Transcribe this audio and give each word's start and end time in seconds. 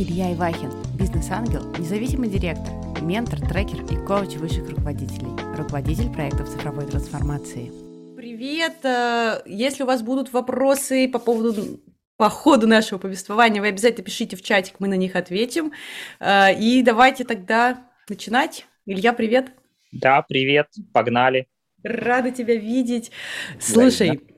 Илья 0.00 0.32
Ивахин, 0.32 0.70
бизнес-ангел, 0.96 1.72
независимый 1.76 2.28
директор, 2.28 2.72
ментор, 3.02 3.40
трекер 3.40 3.82
и 3.82 3.96
коуч 4.06 4.36
высших 4.36 4.70
руководителей, 4.70 5.30
руководитель 5.56 6.08
проектов 6.12 6.48
цифровой 6.48 6.86
трансформации. 6.86 7.72
Привет! 8.14 8.76
Э, 8.84 9.42
если 9.44 9.82
у 9.82 9.86
вас 9.86 10.02
будут 10.02 10.32
вопросы 10.32 11.08
по 11.08 11.18
поводу 11.18 11.80
по 12.16 12.28
ходу 12.28 12.68
нашего 12.68 13.00
повествования, 13.00 13.60
вы 13.60 13.66
обязательно 13.66 14.04
пишите 14.04 14.36
в 14.36 14.42
чатик, 14.42 14.74
мы 14.78 14.86
на 14.86 14.94
них 14.94 15.16
ответим. 15.16 15.72
Э, 16.20 16.54
и 16.54 16.80
давайте 16.84 17.24
тогда 17.24 17.84
начинать. 18.08 18.66
Илья, 18.86 19.12
привет! 19.12 19.50
Да, 19.90 20.22
привет, 20.22 20.68
погнали. 20.92 21.48
Рада 21.82 22.30
тебя 22.30 22.54
видеть. 22.54 23.10
Слушай, 23.58 24.10
э, 24.10 24.37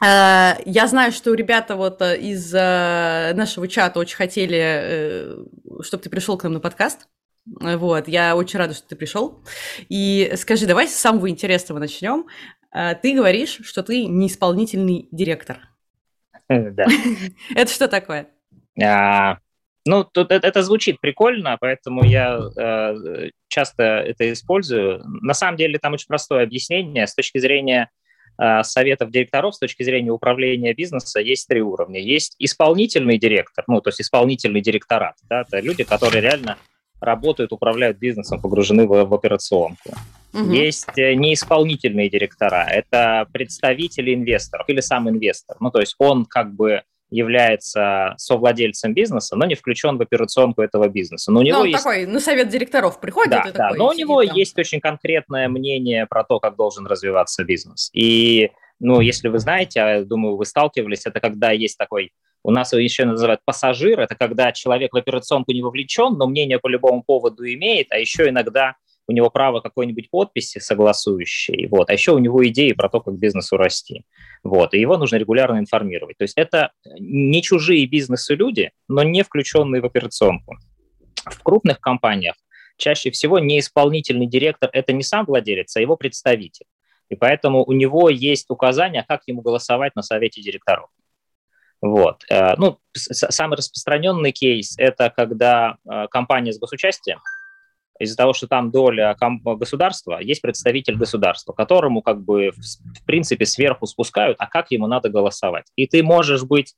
я 0.00 0.86
знаю, 0.86 1.12
что 1.12 1.34
ребята 1.34 1.74
вот 1.76 2.00
э, 2.02 2.18
из 2.18 2.54
э, 2.54 3.32
нашего 3.34 3.66
чата 3.66 3.98
очень 3.98 4.16
хотели, 4.16 5.36
чтобы 5.82 6.02
ты 6.02 6.10
пришел 6.10 6.38
к 6.38 6.44
нам 6.44 6.54
на 6.54 6.60
подкаст. 6.60 7.08
Вот, 7.46 8.08
я 8.08 8.36
очень 8.36 8.58
рада, 8.58 8.74
что 8.74 8.86
ты 8.86 8.96
пришел. 8.96 9.42
И 9.88 10.32
скажи, 10.36 10.66
давай 10.66 10.86
с 10.86 10.94
самого 10.94 11.30
интересного 11.30 11.78
начнем. 11.78 12.26
Ты 12.70 13.14
говоришь, 13.14 13.60
что 13.64 13.82
ты 13.82 14.04
не 14.04 14.26
исполнительный 14.26 15.08
директор. 15.10 15.58
Да. 16.48 16.86
Это 17.54 17.72
что 17.72 17.88
такое? 17.88 18.28
А, 18.82 19.38
ну, 19.88 20.04
тут 20.04 20.30
это, 20.30 20.62
звучит 20.62 21.00
прикольно, 21.00 21.56
поэтому 21.58 22.04
я 22.04 22.38
э, 22.38 23.30
часто 23.48 23.82
это 23.82 24.30
использую. 24.32 25.02
На 25.22 25.32
самом 25.32 25.56
деле 25.56 25.78
там 25.78 25.94
очень 25.94 26.08
простое 26.08 26.44
объяснение. 26.44 27.06
С 27.06 27.14
точки 27.14 27.38
зрения 27.38 27.90
э, 27.90 28.07
советов 28.62 29.10
директоров, 29.10 29.54
с 29.54 29.58
точки 29.58 29.82
зрения 29.82 30.10
управления 30.10 30.72
бизнеса, 30.72 31.20
есть 31.20 31.48
три 31.48 31.60
уровня. 31.60 32.00
Есть 32.00 32.36
исполнительный 32.38 33.18
директор, 33.18 33.64
ну, 33.66 33.80
то 33.80 33.88
есть 33.88 34.00
исполнительный 34.00 34.60
директорат. 34.60 35.16
Да, 35.28 35.42
это 35.42 35.60
люди, 35.60 35.84
которые 35.84 36.22
реально 36.22 36.56
работают, 37.00 37.52
управляют 37.52 37.98
бизнесом, 37.98 38.40
погружены 38.40 38.86
в, 38.86 39.04
в 39.04 39.14
операционку. 39.14 39.94
Угу. 40.34 40.50
Есть 40.50 40.98
э, 40.98 41.14
неисполнительные 41.14 42.10
директора, 42.10 42.66
это 42.68 43.26
представители 43.32 44.14
инвесторов 44.14 44.68
или 44.68 44.80
сам 44.80 45.08
инвестор. 45.08 45.56
Ну, 45.60 45.70
то 45.70 45.80
есть 45.80 45.94
он 45.98 46.24
как 46.26 46.54
бы 46.54 46.82
является 47.10 48.14
совладельцем 48.18 48.94
бизнеса, 48.94 49.36
но 49.36 49.46
не 49.46 49.54
включен 49.54 49.96
в 49.96 50.02
операционку 50.02 50.62
этого 50.62 50.88
бизнеса. 50.88 51.32
Но 51.32 51.40
у 51.40 51.42
него 51.42 51.58
ну, 51.58 51.64
есть... 51.64 51.78
такой, 51.82 52.06
на 52.06 52.20
совет 52.20 52.48
директоров 52.48 53.00
приходит 53.00 53.30
да, 53.30 53.44
да, 53.44 53.52
такой, 53.52 53.78
но 53.78 53.88
у 53.88 53.92
него 53.92 54.24
там. 54.24 54.36
есть 54.36 54.58
очень 54.58 54.80
конкретное 54.80 55.48
мнение 55.48 56.06
про 56.06 56.24
то, 56.24 56.38
как 56.38 56.56
должен 56.56 56.86
развиваться 56.86 57.44
бизнес. 57.44 57.90
И, 57.92 58.50
ну, 58.78 59.00
если 59.00 59.28
вы 59.28 59.38
знаете, 59.38 59.80
я 59.80 60.04
думаю, 60.04 60.36
вы 60.36 60.44
сталкивались, 60.44 61.06
это 61.06 61.20
когда 61.20 61.50
есть 61.50 61.78
такой 61.78 62.12
у 62.44 62.50
нас 62.50 62.72
его 62.72 62.80
еще 62.80 63.04
называют 63.04 63.40
пассажир, 63.44 64.00
это 64.00 64.14
когда 64.14 64.52
человек 64.52 64.92
в 64.92 64.96
операционку 64.96 65.52
не 65.52 65.60
вовлечен, 65.60 66.14
но 66.16 66.26
мнение 66.26 66.58
по 66.58 66.68
любому 66.68 67.02
поводу 67.02 67.44
имеет, 67.44 67.88
а 67.90 67.98
еще 67.98 68.28
иногда 68.28 68.76
у 69.08 69.12
него 69.12 69.30
право 69.30 69.60
какой-нибудь 69.60 70.10
подписи 70.10 70.58
согласующей, 70.58 71.66
вот, 71.68 71.88
а 71.88 71.94
еще 71.94 72.12
у 72.12 72.18
него 72.18 72.46
идеи 72.48 72.72
про 72.72 72.90
то, 72.90 73.00
как 73.00 73.14
бизнесу 73.14 73.56
расти. 73.56 74.04
Вот, 74.44 74.74
и 74.74 74.80
его 74.80 74.98
нужно 74.98 75.16
регулярно 75.16 75.58
информировать. 75.58 76.18
То 76.18 76.24
есть 76.24 76.36
это 76.36 76.72
не 76.98 77.42
чужие 77.42 77.86
бизнесы 77.86 78.34
люди, 78.34 78.70
но 78.86 79.02
не 79.02 79.24
включенные 79.24 79.80
в 79.80 79.86
операционку. 79.86 80.58
В 81.24 81.42
крупных 81.42 81.80
компаниях 81.80 82.34
чаще 82.76 83.10
всего 83.10 83.38
не 83.38 83.58
исполнительный 83.58 84.26
директор– 84.26 84.68
это 84.72 84.92
не 84.92 85.02
сам 85.02 85.24
владелец, 85.24 85.74
а 85.76 85.80
его 85.80 85.96
представитель. 85.96 86.66
И 87.08 87.16
поэтому 87.16 87.64
у 87.64 87.72
него 87.72 88.10
есть 88.10 88.50
указания, 88.50 89.04
как 89.08 89.22
ему 89.26 89.40
голосовать 89.40 89.96
на 89.96 90.02
совете 90.02 90.42
директоров. 90.42 90.90
Вот. 91.80 92.24
Э, 92.28 92.54
ну, 92.58 92.78
самый 92.92 93.56
распространенный 93.56 94.32
кейс– 94.32 94.74
это 94.78 95.08
когда 95.08 95.78
э, 95.90 96.08
компания 96.10 96.52
с 96.52 96.58
госучастием– 96.58 97.20
из-за 97.98 98.16
того, 98.16 98.32
что 98.32 98.46
там 98.46 98.70
доля 98.70 99.16
государства, 99.44 100.18
есть 100.20 100.42
представитель 100.42 100.96
государства, 100.96 101.52
которому 101.52 102.02
как 102.02 102.22
бы 102.22 102.50
в 102.52 103.04
принципе 103.04 103.46
сверху 103.46 103.86
спускают, 103.86 104.36
а 104.38 104.46
как 104.46 104.70
ему 104.70 104.86
надо 104.86 105.08
голосовать. 105.08 105.66
И 105.76 105.86
ты 105.86 106.02
можешь 106.02 106.44
быть 106.44 106.74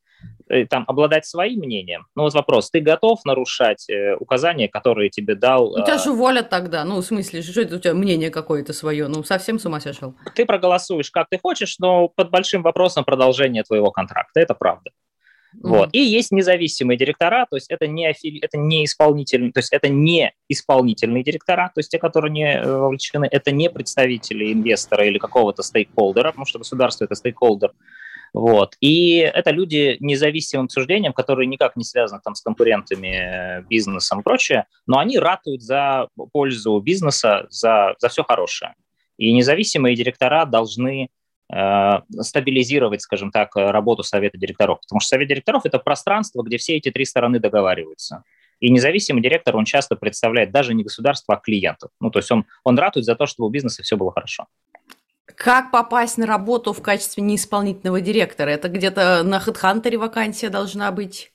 э, 0.48 0.66
там 0.66 0.84
обладать 0.86 1.26
своим 1.26 1.60
мнением. 1.60 2.06
Ну 2.14 2.22
вот 2.22 2.34
вопрос, 2.34 2.70
ты 2.70 2.80
готов 2.80 3.24
нарушать 3.24 3.88
э, 3.88 4.16
указания, 4.16 4.68
которые 4.68 5.10
тебе 5.10 5.34
дал... 5.34 5.72
У 5.72 5.84
тебя 5.84 5.98
же 5.98 6.12
воля 6.12 6.42
тогда, 6.42 6.84
ну 6.84 6.96
в 6.96 7.04
смысле, 7.04 7.42
что 7.42 7.60
это 7.60 7.76
у 7.76 7.78
тебя 7.78 7.94
мнение 7.94 8.30
какое-то 8.30 8.72
свое, 8.72 9.08
ну 9.08 9.22
совсем 9.22 9.58
с 9.58 9.66
ума 9.66 9.80
сошел. 9.80 10.14
Ты 10.34 10.46
проголосуешь 10.46 11.10
как 11.10 11.28
ты 11.30 11.38
хочешь, 11.38 11.78
но 11.78 12.08
под 12.08 12.30
большим 12.30 12.62
вопросом 12.62 13.04
продолжения 13.04 13.62
твоего 13.62 13.90
контракта, 13.90 14.40
это 14.40 14.54
правда. 14.54 14.90
Mm-hmm. 15.54 15.68
Вот. 15.68 15.88
И 15.92 16.00
есть 16.00 16.30
независимые 16.30 16.96
директора, 16.96 17.46
то 17.50 17.56
есть 17.56 17.70
это 17.70 17.86
не, 17.86 18.06
афили... 18.06 18.40
это 18.40 18.56
не 18.56 18.84
исполнительные, 18.84 19.52
то 19.52 19.60
есть 19.60 19.72
это 19.72 19.88
не 19.88 20.32
исполнительные 20.48 21.24
директора, 21.24 21.70
то 21.74 21.80
есть 21.80 21.90
те, 21.90 21.98
которые 21.98 22.30
не 22.30 22.54
э, 22.54 22.70
вовлечены, 22.70 23.28
это 23.30 23.50
не 23.50 23.68
представители 23.68 24.52
инвестора 24.52 25.06
или 25.06 25.18
какого-то 25.18 25.62
стейкхолдера, 25.62 26.30
потому 26.30 26.46
что 26.46 26.58
государство– 26.58 27.04
это 27.06 27.14
стейкхолдер. 27.14 27.72
Вот. 28.32 28.76
И 28.80 29.16
это 29.16 29.50
люди 29.50 29.96
независимым 30.00 30.68
суждением, 30.68 31.12
которые 31.12 31.46
никак 31.46 31.74
не 31.76 31.84
связаны 31.84 32.20
там, 32.24 32.34
с 32.34 32.42
конкурентами, 32.42 33.58
э, 33.58 33.62
бизнесом 33.68 34.20
и 34.20 34.22
прочее, 34.22 34.66
но 34.86 34.98
они 34.98 35.18
ратуют 35.18 35.62
за 35.62 36.08
пользу 36.32 36.78
бизнеса, 36.80 37.46
за, 37.50 37.96
за 37.98 38.08
все 38.08 38.22
хорошее. 38.22 38.74
И 39.16 39.32
независимые 39.32 39.96
директора 39.96 40.46
должны 40.46 41.10
стабилизировать, 41.50 43.02
скажем 43.02 43.30
так, 43.30 43.56
работу 43.56 44.02
совета 44.02 44.38
директоров. 44.38 44.80
Потому 44.80 45.00
что 45.00 45.08
совет 45.08 45.28
директоров– 45.28 45.62
это 45.64 45.78
пространство, 45.78 46.42
где 46.42 46.58
все 46.58 46.76
эти 46.76 46.90
три 46.90 47.04
стороны 47.04 47.40
договариваются. 47.40 48.22
И 48.60 48.70
независимый 48.70 49.22
директор, 49.22 49.56
он 49.56 49.64
часто 49.64 49.96
представляет 49.96 50.52
даже 50.52 50.74
не 50.74 50.84
государство, 50.84 51.34
а 51.34 51.38
клиентов. 51.38 51.90
Ну, 51.98 52.10
то 52.10 52.18
есть 52.18 52.30
он, 52.30 52.44
он 52.62 52.78
ратует 52.78 53.06
за 53.06 53.16
то, 53.16 53.26
чтобы 53.26 53.48
у 53.48 53.50
бизнеса 53.50 53.82
все 53.82 53.96
было 53.96 54.12
хорошо. 54.12 54.46
Как 55.34 55.70
попасть 55.70 56.18
на 56.18 56.26
работу 56.26 56.72
в 56.72 56.82
качестве 56.82 57.22
неисполнительного 57.22 58.00
директора? 58.00 58.50
Это 58.50 58.68
где-то 58.68 59.22
на 59.22 59.38
HeadHunter 59.38 59.96
вакансия 59.96 60.50
должна 60.50 60.92
быть? 60.92 61.32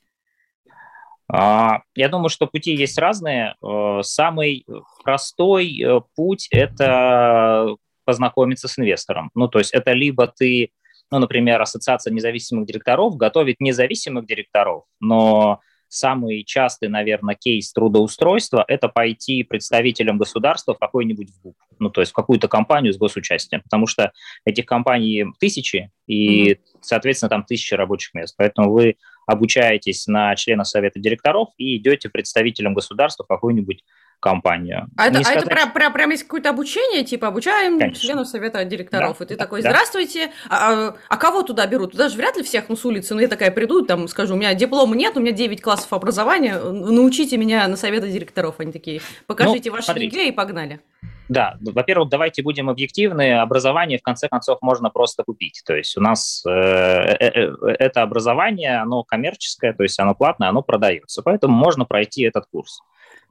А, 1.27 1.79
я 1.95 2.09
думаю, 2.09 2.29
что 2.29 2.45
пути 2.45 2.75
есть 2.75 2.99
разные. 2.99 3.55
Э, 3.63 4.01
самый 4.03 4.65
простой 5.03 5.81
э, 5.81 6.01
путь– 6.15 6.47
это 6.51 7.75
познакомиться 8.05 8.67
с 8.67 8.79
инвестором. 8.79 9.31
Ну, 9.35 9.47
то 9.47 9.59
есть 9.59 9.73
это 9.73 9.91
либо 9.91 10.27
ты, 10.27 10.71
ну, 11.11 11.19
например, 11.19 11.61
ассоциация 11.61 12.13
независимых 12.13 12.65
директоров 12.65 13.17
готовит 13.17 13.59
независимых 13.59 14.25
директоров, 14.25 14.83
но 14.99 15.59
самый 15.87 16.43
частый, 16.43 16.89
наверное, 16.89 17.35
кейс 17.35 17.71
трудоустройства– 17.71 18.65
это 18.67 18.89
пойти 18.89 19.43
представителем 19.43 20.17
государства 20.17 20.73
в 20.73 20.79
какой-нибудь 20.79 21.29
ВУП, 21.43 21.55
ну, 21.79 21.89
то 21.89 22.01
есть 22.01 22.11
в 22.11 22.15
какую-то 22.15 22.47
компанию 22.47 22.93
с 22.93 22.97
госучастием, 22.97 23.61
потому 23.61 23.87
что 23.87 24.11
этих 24.45 24.65
компаний 24.65 25.25
тысячи, 25.39 25.91
и, 26.07 26.51
mm-hmm. 26.51 26.59
соответственно, 26.81 27.29
там 27.29 27.43
тысячи 27.43 27.73
рабочих 27.73 28.13
мест. 28.13 28.35
Поэтому 28.37 28.71
вы 28.71 28.97
обучаетесь 29.25 30.07
на 30.07 30.35
члена 30.35 30.63
совета 30.63 30.99
директоров 30.99 31.49
и 31.57 31.77
идете 31.77 32.09
представителем 32.09 32.73
государства 32.73 33.23
в 33.23 33.27
какую-нибудь 33.27 33.83
компанию. 34.19 34.87
А 34.97 35.07
это, 35.07 35.21
сказать... 35.21 35.37
а 35.37 35.39
это 35.39 35.49
прям, 35.49 35.71
прям, 35.73 35.93
прям 35.93 36.09
есть 36.11 36.23
какое-то 36.23 36.49
обучение, 36.49 37.03
типа 37.03 37.27
обучаем 37.27 37.79
Конечно. 37.79 38.01
членов 38.01 38.27
совета 38.27 38.63
директоров, 38.65 39.17
да, 39.19 39.25
и 39.25 39.27
ты 39.27 39.35
да, 39.35 39.43
такой, 39.43 39.61
здравствуйте, 39.61 40.31
а, 40.49 40.89
а, 40.89 40.95
а 41.09 41.17
кого 41.17 41.43
туда 41.43 41.67
берут? 41.67 41.91
Туда 41.91 42.09
же 42.09 42.17
вряд 42.17 42.37
ли 42.37 42.43
всех, 42.43 42.69
ну, 42.69 42.75
с 42.75 42.85
улицы, 42.85 43.13
ну, 43.13 43.21
я 43.21 43.27
такая 43.27 43.51
приду, 43.51 43.85
там, 43.85 44.07
скажу, 44.07 44.33
у 44.33 44.37
меня 44.37 44.53
диплома 44.53 44.95
нет, 44.95 45.15
у 45.17 45.19
меня 45.19 45.31
9 45.31 45.61
классов 45.61 45.91
образования, 45.93 46.59
научите 46.59 47.37
меня 47.37 47.67
на 47.67 47.77
совета 47.77 48.07
директоров. 48.07 48.55
Они 48.59 48.71
такие, 48.71 49.01
покажите 49.27 49.69
ну, 49.69 49.75
ваши 49.75 49.85
смотрите. 49.85 50.27
и 50.27 50.31
погнали. 50.31 50.79
Да, 51.27 51.57
во-первых, 51.61 52.09
давайте 52.09 52.43
будем 52.43 52.69
объективны. 52.69 53.39
Образование, 53.39 53.97
в 53.97 54.03
конце 54.03 54.27
концов, 54.29 54.59
можно 54.61 54.89
просто 54.89 55.23
купить. 55.23 55.61
То 55.65 55.75
есть 55.75 55.97
у 55.97 56.01
нас 56.01 56.43
э, 56.45 56.51
э, 56.51 57.15
э, 57.19 57.75
это 57.79 58.03
образование, 58.03 58.77
оно 58.77 59.03
коммерческое, 59.03 59.73
то 59.73 59.83
есть 59.83 59.99
оно 59.99 60.13
платное, 60.13 60.49
оно 60.49 60.61
продается. 60.61 61.23
Поэтому 61.23 61.55
можно 61.55 61.85
пройти 61.85 62.23
этот 62.23 62.45
курс. 62.51 62.81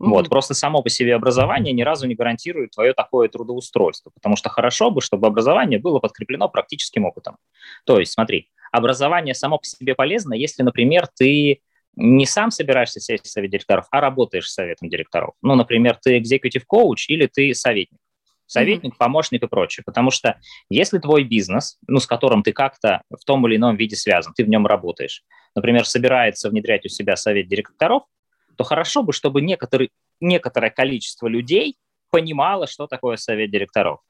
Mm-hmm. 0.00 0.08
Вот, 0.08 0.28
просто 0.28 0.54
само 0.54 0.82
по 0.82 0.88
себе 0.88 1.14
образование 1.14 1.72
ни 1.72 1.82
разу 1.82 2.06
не 2.06 2.14
гарантирует 2.14 2.72
твое 2.72 2.94
такое 2.94 3.28
трудоустройство, 3.28 4.10
потому 4.10 4.36
что 4.36 4.48
хорошо 4.48 4.90
бы, 4.90 5.00
чтобы 5.00 5.26
образование 5.26 5.78
было 5.78 6.00
подкреплено 6.00 6.48
практическим 6.48 7.04
опытом. 7.04 7.36
То 7.84 8.00
есть, 8.00 8.12
смотри, 8.12 8.50
образование 8.72 9.34
само 9.34 9.58
по 9.58 9.64
себе 9.64 9.94
полезно, 9.94 10.34
если, 10.34 10.62
например, 10.62 11.06
ты 11.14 11.60
не 11.96 12.26
сам 12.26 12.50
собираешься 12.50 12.98
сесть 12.98 13.24
в 13.24 13.30
совет 13.30 13.50
директоров, 13.50 13.86
а 13.90 14.00
работаешь 14.00 14.50
с 14.50 14.54
советом 14.54 14.88
директоров. 14.88 15.34
Ну, 15.42 15.54
например, 15.54 15.96
ты 16.02 16.18
executive 16.18 16.64
коуч 16.66 17.08
или 17.08 17.26
ты 17.26 17.54
советник. 17.54 18.00
Советник, 18.46 18.94
mm-hmm. 18.94 18.98
помощник 18.98 19.42
и 19.42 19.46
прочее. 19.46 19.84
Потому 19.86 20.10
что 20.10 20.38
если 20.68 20.98
твой 20.98 21.24
бизнес, 21.24 21.78
ну, 21.86 21.98
с 21.98 22.06
которым 22.06 22.42
ты 22.42 22.52
как-то 22.52 23.02
в 23.10 23.24
том 23.24 23.46
или 23.46 23.56
ином 23.56 23.76
виде 23.76 23.96
связан, 23.96 24.34
ты 24.34 24.44
в 24.44 24.48
нем 24.48 24.66
работаешь, 24.66 25.22
например, 25.54 25.86
собирается 25.86 26.50
внедрять 26.50 26.84
у 26.84 26.88
себя 26.88 27.16
совет 27.16 27.48
директоров, 27.48 28.02
то 28.56 28.64
хорошо 28.64 29.02
бы, 29.02 29.12
чтобы 29.12 29.40
некоторый, 29.40 29.90
некоторое 30.20 30.70
количество 30.70 31.26
людей 31.26 31.76
понимало, 32.10 32.66
что 32.66 32.86
такое 32.86 33.16
совет 33.16 33.50
директоров. 33.50 34.00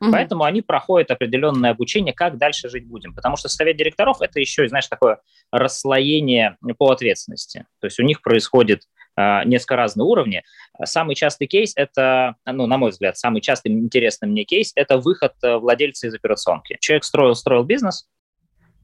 Угу. 0.00 0.12
Поэтому 0.12 0.44
они 0.44 0.62
проходят 0.62 1.10
определенное 1.10 1.72
обучение, 1.72 2.14
как 2.14 2.38
дальше 2.38 2.70
жить 2.70 2.86
будем. 2.86 3.14
Потому 3.14 3.36
что 3.36 3.48
совет 3.48 3.76
директоров– 3.76 4.18
это 4.20 4.40
еще, 4.40 4.66
знаешь, 4.68 4.86
такое 4.86 5.20
расслоение 5.52 6.56
по 6.78 6.90
ответственности. 6.90 7.66
То 7.80 7.86
есть 7.86 8.00
у 8.00 8.02
них 8.02 8.22
происходит 8.22 8.84
э, 9.16 9.44
несколько 9.44 9.76
разных 9.76 10.06
уровней. 10.06 10.42
Самый 10.82 11.14
частый 11.14 11.46
кейс– 11.46 11.74
это, 11.76 12.36
ну, 12.46 12.66
на 12.66 12.78
мой 12.78 12.90
взгляд, 12.90 13.18
самый 13.18 13.42
частый 13.42 13.72
интересный 13.72 14.26
мне 14.26 14.44
кейс– 14.44 14.72
это 14.74 14.96
выход 14.96 15.34
э, 15.42 15.56
владельца 15.56 16.06
из 16.06 16.14
операционки. 16.14 16.78
Человек 16.80 17.04
строил, 17.04 17.34
строил 17.34 17.64
бизнес, 17.64 18.08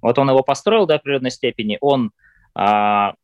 вот 0.02 0.18
он 0.18 0.28
его 0.28 0.42
построил 0.42 0.86
до 0.86 0.96
определенной 0.96 1.30
степени, 1.30 1.78
он 1.80 2.12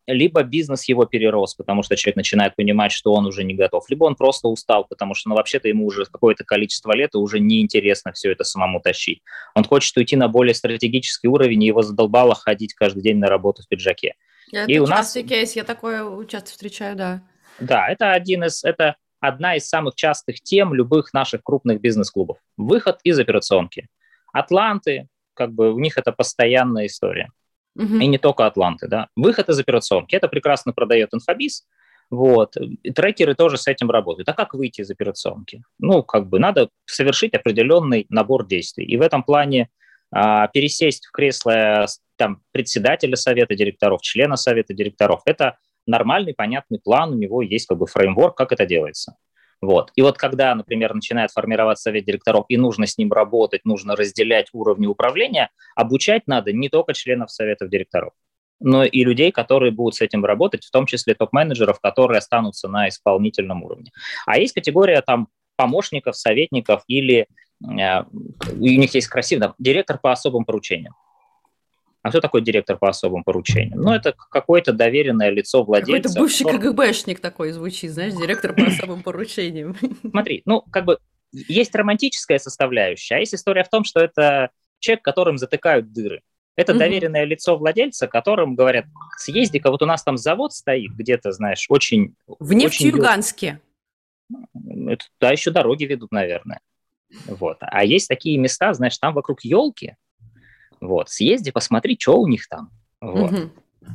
либо 0.07 0.43
бизнес 0.43 0.89
его 0.89 1.07
перерос, 1.07 1.55
потому 1.55 1.83
что 1.83 1.97
человек 1.97 2.17
начинает 2.17 2.55
понимать, 2.55 2.93
что 2.93 3.15
он 3.15 3.27
уже 3.27 3.45
не 3.45 3.55
готов, 3.55 3.89
либо 3.89 4.05
он 4.05 4.15
просто 4.15 4.49
устал, 4.49 4.85
потому 4.85 5.15
что, 5.15 5.31
ну, 5.31 5.37
вообще-то 5.37 5.69
ему 5.69 5.87
уже 5.87 6.05
какое-то 6.05 6.45
количество 6.45 6.93
лет 6.93 7.15
и 7.15 7.17
уже 7.17 7.41
неинтересно 7.41 8.13
все 8.13 8.33
это 8.33 8.45
самому 8.45 8.81
тащить. 8.81 9.23
Он 9.55 9.65
хочет 9.65 9.97
уйти 9.97 10.17
на 10.17 10.29
более 10.29 10.55
стратегический 10.55 11.29
уровень, 11.29 11.63
и 11.63 11.67
его 11.69 11.81
задолбало 11.81 12.35
ходить 12.35 12.75
каждый 12.75 13.03
день 13.03 13.17
на 13.17 13.29
работу 13.29 13.63
в 13.63 13.69
пиджаке. 13.69 14.17
Это 14.53 14.71
и 14.71 14.79
у 14.79 14.87
нас... 14.87 15.15
кейс, 15.15 15.57
я 15.57 15.65
такое 15.65 16.27
часто 16.27 16.51
встречаю, 16.51 16.95
да. 16.95 17.23
Да, 17.59 17.89
это 17.89 18.13
один 18.13 18.45
из, 18.45 18.63
это 18.65 18.97
одна 19.19 19.57
из 19.57 19.67
самых 19.67 19.95
частых 19.95 20.43
тем 20.43 20.75
любых 20.75 21.15
наших 21.15 21.43
крупных 21.43 21.81
бизнес-клубов. 21.81 22.37
Выход 22.59 22.99
из 23.03 23.19
операционки. 23.19 23.89
Атланты, 24.35 25.09
как 25.33 25.53
бы 25.53 25.73
у 25.73 25.79
них 25.79 25.97
это 25.97 26.13
постоянная 26.13 26.85
история. 26.85 27.31
Угу. 27.77 27.97
И 27.97 28.07
не 28.07 28.19
только 28.19 28.47
Атланты, 28.47 28.89
да. 28.89 29.09
Выход 29.17 29.49
из 29.49 29.59
операционки, 29.59 30.15
это 30.15 30.29
прекрасно 30.29 30.73
продает 30.73 31.15
инфобиз, 31.15 31.67
вот. 32.11 32.57
И 32.83 32.91
трекеры 32.91 33.35
тоже 33.35 33.57
с 33.57 33.67
этим 33.67 33.91
работают. 33.91 34.29
А 34.29 34.35
как 34.35 34.53
выйти 34.53 34.83
из 34.83 34.91
операционки? 34.91 35.63
Ну, 35.79 36.03
как 36.03 36.29
бы 36.29 36.39
надо 36.39 36.69
совершить 36.85 37.33
определенный 37.33 38.05
набор 38.11 38.47
действий. 38.47 38.85
И 38.85 38.99
в 38.99 39.01
этом 39.01 39.23
плане 39.23 39.71
а, 40.11 40.47
пересесть 40.49 41.07
в 41.07 41.11
кресло 41.11 41.87
там, 42.17 42.43
председателя 42.53 43.17
совета 43.17 43.55
директоров, 43.55 44.03
члена 44.03 44.37
совета 44.37 44.75
директоров, 44.75 45.23
это 45.25 45.57
нормальный, 45.87 46.35
понятный 46.35 46.79
план, 46.79 47.13
у 47.13 47.17
него 47.17 47.41
есть 47.41 47.67
как 47.67 47.79
бы 47.79 47.87
фреймворк, 47.87 48.37
как 48.37 48.53
это 48.53 48.67
делается. 48.67 49.17
Вот. 49.63 49.93
И 49.95 50.03
вот 50.03 50.19
когда, 50.19 50.55
например, 50.57 50.93
начинает 50.93 51.31
формироваться 51.31 51.85
совет 51.85 52.05
директоров, 52.05 52.45
и 52.49 52.57
нужно 52.57 52.87
с 52.87 52.99
ним 52.99 53.13
работать, 53.13 53.65
нужно 53.65 53.95
разделять 53.95 54.49
уровни 54.53 54.87
управления, 54.87 55.51
обучать 55.77 56.27
надо 56.27 56.53
не 56.53 56.69
только 56.69 56.95
членов 56.95 57.31
советов 57.31 57.71
директоров, 57.71 58.13
но 58.59 58.85
и 58.85 59.05
людей, 59.05 59.31
которые 59.31 59.71
будут 59.71 59.95
с 59.95 60.01
этим 60.01 60.25
работать, 60.25 60.65
в 60.65 60.71
том 60.73 60.85
числе 60.85 61.15
топ-менеджеров, 61.15 61.81
которые 61.81 62.19
останутся 62.19 62.69
на 62.69 62.89
исполнительном 62.89 63.63
уровне. 63.63 63.93
А 64.27 64.37
есть 64.37 64.53
категория 64.53 65.01
там 65.01 65.29
помощников, 65.55 66.17
советников 66.17 66.83
или 66.89 67.29
э, 67.65 68.03
у 68.03 68.65
них 68.65 68.93
есть 68.95 69.07
красивый 69.07 69.51
директор 69.61 69.97
по 69.97 70.11
особым 70.11 70.45
поручениям. 70.45 70.95
А 72.03 72.11
кто 72.11 72.21
такой 72.21 72.43
директор 72.43 72.77
по 72.77 72.89
особым 72.89 73.23
поручениям? 73.23 73.81
Ну, 73.81 73.93
это 73.93 74.13
какое-то 74.13 74.73
доверенное 74.73 75.31
лицо 75.31 75.63
владельца. 75.63 76.09
Какой-то 76.09 76.21
бывший. 76.21 76.45
КГБшник 76.45 77.21
такой 77.21 77.53
звучит, 77.53 77.93
знаешь, 77.93 78.13
директор 78.15 78.55
по 78.55 78.65
особым 78.67 79.03
поручениям. 79.03 79.77
Смотри, 80.11 80.43
ну, 80.45 80.63
как 80.63 80.85
бы 80.85 80.99
есть 81.33 81.75
романтическая 81.75 82.39
составляющая, 82.39 83.17
а 83.17 83.19
есть 83.19 83.35
история 83.35 83.63
в 83.63 83.71
том, 83.71 83.85
что 83.85 84.01
это 84.01 84.51
человек, 84.81 85.05
которым 85.05 85.39
затыкают 85.39 85.93
дыры. 85.93 86.23
Это 86.55 86.75
доверенное 86.75 87.25
лицо 87.25 87.57
владельца, 87.57 88.07
которым 88.09 88.55
говорят, 88.55 88.85
съезди-ка, 89.17 89.71
вот 89.71 89.81
у 89.81 89.87
нас 89.87 90.03
там 90.03 90.19
завод 90.19 90.53
стоит 90.53 90.93
где-то, 90.93 91.33
знаешь, 91.33 91.67
очень... 91.71 92.15
В 92.27 92.53
Нефтьюганске. 92.53 93.61
Это, 94.87 95.05
да, 95.19 95.31
еще 95.31 95.51
дороги 95.51 95.85
ведут, 95.85 96.13
наверное. 96.13 96.61
Вот. 97.27 97.59
А 97.61 97.85
есть 97.85 98.09
такие 98.09 98.37
места, 98.39 98.75
знаешь, 98.75 98.99
там 98.99 99.15
вокруг 99.15 99.43
елки, 99.45 99.97
вот, 100.83 101.09
съезди, 101.09 101.53
посмотри, 101.53 101.97
что 101.99 102.19
у 102.19 102.27
них 102.27 102.49
там. 102.49 102.71
Вот. 103.01 103.33
Угу. 103.33 103.51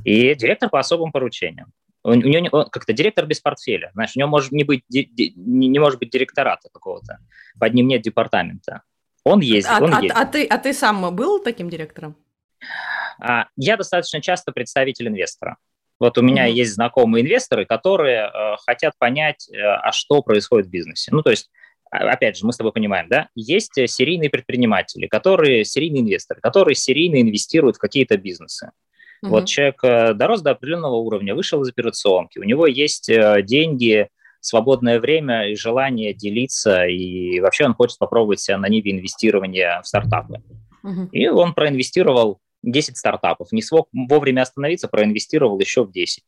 И 0.05 0.35
директор 0.35 0.69
по 0.69 0.79
особым 0.79 1.11
поручениям. 1.11 1.73
У, 2.03 2.11
у 2.11 2.13
него 2.13 2.65
как-то 2.65 2.93
директор 2.93 3.25
без 3.25 3.41
портфеля. 3.41 3.91
Знаешь, 3.93 4.13
у 4.15 4.19
него 4.19 4.29
может 4.29 4.53
не 4.53 4.63
быть, 4.63 4.83
не, 4.89 5.07
не 5.35 5.79
может 5.79 5.99
быть 5.99 6.09
директората 6.09 6.69
какого-то. 6.71 7.19
Под 7.59 7.73
ним 7.73 7.87
нет 7.87 8.01
департамента. 8.01 8.83
Он 9.25 9.41
ездит, 9.41 9.69
а, 9.69 9.83
он 9.83 9.93
а, 9.93 10.01
ездит. 10.01 10.17
А 10.17 10.25
ты, 10.25 10.45
а 10.45 10.57
ты 10.57 10.73
сам 10.73 11.13
был 11.13 11.43
таким 11.43 11.69
директором? 11.69 12.15
А, 13.19 13.47
я 13.57 13.75
достаточно 13.75 14.21
часто 14.21 14.53
представитель 14.53 15.09
инвестора. 15.09 15.57
Вот 15.99 16.17
у 16.17 16.21
меня 16.21 16.47
mm 16.47 16.51
есть 16.51 16.75
знакомые 16.75 17.25
инвесторы, 17.25 17.65
которые 17.65 18.29
э, 18.29 18.55
хотят 18.65 18.93
понять, 18.99 19.49
э, 19.49 19.57
а 19.57 19.91
что 19.91 20.21
происходит 20.21 20.67
в 20.67 20.69
бизнесе. 20.69 21.11
Ну, 21.11 21.23
то 21.23 21.31
есть 21.31 21.49
а, 21.49 21.66
опять 21.89 22.37
же, 22.37 22.45
мы 22.45 22.53
с 22.53 22.57
тобой 22.57 22.71
понимаем, 22.71 23.07
да, 23.09 23.29
есть 23.35 23.77
э, 23.77 23.87
серийные 23.87 24.29
предприниматели, 24.29 25.07
которые, 25.07 25.65
серийные 25.65 26.01
инвесторы, 26.01 26.41
которые 26.41 26.75
серийно 26.75 27.21
инвестируют 27.21 27.77
в 27.77 27.79
какие-то 27.79 28.17
бизнесы. 28.17 28.71
Угу. 29.21 29.31
Вот 29.31 29.45
человек 29.45 29.83
э, 29.83 30.13
дорос 30.13 30.41
до 30.41 30.51
определенного 30.51 30.95
уровня, 30.95 31.35
вышел 31.35 31.61
из 31.61 31.69
операционки, 31.69 32.39
у 32.39 32.43
него 32.43 32.67
есть 32.67 33.09
э, 33.09 33.41
деньги, 33.43 34.09
свободное 34.39 34.99
время 34.99 35.49
и 35.49 35.55
желание 35.55 36.13
делиться, 36.13 36.85
и 36.85 37.39
вообще 37.39 37.65
он 37.65 37.73
хочет 37.73 37.97
попробовать 37.97 38.39
себя 38.39 38.57
на 38.57 38.69
ниве 38.69 38.91
инвестирования 38.91 39.81
в 39.81 39.87
стартапы. 39.87 40.41
Угу. 40.83 41.09
И 41.11 41.27
он 41.27 41.53
проинвестировал 41.53 42.39
10 42.63 42.97
стартапов, 42.97 43.51
не 43.51 43.61
смог 43.61 43.89
вовремя 43.91 44.41
остановиться, 44.41 44.87
проинвестировал 44.87 45.59
еще 45.59 45.83
в 45.83 45.91
10. 45.91 46.23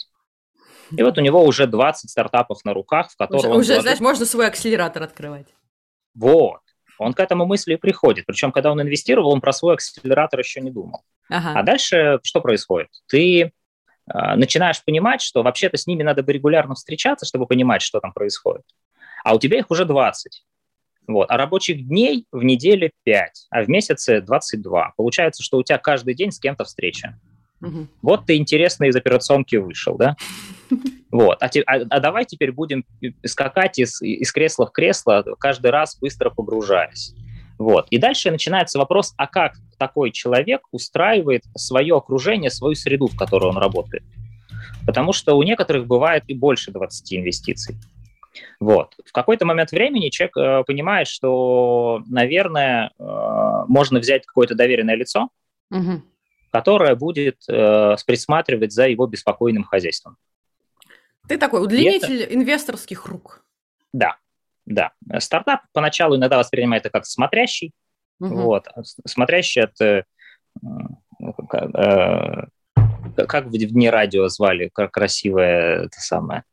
И 0.91 1.03
вот 1.03 1.17
у 1.17 1.21
него 1.21 1.43
уже 1.43 1.67
20 1.67 2.09
стартапов 2.09 2.63
на 2.65 2.73
руках, 2.73 3.11
в 3.11 3.17
которых 3.17 3.43
уже, 3.43 3.49
он... 3.49 3.59
Уже, 3.59 3.67
вложит... 3.73 3.83
знаешь, 3.83 3.99
можно 3.99 4.25
свой 4.25 4.47
акселератор 4.47 5.03
открывать. 5.03 5.47
Вот. 6.15 6.59
Он 6.97 7.13
к 7.13 7.19
этому 7.19 7.45
мысли 7.45 7.73
и 7.73 7.77
приходит. 7.77 8.25
Причем, 8.25 8.51
когда 8.51 8.71
он 8.71 8.81
инвестировал, 8.81 9.31
он 9.31 9.41
про 9.41 9.53
свой 9.53 9.75
акселератор 9.75 10.39
еще 10.39 10.59
не 10.61 10.69
думал. 10.69 11.03
Ага. 11.29 11.59
А 11.59 11.63
дальше 11.63 12.19
что 12.23 12.41
происходит? 12.41 12.89
Ты 13.07 13.41
э, 13.41 13.51
начинаешь 14.35 14.83
понимать, 14.83 15.21
что 15.21 15.41
вообще-то 15.41 15.77
с 15.77 15.87
ними 15.87 16.03
надо 16.03 16.23
бы 16.23 16.33
регулярно 16.33 16.75
встречаться, 16.75 17.25
чтобы 17.25 17.45
понимать, 17.45 17.81
что 17.81 17.99
там 17.99 18.11
происходит. 18.11 18.65
А 19.23 19.33
у 19.33 19.39
тебя 19.39 19.59
их 19.59 19.71
уже 19.71 19.85
20. 19.85 20.43
Вот. 21.07 21.31
А 21.31 21.37
рабочих 21.37 21.87
дней 21.87 22.27
в 22.31 22.43
неделе 22.43 22.91
5, 23.03 23.47
а 23.49 23.63
в 23.63 23.69
месяце 23.69 24.21
22. 24.21 24.93
Получается, 24.97 25.41
что 25.41 25.57
у 25.57 25.63
тебя 25.63 25.77
каждый 25.77 26.13
день 26.13 26.31
с 26.31 26.39
кем-то 26.39 26.65
встреча. 26.65 27.17
Угу. 27.61 27.87
Вот 28.01 28.25
ты 28.25 28.37
интересно 28.37 28.85
из 28.85 28.95
операционки 28.95 29.55
вышел, 29.55 29.97
да? 29.97 30.15
Вот. 31.11 31.41
А, 31.41 31.47
а, 31.65 31.75
а 31.89 31.99
давай 31.99 32.23
теперь 32.25 32.51
будем 32.51 32.85
скакать 33.25 33.79
из, 33.79 33.99
из 33.99 34.31
кресла 34.31 34.67
в 34.67 34.71
кресло, 34.71 35.25
каждый 35.39 35.71
раз 35.71 35.97
быстро 35.99 36.29
погружаясь. 36.29 37.15
Вот. 37.57 37.87
И 37.89 37.97
дальше 37.97 38.29
начинается 38.29 38.77
вопрос, 38.77 39.15
а 39.17 39.25
как 39.25 39.55
такой 39.79 40.11
человек 40.11 40.61
устраивает 40.71 41.43
свое 41.57 41.97
окружение, 41.97 42.51
свою 42.51 42.75
среду, 42.75 43.07
в 43.07 43.17
которой 43.17 43.49
он 43.49 43.57
работает. 43.57 44.03
Потому 44.85 45.11
что 45.11 45.35
у 45.35 45.41
некоторых 45.41 45.87
бывает 45.87 46.23
и 46.27 46.35
больше 46.35 46.71
20 46.71 47.13
инвестиций. 47.15 47.75
Вот. 48.59 48.95
В 49.05 49.11
какой-то 49.11 49.45
момент 49.45 49.71
времени 49.71 50.09
человек 50.09 50.37
э, 50.37 50.63
понимает, 50.65 51.07
что, 51.07 52.03
наверное, 52.07 52.91
э, 52.99 53.63
можно 53.67 53.99
взять 53.99 54.25
какое-то 54.25 54.55
доверенное 54.55 54.95
лицо, 54.95 55.29
угу. 55.71 56.01
Которое 56.51 56.95
будет 56.95 57.37
э, 57.47 57.95
присматривать 58.05 58.71
за 58.71 58.87
его 58.87 59.07
беспокойным 59.07 59.63
хозяйством. 59.63 60.17
Ты 61.27 61.37
такой 61.37 61.63
удлинитель 61.63 62.23
это... 62.23 62.33
инвесторских 62.33 63.05
рук. 63.05 63.45
Да, 63.93 64.17
да. 64.65 64.91
Стартап 65.19 65.61
поначалу 65.73 66.15
иногда 66.15 66.37
воспринимает 66.37 66.85
это 66.85 66.91
как 66.91 67.05
смотрящий. 67.05 67.73
Угу. 68.19 68.35
Вот. 68.35 68.67
Смотрящий 69.05 69.61
это 69.61 70.05
э, 70.61 70.67
как 73.27 73.45
в 73.45 73.51
дне 73.51 73.89
радио 73.89 74.27
звали, 74.27 74.69
красивое 74.69 75.85
это 75.85 75.99
самое. 75.99 76.43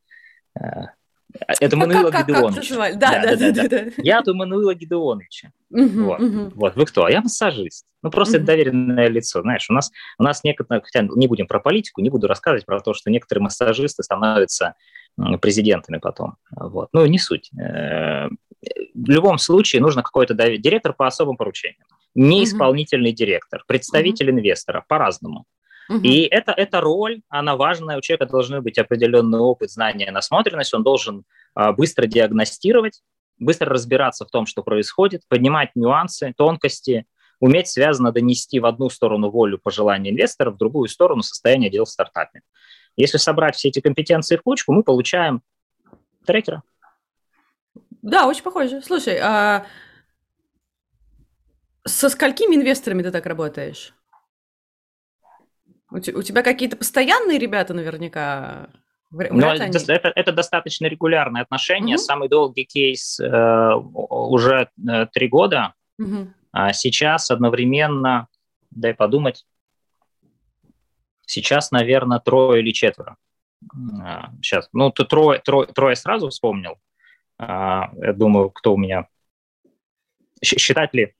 Это 1.60 1.76
Мануила 1.76 2.10
Гидеонович. 2.10 2.70
Да, 2.98 3.22
да, 3.22 3.36
да, 3.36 3.52
да, 3.52 3.68
да. 3.68 3.84
Я 3.98 4.18
от 4.18 4.26
Мануила 4.28 4.74
Гидеоновича. 4.74 5.52
вот. 5.70 6.20
вот. 6.54 6.76
Вы 6.76 6.86
кто? 6.86 7.04
А 7.04 7.10
я 7.10 7.20
массажист. 7.22 7.86
Ну, 8.02 8.10
просто 8.10 8.36
это 8.36 8.46
доверенное 8.46 9.08
лицо. 9.08 9.42
Знаешь, 9.42 9.68
у 9.68 9.72
нас, 9.72 9.90
у 10.18 10.22
нас 10.22 10.44
некоторые, 10.44 10.82
хотя 10.82 11.02
не 11.02 11.26
будем 11.26 11.46
про 11.46 11.60
политику, 11.60 12.00
не 12.00 12.10
буду 12.10 12.26
рассказывать 12.28 12.64
про 12.66 12.80
то, 12.80 12.94
что 12.94 13.10
некоторые 13.10 13.42
массажисты 13.42 14.02
становятся 14.02 14.74
президентами 15.40 15.98
потом. 15.98 16.36
Вот. 16.50 16.88
Ну, 16.92 17.06
не 17.06 17.18
суть. 17.18 17.50
Э, 17.58 18.28
в 18.94 19.10
любом 19.10 19.38
случае 19.38 19.82
нужно 19.82 20.02
какой-то 20.02 20.34
директор 20.34 20.92
по 20.92 21.06
особым 21.06 21.36
поручениям. 21.36 21.86
Не 22.14 22.44
исполнительный 22.44 23.12
директор, 23.12 23.62
представитель 23.66 24.30
инвестора, 24.30 24.84
по-разному. 24.88 25.44
Угу. 25.88 26.00
И 26.02 26.22
это, 26.22 26.52
эта 26.52 26.80
роль, 26.80 27.22
она 27.28 27.56
важная, 27.56 27.98
у 27.98 28.00
человека 28.00 28.26
должны 28.26 28.60
быть 28.60 28.78
определенный 28.78 29.38
опыт, 29.38 29.70
знания, 29.70 30.10
насмотренность, 30.10 30.74
он 30.74 30.82
должен 30.82 31.24
а, 31.54 31.72
быстро 31.72 32.06
диагностировать, 32.06 33.02
быстро 33.38 33.70
разбираться 33.70 34.24
в 34.24 34.30
том, 34.30 34.46
что 34.46 34.62
происходит, 34.62 35.22
поднимать 35.28 35.70
нюансы, 35.74 36.34
тонкости, 36.36 37.06
уметь 37.40 37.68
связано 37.68 38.12
донести 38.12 38.58
в 38.60 38.66
одну 38.66 38.88
сторону 38.90 39.30
волю 39.30 39.58
пожелания 39.58 40.10
инвестора, 40.10 40.50
в 40.50 40.56
другую 40.56 40.88
сторону 40.88 41.22
состояние 41.22 41.70
дел 41.70 41.84
в 41.84 41.90
стартапе. 41.90 42.40
Если 42.96 43.18
собрать 43.18 43.56
все 43.56 43.68
эти 43.68 43.80
компетенции 43.80 44.36
в 44.36 44.42
кучку, 44.42 44.72
мы 44.72 44.82
получаем 44.82 45.42
трекера. 46.26 46.62
Да, 48.02 48.26
очень 48.26 48.42
похоже. 48.42 48.82
Слушай, 48.82 49.18
а 49.20 49.66
Со 51.84 52.08
сколькими 52.08 52.56
инвесторами 52.56 53.02
ты 53.02 53.10
так 53.10 53.26
работаешь? 53.26 53.92
У, 55.96 56.18
у 56.18 56.22
тебя 56.22 56.42
какие-то 56.42 56.76
постоянные 56.76 57.38
ребята 57.38 57.72
наверняка? 57.72 58.68
Ну, 59.10 59.46
это, 59.46 59.92
это, 59.92 60.12
это 60.14 60.32
достаточно 60.32 60.86
регулярные 60.86 61.42
отношения. 61.42 61.94
Угу. 61.94 62.02
Самый 62.02 62.28
долгий 62.28 62.64
кейс 62.64 63.18
э, 63.18 63.72
уже 63.74 64.68
э, 64.88 65.06
три 65.06 65.28
года. 65.28 65.74
Угу. 65.98 66.28
А 66.52 66.72
сейчас 66.74 67.30
одновременно, 67.30 68.28
дай 68.70 68.92
подумать, 68.92 69.46
сейчас, 71.24 71.70
наверное, 71.70 72.18
трое 72.18 72.60
или 72.60 72.72
четверо. 72.72 73.16
А, 74.02 74.30
сейчас, 74.42 74.68
ну, 74.72 74.90
ты 74.90 75.04
трое, 75.04 75.40
трое, 75.40 75.66
трое 75.68 75.96
сразу 75.96 76.28
вспомнил. 76.28 76.76
А, 77.38 77.90
я 77.96 78.12
думаю, 78.12 78.50
кто 78.50 78.74
у 78.74 78.76
меня... 78.76 79.08
Считать 80.42 80.92
ли 80.92 81.14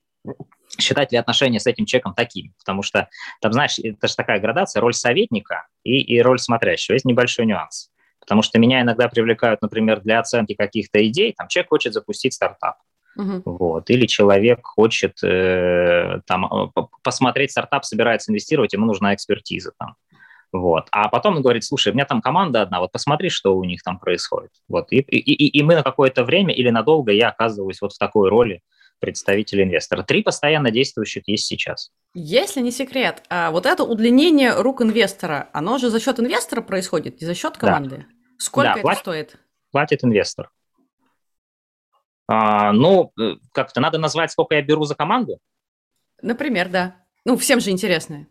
считать 0.79 1.13
ли 1.13 1.19
отношения 1.19 1.61
с 1.61 1.67
этим 1.67 1.87
человеком 1.87 2.15
такими, 2.15 2.53
потому 2.59 2.83
что 2.83 3.09
там, 3.41 3.53
знаешь, 3.53 3.79
это 3.79 4.09
же 4.09 4.17
такая 4.17 4.41
градация, 4.41 4.81
роль 4.81 4.95
советника 4.95 5.67
и, 5.85 6.01
и 6.01 6.21
роль 6.21 6.39
смотрящего. 6.39 6.95
Есть 6.95 7.05
небольшой 7.05 7.47
нюанс, 7.47 7.91
потому 8.21 8.43
что 8.43 8.59
меня 8.59 8.83
иногда 8.83 9.09
привлекают, 9.09 9.63
например, 9.63 10.01
для 10.01 10.21
оценки 10.21 10.55
каких-то 10.55 11.07
идей, 11.07 11.35
там 11.37 11.49
человек 11.49 11.71
хочет 11.71 11.93
запустить 11.95 12.35
стартап, 12.35 12.77
uh-huh. 13.19 13.43
вот, 13.45 13.91
или 13.91 14.07
человек 14.07 14.61
хочет 14.65 15.23
э, 15.23 16.21
там 16.27 16.47
э, 16.47 16.83
посмотреть 17.03 17.53
стартап, 17.53 17.85
собирается 17.85 18.31
инвестировать, 18.31 18.73
ему 18.73 18.87
нужна 18.87 19.15
экспертиза 19.15 19.73
там. 19.79 19.95
Вот. 20.53 20.87
А 20.91 21.09
потом 21.09 21.37
он 21.37 21.43
говорит, 21.43 21.65
слушай, 21.65 21.93
у 21.93 21.95
меня 21.95 22.07
там 22.07 22.21
команда 22.21 22.63
одна, 22.63 22.81
вот 22.81 22.93
посмотри, 22.93 23.29
что 23.29 23.57
у 23.57 23.65
них 23.65 23.83
там 23.83 23.99
происходит. 23.99 24.53
Вот. 24.69 24.87
И, 24.91 24.99
и, 24.99 25.19
и, 25.19 25.59
и 25.59 25.63
мы 25.63 25.75
на 25.75 25.83
какое-то 25.83 26.25
время 26.25 26.55
или 26.55 26.71
надолго 26.71 27.13
я 27.13 27.29
оказываюсь 27.29 27.81
вот 27.81 27.93
в 27.93 27.99
такой 27.99 28.29
роли, 28.31 28.63
представителя 28.99 29.65
инвестора. 29.65 30.03
Три 30.03 30.23
постоянно 30.23 30.71
действующих 30.71 31.25
есть 31.27 31.47
сейчас. 31.47 31.91
Если 32.15 32.61
не 32.61 32.71
секрет, 32.71 33.23
а 33.29 33.51
вот 33.51 33.67
это 33.67 33.85
удлинение 33.85 34.55
рук 34.61 34.83
инвестора, 34.83 35.51
оно 35.53 35.79
же 35.79 35.91
за 35.91 36.01
счет 36.01 36.19
инвестора 36.19 36.63
происходит, 36.63 37.21
не 37.21 37.27
за 37.27 37.35
счет 37.35 37.57
команды? 37.57 37.97
Да. 37.99 38.05
Сколько 38.39 38.69
да, 38.69 38.73
это 38.73 38.81
платит, 38.83 39.01
стоит? 39.01 39.39
Платит 39.71 40.05
инвестор. 40.05 40.51
А, 42.29 42.73
ну, 42.73 43.13
э, 43.21 43.35
как-то 43.53 43.81
надо 43.81 43.99
назвать, 43.99 44.33
сколько 44.33 44.55
я 44.55 44.63
беру 44.63 44.85
за 44.85 44.95
команду? 44.95 45.39
Например, 46.23 46.69
да. 46.69 46.97
Ну, 47.25 47.37
всем 47.37 47.61
же 47.61 47.71
интересно. 47.71 48.27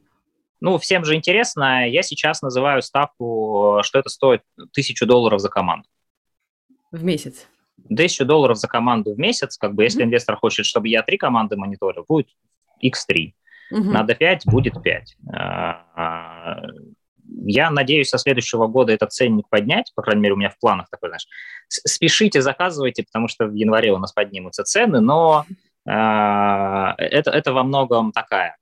Ну, 0.61 0.77
всем 0.77 1.05
же 1.05 1.15
интересно. 1.15 1.87
Я 1.87 2.01
сейчас 2.01 2.41
называю 2.41 2.81
ставку, 2.81 3.79
что 3.83 3.99
это 3.99 4.09
стоит 4.09 4.41
тысячу 4.73 5.05
долларов 5.05 5.39
за 5.39 5.49
команду. 5.49 5.87
В 6.91 7.03
месяц? 7.03 7.47
1000 7.83 8.25
долларов 8.25 8.57
за 8.57 8.67
команду 8.67 9.13
в 9.13 9.19
месяц, 9.19 9.57
как 9.57 9.75
бы 9.75 9.83
если 9.83 10.01
mm-hmm. 10.01 10.07
инвестор 10.07 10.35
хочет, 10.37 10.65
чтобы 10.65 10.87
я 10.87 11.03
три 11.03 11.17
команды 11.17 11.55
мониторил, 11.55 12.05
будет 12.07 12.29
x3. 12.83 13.33
Mm-hmm. 13.73 13.91
Надо 13.91 14.15
5, 14.15 14.45
будет 14.45 14.81
5. 14.81 15.17
А, 15.33 15.85
а, 15.95 16.61
я 17.45 17.69
надеюсь, 17.71 18.09
со 18.09 18.17
следующего 18.17 18.67
года 18.67 18.93
этот 18.93 19.11
ценник 19.11 19.49
поднять, 19.49 19.91
по 19.95 20.01
крайней 20.01 20.21
мере, 20.21 20.33
у 20.33 20.37
меня 20.37 20.49
в 20.49 20.59
планах 20.59 20.89
такой, 20.89 21.09
знаешь, 21.09 21.27
спешите, 21.67 22.41
заказывайте, 22.41 23.03
потому 23.03 23.27
что 23.27 23.45
в 23.47 23.53
январе 23.53 23.91
у 23.91 23.97
нас 23.97 24.13
поднимутся 24.13 24.63
цены, 24.63 24.99
но 24.99 25.45
э, 25.85 25.91
это, 25.91 27.31
это 27.31 27.53
во 27.53 27.63
многом 27.63 28.11
такая, 28.11 28.57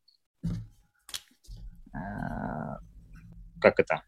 э, 1.93 1.97
как 3.59 3.79
это, 3.79 4.03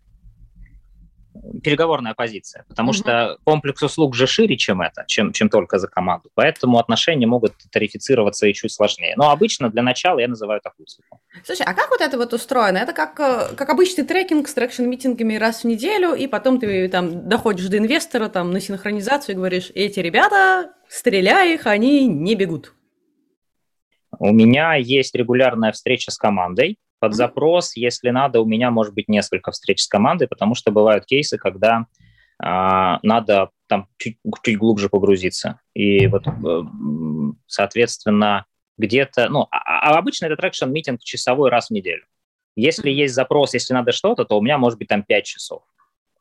переговорная 1.63 2.13
позиция, 2.13 2.65
потому 2.67 2.91
mm-hmm. 2.91 2.93
что 2.93 3.37
комплекс 3.43 3.81
услуг 3.83 4.15
же 4.15 4.27
шире, 4.27 4.57
чем 4.57 4.81
это, 4.81 5.03
чем, 5.07 5.31
чем 5.33 5.49
только 5.49 5.79
за 5.79 5.87
команду. 5.87 6.29
Поэтому 6.33 6.79
отношения 6.79 7.27
могут 7.27 7.53
тарифицироваться 7.71 8.47
и 8.47 8.53
чуть 8.53 8.71
сложнее. 8.71 9.13
Но 9.17 9.31
обычно 9.31 9.69
для 9.69 9.81
начала 9.81 10.19
я 10.19 10.27
называю 10.27 10.61
такую 10.61 10.87
цифру. 10.87 11.19
Слушай, 11.43 11.65
а 11.65 11.73
как 11.73 11.89
вот 11.89 12.01
это 12.01 12.17
вот 12.17 12.33
устроено? 12.33 12.77
Это 12.77 12.93
как, 12.93 13.19
э, 13.19 13.55
как 13.55 13.69
обычный 13.69 14.03
трекинг 14.03 14.47
с 14.47 14.53
traction 14.53 14.90
meeting 14.90 15.22
ами 15.22 15.35
раз 15.35 15.61
в 15.61 15.67
неделю, 15.67 16.13
и 16.13 16.27
потом 16.27 16.59
ты 16.59 16.87
там 16.89 17.27
доходишь 17.27 17.67
до 17.67 17.77
инвестора 17.77 18.29
там, 18.29 18.51
на 18.51 18.59
синхронизацию 18.59 19.33
и 19.33 19.37
говоришь, 19.37 19.71
эти 19.75 19.99
ребята, 19.99 20.73
стреляй 20.87 21.55
их, 21.55 21.67
они 21.67 22.07
не 22.07 22.35
бегут. 22.35 22.73
У 24.19 24.31
меня 24.31 24.75
есть 24.75 25.13
регулярная 25.15 25.71
встреча 25.71 26.11
с 26.11 26.17
командой, 26.17 26.77
под 27.05 27.13
запрос, 27.13 27.75
если 27.75 28.09
надо, 28.09 28.41
у 28.41 28.45
меня 28.45 28.71
может 28.71 28.95
быть 28.95 29.07
несколько 29.07 29.51
встреч 29.51 29.83
с 29.83 29.88
командой, 29.88 30.27
потому 30.27 30.55
что 30.55 30.71
бывают 30.71 31.05
кейсы, 31.05 31.38
когда 31.38 31.85
а, 32.39 32.97
надо 33.03 33.51
там 33.67 33.88
чуть, 33.97 34.17
чуть 34.41 34.57
глубже 34.57 34.89
погрузиться. 34.89 35.59
И 35.75 36.07
вот, 36.07 36.25
э, 36.25 36.62
соответственно, 37.45 38.45
где-то, 38.79 39.29
ну, 39.29 39.45
а, 39.51 39.91
а 39.91 39.97
обычно 40.00 40.25
это 40.25 40.35
traction 40.35 40.67
meeting 40.67 41.00
часовой 41.03 41.51
раз 41.51 41.67
в 41.67 41.74
неделю. 41.74 42.05
Если 42.55 42.89
есть 42.89 43.13
запрос, 43.13 43.53
если 43.53 43.75
надо 43.75 43.91
что-то, 43.91 44.25
то 44.25 44.39
у 44.39 44.41
меня 44.41 44.57
может 44.57 44.79
быть 44.79 44.88
там 44.88 45.03
5 45.03 45.24
часов. 45.24 45.62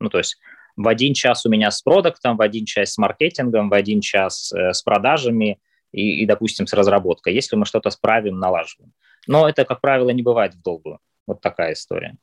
Ну, 0.01 0.11
то 0.11 0.19
есть 0.19 0.37
в 0.77 0.87
один 0.87 1.15
час 1.15 1.47
у 1.47 1.49
меня 1.49 1.71
с 1.71 1.81
продуктом, 1.81 2.37
в 2.37 2.43
один 2.43 2.67
час 2.67 2.93
с 2.93 2.99
маркетингом, 2.99 3.71
в 3.71 3.73
один 3.73 4.03
час 4.03 4.53
э, 4.53 4.75
с 4.75 4.83
продажами 4.83 5.61
и, 5.93 6.23
и, 6.23 6.27
допустим, 6.27 6.67
с 6.67 6.75
разработкой, 6.75 7.33
если 7.33 7.57
мы 7.57 7.65
что-то 7.65 7.89
справим, 7.89 8.39
налаживаем. 8.39 8.93
Но 9.27 9.49
это, 9.49 9.65
как 9.65 9.81
правило, 9.81 10.11
не 10.11 10.23
бывает 10.23 10.55
в 10.55 10.63
долгую. 10.63 10.99
Вот 11.27 11.41
такая 11.41 11.73
история. 11.73 12.17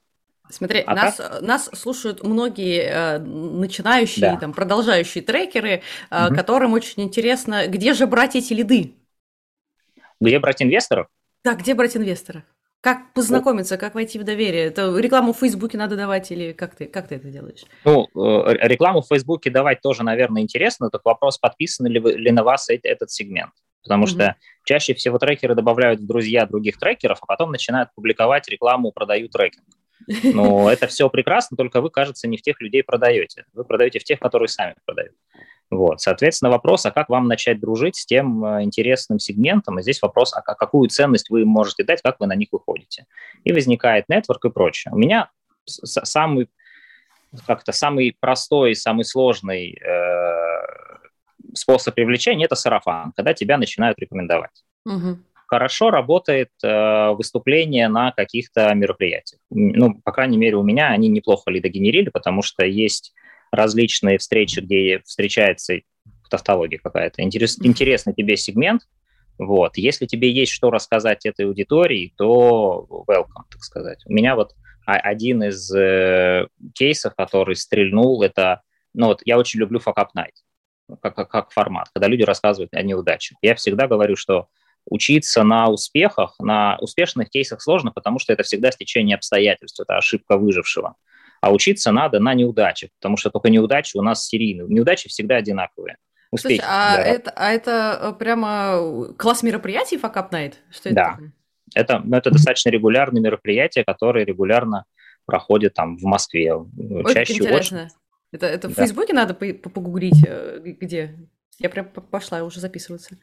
Смотри, 0.49 0.83
а 0.85 0.95
нас, 0.95 1.15
так? 1.15 1.41
нас 1.41 1.69
слушают 1.73 2.23
многие 2.23 2.81
э, 2.83 3.19
начинающие, 3.19 4.31
да. 4.31 4.37
там, 4.37 4.53
продолжающие 4.53 5.23
трекеры, 5.23 5.81
э, 6.09 6.25
угу. 6.27 6.35
которым 6.35 6.73
очень 6.73 7.03
интересно, 7.03 7.67
где 7.67 7.93
же 7.93 8.05
брать 8.05 8.35
эти 8.35 8.53
лиды? 8.53 8.93
Где 10.19 10.39
брать 10.39 10.61
инвесторов? 10.61 11.07
Да, 11.43 11.55
где 11.55 11.73
брать 11.73 11.95
инвесторов? 11.95 12.43
Как 12.81 13.13
познакомиться, 13.13 13.77
как 13.77 13.93
войти 13.93 14.17
в 14.17 14.23
доверие? 14.23 14.65
Это 14.65 14.97
рекламу 14.97 15.33
в 15.33 15.37
Фейсбуке 15.37 15.77
надо 15.77 15.95
давать 15.95 16.31
или 16.31 16.51
как 16.51 16.75
ты, 16.75 16.87
как 16.87 17.07
ты 17.07 17.15
это 17.15 17.29
делаешь? 17.29 17.63
Ну, 17.85 18.07
э, 18.15 18.53
рекламу 18.67 19.01
в 19.01 19.07
Фейсбуке 19.07 19.51
давать 19.51 19.81
тоже, 19.81 20.03
наверное, 20.03 20.41
интересно. 20.41 20.89
Только 20.89 21.07
вопрос, 21.07 21.37
подписан 21.37 21.85
ли, 21.85 21.99
вы, 21.99 22.13
ли 22.13 22.31
на 22.31 22.43
вас 22.43 22.69
этот 22.69 23.11
сегмент. 23.11 23.51
Потому 23.83 24.05
mm-hmm. 24.05 24.07
что 24.07 24.35
чаще 24.63 24.93
всего 24.93 25.17
трекеры 25.17 25.55
добавляют 25.55 25.99
в 25.99 26.05
друзья 26.07 26.45
других 26.45 26.77
трекеров, 26.77 27.19
а 27.21 27.25
потом 27.25 27.51
начинают 27.51 27.89
публиковать 27.95 28.47
рекламу 28.47 28.91
«продаю 28.91 29.27
трекинг». 29.27 29.65
Но 30.23 30.71
это 30.71 30.87
все 30.87 31.09
прекрасно, 31.09 31.57
только 31.57 31.81
вы, 31.81 31.89
кажется, 31.89 32.27
не 32.27 32.37
в 32.37 32.41
тех 32.41 32.59
людей 32.61 32.83
продаете. 32.83 33.45
Вы 33.53 33.63
продаете 33.63 33.99
в 33.99 34.03
тех, 34.03 34.19
которые 34.19 34.47
сами 34.47 34.75
продают. 34.85 35.15
Вот, 35.69 36.01
соответственно, 36.01 36.51
вопрос, 36.51 36.85
а 36.85 36.91
как 36.91 37.07
вам 37.07 37.29
начать 37.29 37.61
дружить 37.61 37.95
с 37.95 38.05
тем 38.05 38.43
э, 38.43 38.63
интересным 38.63 39.19
сегментом? 39.19 39.79
И 39.79 39.81
здесь 39.81 40.01
вопрос, 40.01 40.33
а 40.35 40.41
какую 40.41 40.89
ценность 40.89 41.29
вы 41.29 41.45
можете 41.45 41.85
дать, 41.85 42.01
как 42.01 42.19
вы 42.19 42.27
на 42.27 42.35
них 42.35 42.49
выходите. 42.51 43.05
И 43.45 43.53
возникает 43.53 44.09
нетворк 44.09 44.43
и 44.43 44.49
прочее. 44.49 44.93
У 44.93 44.97
меня 44.97 45.31
самый, 45.65 46.49
как-то 47.47 47.71
самый 47.71 48.17
простой, 48.19 48.75
самый 48.75 49.05
сложный 49.05 49.71
э, 49.81 50.50
способ 51.53 51.95
привлечения– 51.95 52.45
это 52.45 52.55
сарафан, 52.55 53.13
когда 53.15 53.33
тебя 53.33 53.57
начинают 53.57 53.99
рекомендовать. 53.99 54.63
Угу. 54.85 55.19
Хорошо 55.47 55.91
работает 55.91 56.49
э, 56.63 57.11
выступление 57.11 57.89
на 57.89 58.11
каких-то 58.11 58.73
мероприятиях. 58.73 59.41
Ну, 59.49 59.95
по 60.03 60.11
крайней 60.11 60.37
мере, 60.37 60.55
у 60.55 60.63
меня 60.63 60.87
они 60.89 61.09
неплохо 61.09 61.51
лидогенерили, 61.51 62.09
потому 62.09 62.41
что 62.41 62.65
есть 62.65 63.13
различные 63.51 64.17
встречи, 64.17 64.61
где 64.61 65.01
встречается 65.03 65.81
тавтология 66.29 66.79
какая-то, 66.81 67.21
интерес, 67.21 67.57
интересный 67.61 68.13
тебе 68.13 68.37
сегмент, 68.37 68.83
вот. 69.37 69.77
Если 69.77 70.05
тебе 70.05 70.31
есть 70.31 70.51
что 70.51 70.69
рассказать 70.69 71.25
этой 71.25 71.45
аудитории, 71.45 72.13
то 72.15 72.85
welcome, 73.07 73.43
так 73.49 73.61
сказать. 73.61 74.03
У 74.05 74.13
меня 74.13 74.35
вот 74.35 74.53
один 74.85 75.43
из 75.43 75.73
э, 75.73 76.47
кейсов, 76.73 77.15
который 77.15 77.55
стрельнул, 77.55 78.21
это, 78.21 78.61
ну 78.93 79.07
вот, 79.07 79.21
я 79.25 79.37
очень 79.37 79.59
люблю 79.59 79.79
Fuck 79.79 79.95
Up 79.95 80.09
Night 80.17 80.35
как, 81.01 81.15
как, 81.15 81.29
как 81.29 81.51
формат, 81.51 81.89
когда 81.93 82.07
люди 82.07 82.23
рассказывают 82.23 82.73
о 82.73 82.81
неудачах. 82.81 83.37
Я 83.41 83.55
всегда 83.55 83.87
говорю, 83.87 84.15
что 84.15 84.47
учиться 84.85 85.43
на 85.43 85.69
успехах, 85.69 86.35
на 86.39 86.77
успешных 86.79 87.29
кейсах 87.29 87.61
сложно, 87.61 87.91
потому 87.91 88.19
что 88.19 88.33
это 88.33 88.43
всегда 88.43 88.71
стечение 88.71 89.15
обстоятельств, 89.15 89.79
это 89.79 89.97
ошибка 89.97 90.37
выжившего. 90.37 90.95
А 91.41 91.51
учиться 91.51 91.91
надо 91.91 92.19
на 92.19 92.33
неудачах, 92.33 92.89
потому 92.99 93.17
что 93.17 93.29
только 93.29 93.49
неудачи 93.49 93.97
у 93.97 94.01
нас 94.01 94.27
серийные. 94.27 94.67
Неудачи 94.67 95.09
всегда 95.09 95.37
одинаковые. 95.37 95.97
Успехи, 96.31 96.61
Слушай, 96.61 96.69
а, 96.69 96.95
да. 96.95 97.03
это, 97.03 97.31
а 97.35 97.51
это 97.51 97.99
э, 98.01 98.13
прямо 98.13 99.13
класс 99.17 99.43
мероприятий 99.43 99.97
Fuck 99.97 100.31
Night? 100.31 100.53
Что 100.69 100.89
это 100.89 100.95
да. 100.95 101.11
Такое? 101.11 101.33
Это, 101.73 101.99
ну, 102.03 102.17
это 102.17 102.31
достаточно 102.31 102.69
регулярные 102.69 103.21
мероприятия, 103.21 103.83
которые 103.83 104.25
регулярно 104.25 104.85
проходят 105.25 105.73
там 105.73 105.97
в 105.97 106.03
Москве. 106.03 106.53
Ой, 106.53 107.13
Чаще 107.13 107.33
интересно. 107.33 107.83
Очень... 107.85 107.89
Это, 108.31 108.45
это 108.45 108.69
в 108.69 108.75
да. 108.75 108.83
Фейсбуке 108.83 109.13
надо 109.13 109.33
погуглить, 109.33 110.23
э, 110.25 110.61
где? 110.63 111.17
Я 111.59 111.69
прям 111.69 111.85
пошла 111.85 112.43
уже 112.43 112.59
записываться. 112.59 113.17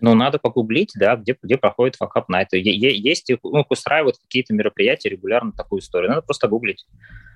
Ну, 0.00 0.14
надо 0.14 0.38
погуглить, 0.38 0.92
да, 0.94 1.16
где, 1.16 1.36
где 1.42 1.56
проходит 1.56 1.96
факап 1.96 2.28
на 2.28 2.42
это. 2.42 2.56
Есть, 2.56 3.32
ну, 3.42 3.66
устраивают 3.68 4.16
какие-то 4.18 4.54
мероприятия 4.54 5.08
регулярно 5.08 5.52
такую 5.52 5.80
историю. 5.80 6.10
Надо 6.10 6.22
просто 6.22 6.46
гуглить. 6.46 6.86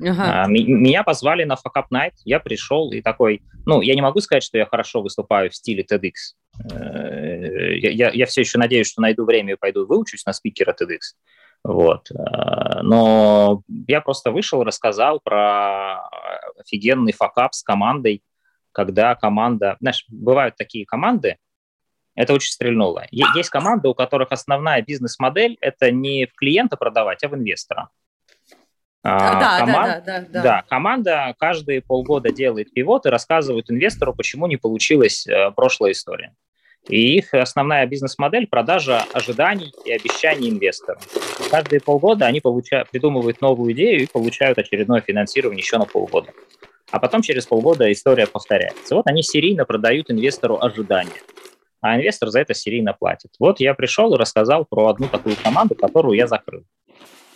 Ага. 0.01 0.45
А, 0.45 0.47
меня 0.49 1.03
позвали 1.03 1.45
на 1.45 1.57
факап 1.57 1.93
Night, 1.93 2.13
я 2.25 2.39
пришел 2.39 2.93
и 2.93 3.03
такой, 3.03 3.43
ну, 3.67 3.81
я 3.81 3.95
не 3.95 4.01
могу 4.01 4.21
сказать, 4.21 4.45
что 4.45 4.59
я 4.59 4.67
хорошо 4.67 5.03
выступаю 5.03 5.51
в 5.51 5.57
стиле 5.57 5.85
TEDx. 5.85 6.13
Э, 6.73 7.77
я, 7.79 7.91
я, 7.91 8.11
я 8.11 8.27
все 8.27 8.43
еще 8.43 8.59
надеюсь, 8.59 8.89
что 8.89 9.03
найду 9.03 9.25
время 9.25 9.55
и 9.55 9.57
пойду 9.57 9.87
выучусь 9.87 10.25
на 10.25 10.33
спикера 10.33 10.73
TEDx. 10.73 11.17
Вот. 11.65 12.11
А, 12.11 12.83
но 12.83 13.63
я 13.87 14.01
просто 14.01 14.31
вышел, 14.31 14.65
рассказал 14.65 15.21
про 15.21 16.01
офигенный 16.59 17.13
факап 17.13 17.55
с 17.55 17.63
командой, 17.63 18.23
когда 18.73 19.15
команда... 19.15 19.77
Знаешь, 19.81 20.05
бывают 20.09 20.57
такие 20.57 20.85
команды, 20.87 21.37
это 22.15 22.35
очень 22.35 22.53
стрельнуло. 22.53 23.07
Есть 23.11 23.51
команды, 23.51 23.89
у 23.89 23.95
которых 23.95 24.33
основная 24.33 24.83
бизнес-модель– 24.83 25.57
это 25.61 25.91
не 25.91 26.27
в 26.27 26.35
клиента 26.35 26.77
продавать, 26.77 27.23
а 27.25 27.29
в 27.29 27.35
инвестора. 27.35 27.89
А, 29.05 29.41
да, 29.41 29.59
команд... 29.59 30.05
да, 30.05 30.21
да, 30.21 30.27
да, 30.29 30.43
да. 30.43 30.65
команда 30.69 31.35
каждые 31.39 31.83
полгода 31.83 32.31
делает 32.31 32.73
пивот 32.73 33.07
и 33.07 33.09
рассказывает 33.09 33.71
инвестору, 33.71 34.15
почему 34.15 34.47
не 34.47 34.57
получилась 34.57 35.27
э, 35.27 35.51
прошлая 35.51 35.91
история. 35.91 36.35
И 36.89 37.17
их 37.19 37.33
основная 37.33 37.87
бизнес-модель– 37.87 38.47
продажа 38.51 39.05
ожиданий 39.13 39.73
и 39.85 39.93
обещаний 39.93 40.51
инвесторам. 40.51 41.01
Каждые 41.51 41.81
полгода 41.81 42.27
они 42.27 42.41
получают, 42.41 42.91
придумывают 42.91 43.41
новую 43.41 43.73
идею 43.73 44.03
и 44.03 44.07
получают 44.07 44.59
очередное 44.59 45.01
финансирование 45.01 45.63
еще 45.63 45.79
на 45.79 45.85
полгода. 45.85 46.33
А 46.91 46.99
потом 46.99 47.23
через 47.23 47.47
полгода 47.47 47.91
история 47.91 48.27
повторяется. 48.27 48.97
Вот 48.97 49.07
они 49.07 49.23
серийно 49.23 49.65
продают 49.65 50.11
инвестору 50.11 50.59
ожидания 50.61 51.21
а 51.83 51.97
инвестор 51.97 52.31
за 52.31 52.41
это 52.41 52.55
серийно 52.55 52.95
платит. 52.95 53.33
Вот 53.39 53.61
я 53.61 53.75
пришел 53.75 54.15
и 54.15 54.19
рассказал 54.19 54.65
про 54.65 54.87
одну 54.87 55.09
такую 55.09 55.37
команду, 55.37 55.75
которую 55.75 56.17
я 56.17 56.29
закрыл. 56.29 56.63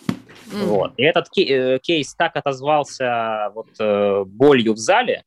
Mm. 0.07 0.63
Вот. 0.63 0.93
И 0.95 1.03
этот 1.03 1.27
э, 1.37 1.79
кейс 1.79 2.15
так 2.15 2.37
отозвался 2.37 3.51
вот, 3.53 3.67
э, 3.77 4.23
болью 4.25 4.73
в 4.73 4.77
зале, 4.77 5.23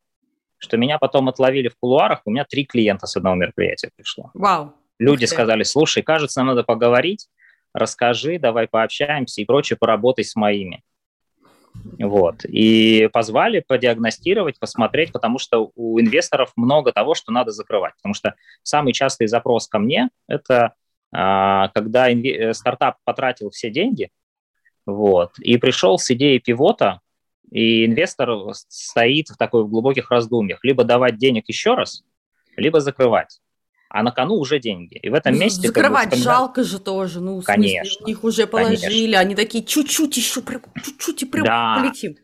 что 0.60 0.76
меня 0.76 0.98
потом 0.98 1.28
отловили 1.28 1.68
в 1.68 1.76
кулуарах, 1.78 2.22
у 2.24 2.30
меня 2.30 2.44
три 2.44 2.64
клиента 2.64 3.06
с 3.06 3.16
одного 3.16 3.36
мероприятия 3.36 3.90
пришло. 3.96 4.30
Вау. 4.34 4.74
Люди 4.98 5.24
сказали, 5.24 5.62
слушай, 5.62 6.02
кажется, 6.02 6.40
нам 6.40 6.48
надо 6.48 6.62
поговорить, 6.62 7.28
расскажи, 7.72 8.38
давай 8.38 8.68
пообщаемся 8.68 9.40
и 9.40 9.46
прочее, 9.46 9.78
поработай 9.80 10.24
с 10.24 10.36
моими. 10.36 10.82
Вот. 11.98 12.44
И 12.44 13.08
позвали 13.12 13.64
подиагностировать, 13.66 14.58
посмотреть, 14.58 15.12
потому 15.12 15.38
что 15.38 15.70
у 15.74 15.98
инвесторов 15.98 16.52
много 16.56 16.92
того, 16.92 17.14
что 17.14 17.32
надо 17.32 17.52
закрывать. 17.52 17.94
Потому 17.96 18.12
что 18.14 18.34
самый 18.62 18.92
частый 18.92 19.28
запрос 19.28 19.68
ко 19.68 19.78
мне– 19.78 20.10
это 20.28 20.74
а, 21.12 21.68
когда 21.68 22.10
э, 22.10 22.52
стартап 22.54 22.96
потратил 23.04 23.50
все 23.50 23.70
деньги, 23.70 24.10
вот, 24.86 25.38
и 25.38 25.56
пришел 25.56 25.98
с 25.98 26.10
идеей 26.10 26.38
пивота, 26.38 27.00
и 27.50 27.86
инвестор 27.86 28.30
стоит 28.52 29.28
в 29.28 29.36
такой 29.36 29.64
в 29.64 29.68
глубоких 29.68 30.10
раздумьях. 30.10 30.60
Либо 30.62 30.84
давать 30.84 31.18
денег 31.18 31.48
еще 31.48 31.74
раз, 31.74 32.02
либо 32.56 32.80
закрывать 32.80 33.40
а 33.90 34.04
на 34.04 34.12
кону 34.12 34.36
уже 34.36 34.60
деньги. 34.60 34.98
И 35.02 35.08
в 35.08 35.14
этом 35.14 35.34
ну, 35.34 35.40
месте... 35.40 35.66
Закрывать 35.66 36.10
как 36.10 36.18
бы, 36.18 36.24
жалко 36.24 36.62
же 36.62 36.78
тоже, 36.78 37.20
ну, 37.20 37.42
конечно, 37.42 37.90
смысле, 37.90 38.12
их 38.12 38.24
уже 38.24 38.46
положили, 38.46 38.86
конечно. 38.86 39.18
они 39.18 39.34
такие, 39.34 39.64
чуть-чуть 39.64 40.16
еще, 40.16 40.42
чуть-чуть 40.84 41.22
и 41.24 41.26
прям 41.26 41.44
да. 41.44 41.76
полетим. 41.80 42.16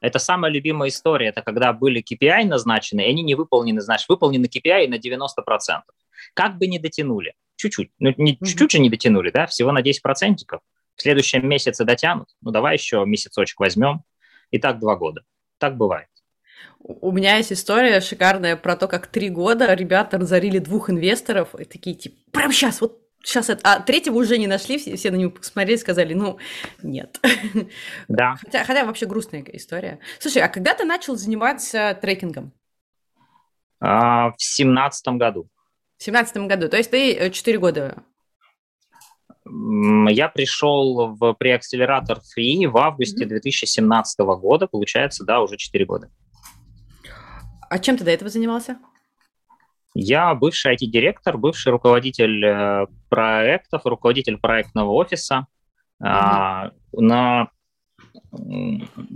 Это 0.00 0.20
самая 0.20 0.52
любимая 0.52 0.90
история, 0.90 1.30
это 1.30 1.42
когда 1.42 1.72
были 1.72 2.04
KPI 2.04 2.44
назначены, 2.44 3.00
и 3.00 3.08
они 3.10 3.22
не 3.22 3.34
выполнены, 3.34 3.80
знаешь, 3.80 4.04
выполнены 4.08 4.46
KPI 4.46 4.86
на 4.88 4.94
90%. 4.94 5.80
Как 6.34 6.56
бы 6.56 6.68
не 6.68 6.78
дотянули, 6.78 7.34
чуть-чуть, 7.56 7.90
ну, 7.98 8.14
не, 8.16 8.34
mm-hmm. 8.34 8.46
чуть-чуть 8.46 8.70
же 8.70 8.78
не 8.78 8.88
дотянули, 8.88 9.30
да, 9.30 9.46
всего 9.46 9.72
на 9.72 9.82
10%, 9.82 9.96
в 10.94 11.02
следующем 11.02 11.48
месяце 11.48 11.84
дотянут, 11.84 12.28
ну, 12.42 12.52
давай 12.52 12.76
еще 12.76 13.04
месяцочек 13.04 13.58
возьмем, 13.58 14.04
и 14.50 14.58
так 14.58 14.78
два 14.78 14.96
года. 14.96 15.22
Так 15.58 15.76
бывает. 15.76 16.08
У 16.80 17.12
меня 17.12 17.36
есть 17.36 17.52
история 17.52 18.00
шикарная 18.00 18.56
про 18.56 18.76
то, 18.76 18.88
как 18.88 19.08
три 19.08 19.30
года 19.30 19.74
ребята 19.74 20.18
разорили 20.18 20.58
двух 20.58 20.90
инвесторов, 20.90 21.54
и 21.54 21.64
такие, 21.64 21.96
типа, 21.96 22.16
прям 22.32 22.52
сейчас, 22.52 22.80
вот 22.80 23.00
сейчас 23.22 23.50
это... 23.50 23.60
А 23.64 23.80
третьего 23.80 24.16
уже 24.16 24.38
не 24.38 24.46
нашли, 24.46 24.78
все, 24.78 24.96
все 24.96 25.10
на 25.10 25.16
него 25.16 25.32
посмотрели, 25.32 25.76
сказали, 25.76 26.14
ну, 26.14 26.38
нет. 26.82 27.20
Да. 28.08 28.36
Хотя, 28.40 28.64
хотя 28.64 28.84
вообще 28.84 29.06
грустная 29.06 29.44
история. 29.52 29.98
Слушай, 30.18 30.42
а 30.42 30.48
когда 30.48 30.74
ты 30.74 30.84
начал 30.84 31.16
заниматься 31.16 31.98
трекингом? 32.00 32.52
А, 33.80 34.30
в 34.30 34.42
семнадцатом 34.42 35.18
году. 35.18 35.48
В 35.98 36.02
семнадцатом 36.04 36.48
году, 36.48 36.68
то 36.68 36.76
есть 36.76 36.90
ты 36.90 37.14
э, 37.14 37.30
четыре 37.30 37.58
года 37.58 38.04
я 40.08 40.28
пришел 40.28 41.14
в 41.14 41.34
преакселератор 41.34 42.18
Free 42.18 42.66
в 42.66 42.76
августе 42.76 43.24
mm-hmm. 43.24 43.28
2017 43.28 44.18
года, 44.20 44.66
получается, 44.66 45.24
да, 45.24 45.40
уже 45.40 45.56
4 45.56 45.84
года. 45.84 46.10
А 47.68 47.78
чем 47.78 47.96
ты 47.96 48.04
до 48.04 48.10
этого 48.10 48.30
занимался? 48.30 48.78
Я 49.94 50.34
бывший 50.34 50.74
IT-директор, 50.74 51.36
бывший 51.36 51.72
руководитель 51.72 52.44
э, 52.44 52.86
проектов, 53.08 53.82
руководитель 53.84 54.38
проектного 54.38 54.92
офиса. 54.92 55.46
Mm-hmm. 56.02 56.72
На 56.92 57.48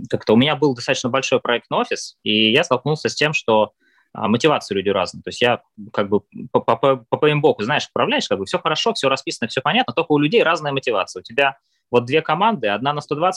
как-то 0.09 0.33
у 0.33 0.35
меня 0.35 0.55
был 0.55 0.75
достаточно 0.75 1.09
большой 1.09 1.39
проектный 1.39 1.77
офис, 1.77 2.17
и 2.23 2.51
я 2.51 2.63
столкнулся 2.63 3.09
с 3.09 3.15
тем, 3.15 3.33
что 3.33 3.73
а, 4.13 4.27
мотивации 4.27 4.75
люди 4.75 4.89
разные. 4.89 5.23
То 5.23 5.29
есть 5.29 5.41
я 5.41 5.61
как 5.91 6.07
бы 6.07 6.21
по, 6.51 6.59
по, 6.59 6.75
по, 6.75 7.35
боку, 7.35 7.63
знаешь, 7.63 7.87
управляешь, 7.89 8.27
как 8.27 8.37
бы 8.37 8.45
все 8.45 8.59
хорошо, 8.59 8.93
все 8.93 9.09
расписано, 9.09 9.47
все 9.47 9.61
понятно, 9.61 9.93
только 9.93 10.11
у 10.11 10.19
людей 10.19 10.43
разная 10.43 10.71
мотивация. 10.71 11.21
У 11.21 11.23
тебя 11.23 11.57
вот 11.89 12.05
две 12.05 12.21
команды, 12.21 12.67
одна 12.67 12.93
на 12.93 12.99
120% 12.99 13.31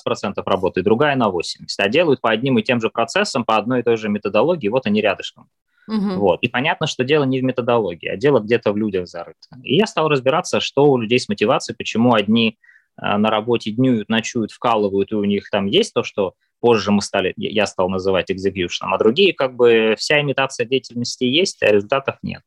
работает, 0.45 0.85
другая 0.85 1.17
на 1.17 1.29
80%, 1.29 1.67
а 1.79 1.89
делают 1.89 2.21
по 2.21 2.31
одним 2.31 2.59
и 2.59 2.63
тем 2.63 2.81
же 2.81 2.91
процессам, 2.91 3.45
по 3.45 3.57
одной 3.57 3.81
и 3.81 3.83
той 3.83 3.97
же 3.97 4.09
методологии, 4.09 4.69
вот 4.69 4.87
они 4.87 5.01
рядышком. 5.01 5.49
Угу. 5.89 6.19
Вот. 6.19 6.41
И 6.43 6.49
понятно, 6.49 6.87
что 6.87 7.05
дело 7.05 7.25
не 7.25 7.41
в 7.41 7.45
методологии, 7.45 8.09
а 8.09 8.17
дело 8.17 8.41
где-то 8.41 8.73
в 8.73 8.77
людях 8.77 9.09
зарыто. 9.09 9.37
И 9.63 9.77
я 9.77 9.87
стал 9.87 10.09
разбираться, 10.09 10.61
что 10.61 10.85
у 10.87 10.99
людей 10.99 11.19
с 11.19 11.29
мотивацией, 11.29 11.77
почему 11.77 12.15
одни 12.15 12.59
а, 12.97 13.19
на 13.19 13.31
работе 13.31 13.71
днюют, 13.71 14.09
ночуют, 14.09 14.53
вкалывают, 14.53 15.13
и 15.13 15.17
у 15.17 15.25
них 15.25 15.49
там 15.51 15.67
есть 15.67 15.95
то, 15.95 16.03
что 16.03 16.35
позже 16.61 16.91
мы 16.91 17.03
стали, 17.03 17.33
я 17.37 17.67
стал 17.67 17.89
называть 17.89 18.31
экзекьюшном, 18.31 18.95
а 18.95 18.99
другие 18.99 19.33
как 19.33 19.55
бы 19.55 19.95
вся 19.99 20.21
имитация 20.21 20.67
деятельности 20.67 21.25
есть, 21.25 21.63
а 21.63 21.73
результатов 21.73 22.17
нет. 22.23 22.43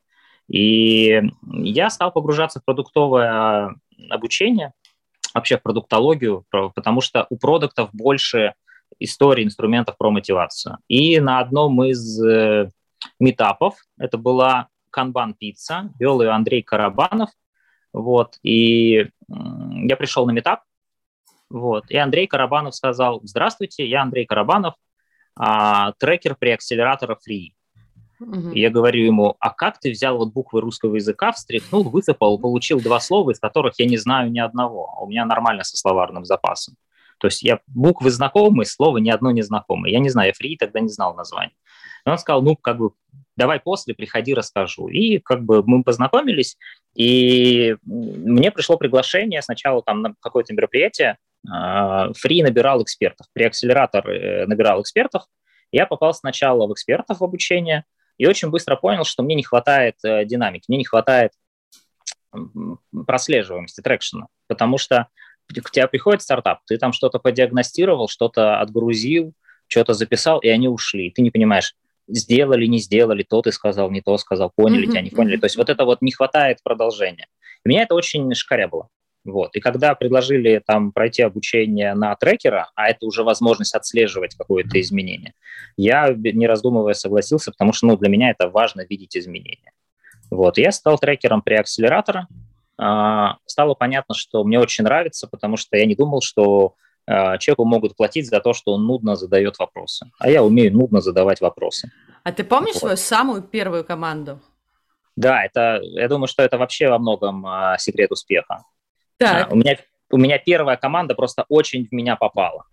И 0.48 1.22
я 1.44 1.90
стал 1.90 2.12
погружаться 2.12 2.60
в 2.60 2.66
продуктовое 2.66 3.76
обучение, 4.10 4.74
вообще 5.34 5.58
в 5.58 5.62
продуктологию, 5.62 6.46
потому 6.50 7.02
что 7.02 7.28
у 7.30 7.38
продуктов 7.38 7.90
больше 7.94 8.54
истории, 9.00 9.46
инструментов 9.46 9.98
про 9.98 10.10
мотивацию. 10.10 10.78
И 10.88 11.20
на 11.20 11.40
одном 11.40 11.84
из 11.84 12.22
э, 12.24 12.70
метапов, 13.20 13.76
это 13.98 14.18
была 14.18 14.68
канбан-пицца, 14.90 15.92
вел 16.00 16.22
ее 16.22 16.32
Андрей 16.32 16.64
Карабанов, 16.64 17.30
вот, 17.94 18.38
и 18.44 19.10
я 19.28 19.96
пришел 19.96 20.26
на 20.26 20.32
метап, 20.32 20.64
вот, 21.50 21.90
и 21.90 21.98
Андрей 21.98 22.28
Карабанов 22.28 22.76
сказал, 22.76 23.22
здравствуйте, 23.24 23.88
я 23.88 24.02
Андрей 24.02 24.26
Карабанов, 24.26 24.76
а, 25.36 25.94
трекер 25.94 26.36
при 26.36 26.50
акселератора 26.50 27.18
Free. 27.28 27.54
Угу. 28.20 28.52
я 28.52 28.70
говорю 28.70 29.06
ему, 29.06 29.38
а 29.40 29.50
как 29.50 29.80
ты 29.80 29.92
взял 29.92 30.18
вот 30.18 30.34
буквы 30.34 30.60
русского 30.60 30.96
языка, 30.96 31.32
встряхнул, 31.32 31.84
высыпал, 31.84 32.38
получил 32.38 32.82
два 32.82 33.00
слова, 33.00 33.32
из 33.32 33.40
которых 33.40 33.76
я 33.80 33.86
не 33.86 33.96
знаю 33.96 34.30
ни 34.30 34.40
одного, 34.40 34.94
а 34.94 35.04
у 35.04 35.08
меня 35.08 35.26
нормально 35.26 35.64
со 35.64 35.78
словарным 35.78 36.26
запасом. 36.26 36.76
То 37.18 37.28
есть 37.28 37.44
я 37.44 37.60
буквы 37.68 38.10
знакомые, 38.12 38.66
слова 38.66 38.98
ни 38.98 39.10
одно 39.10 39.32
не 39.32 39.42
знакомое. 39.42 39.92
Я 39.92 40.00
не 40.00 40.10
знаю, 40.10 40.28
я 40.28 40.34
фри 40.34 40.58
тогда 40.58 40.82
не 40.82 40.90
знал 40.90 41.16
название. 41.16 41.56
И 42.06 42.10
он 42.10 42.18
сказал, 42.18 42.42
ну, 42.42 42.56
как 42.56 42.78
бы, 42.78 42.92
давай 43.38 43.60
после, 43.60 43.94
приходи, 43.94 44.34
расскажу. 44.34 44.88
И 44.88 45.20
как 45.20 45.44
бы 45.44 45.64
мы 45.66 45.84
познакомились, 45.84 46.58
и 46.96 47.78
мне 47.84 48.52
пришло 48.52 48.78
приглашение 48.78 49.42
сначала 49.42 49.82
там 49.82 50.02
на 50.02 50.16
какое-то 50.22 50.54
мероприятие, 50.54 51.18
Фри 51.46 52.44
набирал 52.44 52.84
экспертов, 52.84 53.28
при 53.34 53.44
акселератор 53.44 54.10
э, 54.10 54.46
набирал 54.46 54.82
экспертов. 54.82 55.24
Я 55.72 55.86
попал 55.86 56.14
сначала 56.14 56.68
в 56.68 56.74
экспертов 56.74 57.20
в 57.20 57.24
обучение, 57.24 57.86
и 58.18 58.28
очень 58.28 58.50
быстро 58.50 58.76
понял, 58.76 59.06
что 59.06 59.24
мне 59.24 59.36
не 59.36 59.44
хватает 59.44 59.96
э, 60.04 60.26
динамики, 60.26 60.66
мне 60.68 60.80
не 60.80 60.86
хватает 60.86 61.32
прослеживаемости, 63.08 63.82
трекшена, 63.82 64.28
потому 64.48 64.78
что 64.78 65.08
к 65.48 65.72
тебе 65.72 65.88
приходит 65.88 66.22
стартап, 66.22 66.60
ты 66.68 66.78
там 66.78 66.94
что-то 66.94 67.18
подиагностировал, 67.18 68.08
что-то 68.08 68.60
отгрузил, 68.60 69.34
что-то 69.68 69.94
записал, 69.94 70.40
и 70.40 70.48
они 70.48 70.68
ушли. 70.68 71.10
Ты 71.10 71.22
не 71.22 71.32
понимаешь, 71.32 71.76
сделали, 72.08 72.66
не 72.66 72.80
сделали, 72.80 73.24
то 73.24 73.42
ты 73.42 73.52
сказал, 73.52 73.90
не 73.90 74.02
то 74.02 74.18
сказал, 74.18 74.52
поняли 74.56 74.88
mm-hmm. 74.88 74.92
тебя, 74.92 75.02
не 75.02 75.10
поняли. 75.10 75.38
То 75.38 75.46
есть 75.46 75.58
вот 75.58 75.70
это 75.70 75.86
вот 75.86 76.02
не 76.02 76.12
хватает 76.12 76.60
продолжения. 76.64 77.28
И 77.66 77.70
меня 77.70 77.84
это 77.84 77.96
очень 77.96 78.34
шкарябало. 78.36 78.90
Вот. 79.32 79.56
И 79.56 79.60
когда 79.60 79.96
предложили 79.96 80.62
там 80.66 80.92
пройти 80.92 81.22
обучение 81.22 81.94
на 81.94 82.16
трекера, 82.16 82.70
а 82.76 82.90
это 82.90 83.06
уже 83.06 83.24
возможность 83.24 83.76
отслеживать 83.76 84.36
какое-то 84.36 84.80
изменение, 84.82 85.34
я, 85.78 86.14
не 86.14 86.48
раздумывая, 86.48 86.94
согласился, 86.94 87.52
потому 87.52 87.74
что 87.74 87.88
ну, 87.88 87.98
для 87.98 88.10
меня 88.10 88.32
это 88.32 88.50
важно 88.50 88.86
видеть 88.90 89.16
изменения. 89.16 89.72
Вот, 90.32 90.58
я 90.58 90.72
стал 90.72 90.98
трекером 90.98 91.42
при 91.42 91.56
акселератора. 91.56 92.28
А, 92.78 93.38
стало 93.46 93.74
понятно, 93.74 94.16
что 94.16 94.44
мне 94.44 94.60
очень 94.60 94.84
нравится, 94.84 95.28
потому 95.28 95.58
что 95.58 95.76
я 95.78 95.86
не 95.86 95.96
думал, 95.96 96.22
что 96.22 96.76
а, 97.06 97.38
человеку 97.38 97.66
могут 97.66 97.96
платить 97.96 98.28
за 98.28 98.40
то, 98.40 98.54
что 98.54 98.74
он 98.74 98.86
нудно 98.86 99.16
задает 99.16 99.60
вопросы. 99.60 100.10
А 100.20 100.30
я 100.30 100.44
умею 100.44 100.74
нудно 100.74 101.02
задавать 101.02 101.42
вопросы. 101.42 101.92
А 102.24 102.32
ты 102.32 102.44
помнишь 102.44 102.76
вот. 102.76 102.82
свою 102.82 102.98
самую 102.98 103.42
первую 103.42 103.84
команду? 103.84 104.40
Да, 105.16 105.44
это, 105.44 105.82
я 105.82 106.08
думаю, 106.08 106.28
что 106.28 106.44
это 106.44 106.58
вообще 106.58 106.88
во 106.88 107.00
многом 107.00 107.46
а, 107.46 107.78
секрет 107.78 108.12
успеха. 108.12 108.64
Так. 109.20 109.52
А, 109.52 109.54
у, 109.54 109.58
меня, 109.58 109.78
у 110.12 110.18
меня 110.18 110.38
первая 110.40 110.78
команда 110.78 111.14
просто 111.14 111.46
очень 111.50 111.88
в 111.88 111.92
меня 111.92 112.16
попала. 112.16 112.64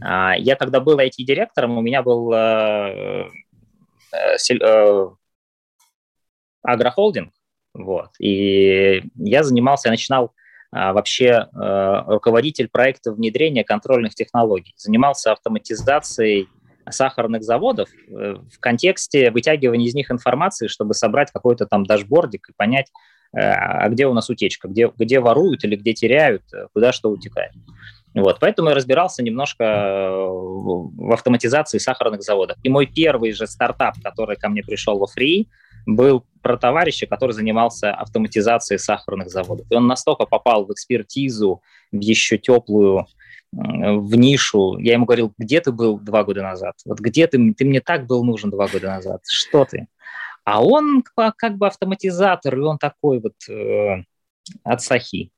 А, 0.00 0.34
я 0.36 0.56
тогда 0.56 0.80
был 0.80 0.98
IT-директором, 0.98 1.78
у 1.78 1.80
меня 1.80 2.02
был 2.02 2.30
а, 2.32 3.28
а, 4.12 5.08
агрохолдинг, 6.62 7.32
вот, 7.72 8.10
и 8.20 9.02
я 9.16 9.42
занимался, 9.42 9.88
я 9.88 9.92
начинал 9.92 10.32
а, 10.70 10.92
вообще 10.92 11.30
а, 11.30 12.04
руководитель 12.06 12.68
проекта 12.68 13.12
внедрения 13.12 13.64
контрольных 13.64 14.14
технологий, 14.14 14.74
занимался 14.76 15.32
автоматизацией 15.32 16.48
сахарных 16.90 17.42
заводов 17.42 17.88
э, 18.08 18.34
в 18.34 18.60
контексте 18.60 19.30
вытягивания 19.30 19.86
из 19.86 19.94
них 19.94 20.10
информации, 20.10 20.66
чтобы 20.66 20.92
собрать 20.92 21.30
какой-то 21.32 21.64
там 21.64 21.84
дашбордик 21.86 22.50
и 22.50 22.52
понять, 22.54 22.88
э, 22.88 23.23
а 23.36 23.88
где 23.88 24.06
у 24.06 24.12
нас 24.12 24.30
утечка, 24.30 24.68
где, 24.68 24.90
где 24.96 25.20
воруют 25.20 25.64
или 25.64 25.76
где 25.76 25.92
теряют, 25.92 26.42
э, 26.52 26.66
куда 26.72 26.92
что 26.92 27.10
утекает. 27.10 27.52
Вот, 28.14 28.38
поэтому 28.38 28.68
я 28.68 28.76
разбирался 28.76 29.24
немножко 29.24 29.64
в 30.16 31.12
автоматизации 31.12 31.78
сахарных 31.78 32.22
заводов. 32.22 32.56
И 32.62 32.68
мой 32.68 32.86
первый 32.86 33.32
же 33.32 33.48
стартап, 33.48 33.96
который 34.04 34.36
ко 34.36 34.48
мне 34.48 34.62
пришел 34.62 34.98
во 34.98 35.06
Free, 35.06 35.48
был 35.84 36.24
про 36.40 36.56
товарища, 36.56 37.06
который 37.06 37.32
занимался 37.32 37.92
автоматизацией 37.92 38.78
сахарных 38.78 39.30
заводов. 39.30 39.66
И 39.68 39.74
он 39.74 39.88
настолько 39.88 40.26
попал 40.26 40.64
в 40.64 40.72
экспертизу, 40.72 41.60
в 41.90 42.00
еще 42.00 42.38
теплую 42.38 43.06
в 43.56 44.16
нишу. 44.16 44.78
Я 44.78 44.94
ему 44.94 45.06
говорил, 45.06 45.32
где 45.38 45.60
ты 45.60 45.72
был 45.72 45.98
два 45.98 46.24
года 46.24 46.42
назад? 46.42 46.74
Вот 46.84 46.98
где 47.00 47.26
ты? 47.26 47.54
Ты 47.54 47.64
мне 47.64 47.80
так 47.80 48.06
был 48.06 48.24
нужен 48.24 48.50
два 48.50 48.66
года 48.66 48.88
назад. 48.88 49.22
Что 49.26 49.64
ты? 49.64 49.86
А 50.44 50.62
он 50.62 51.02
как 51.02 51.56
бы 51.56 51.66
автоматизатор, 51.66 52.56
и 52.56 52.60
он 52.60 52.78
такой 52.78 53.20
вот 53.20 53.34
э, 53.48 54.02
от 54.62 54.82
сахи. 54.82 55.30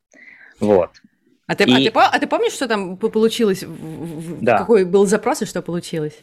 Вот. 0.61 0.91
А 1.47 1.55
ты, 1.55 1.65
а 1.65 1.79
и... 1.79 1.89
а, 1.89 1.91
ты, 1.91 1.99
а 1.99 2.19
ты 2.19 2.27
помнишь, 2.27 2.53
что 2.53 2.67
там 2.67 2.97
получилось? 2.97 3.65
Да. 4.41 4.59
Какой 4.59 4.85
был 4.85 5.07
запрос 5.07 5.43
и 5.43 5.47
что 5.47 5.63
получилось? 5.63 6.15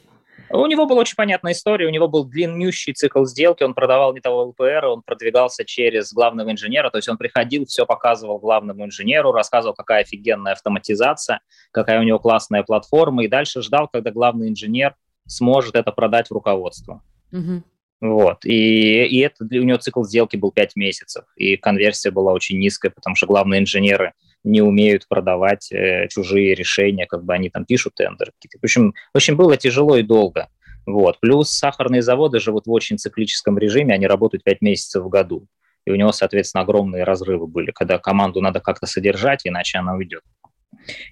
У 0.49 0.65
него 0.67 0.85
была 0.85 1.01
очень 1.01 1.15
понятная 1.15 1.53
история, 1.53 1.87
у 1.87 1.89
него 1.89 2.07
был 2.07 2.25
длиннющий 2.25 2.93
цикл 2.93 3.25
сделки, 3.25 3.63
он 3.63 3.73
продавал 3.73 4.13
не 4.13 4.19
того 4.19 4.43
ЛПР, 4.43 4.85
он 4.85 5.01
продвигался 5.01 5.65
через 5.65 6.13
главного 6.13 6.51
инженера, 6.51 6.91
то 6.91 6.97
есть 6.97 7.09
он 7.09 7.17
приходил, 7.17 7.65
все 7.65 7.87
показывал 7.87 8.37
главному 8.37 8.85
инженеру, 8.85 9.31
рассказывал, 9.31 9.73
какая 9.73 10.01
офигенная 10.01 10.53
автоматизация, 10.53 11.39
какая 11.71 11.99
у 11.99 12.03
него 12.03 12.19
классная 12.19 12.61
платформа, 12.61 13.23
и 13.23 13.27
дальше 13.27 13.63
ждал, 13.63 13.87
когда 13.87 14.11
главный 14.11 14.49
инженер 14.49 14.95
сможет 15.25 15.75
это 15.75 15.91
продать 15.91 16.27
в 16.27 16.33
руководство. 16.33 17.01
Угу. 17.31 17.63
Вот. 18.03 18.43
И, 18.43 19.05
и 19.05 19.19
это, 19.19 19.45
у 19.45 19.63
него 19.63 19.77
цикл 19.77 20.03
сделки 20.03 20.35
был 20.35 20.51
5 20.51 20.75
месяцев, 20.75 21.23
и 21.37 21.55
конверсия 21.55 22.11
была 22.11 22.33
очень 22.33 22.59
низкая, 22.59 22.91
потому 22.91 23.15
что 23.15 23.27
главные 23.27 23.61
инженеры– 23.61 24.11
не 24.43 24.61
умеют 24.61 25.07
продавать 25.07 25.71
э, 25.71 26.07
чужие 26.09 26.53
решения, 26.53 27.05
как 27.05 27.23
бы 27.23 27.33
они 27.33 27.49
там 27.49 27.65
пишут 27.65 27.95
тендеры. 27.95 28.31
В 28.61 28.63
общем, 28.63 28.93
в 29.13 29.17
общем, 29.17 29.37
было 29.37 29.57
тяжело 29.57 29.97
и 29.97 30.03
долго. 30.03 30.49
Вот. 30.85 31.19
Плюс 31.21 31.49
сахарные 31.49 32.01
заводы 32.01 32.39
живут 32.39 32.67
в 32.67 32.71
очень 32.71 32.97
циклическом 32.97 33.57
режиме, 33.57 33.93
они 33.93 34.05
работают 34.05 34.43
5 34.43 34.61
месяцев 34.61 35.03
в 35.03 35.09
году. 35.09 35.47
И 35.85 35.91
у 35.91 35.95
него, 35.95 36.11
соответственно, 36.11 36.63
огромные 36.63 37.03
разрывы 37.03 37.47
были, 37.47 37.71
когда 37.71 37.97
команду 37.97 38.41
надо 38.41 38.59
как-то 38.59 38.85
содержать, 38.85 39.41
иначе 39.45 39.79
она 39.79 39.95
уйдет. 39.95 40.23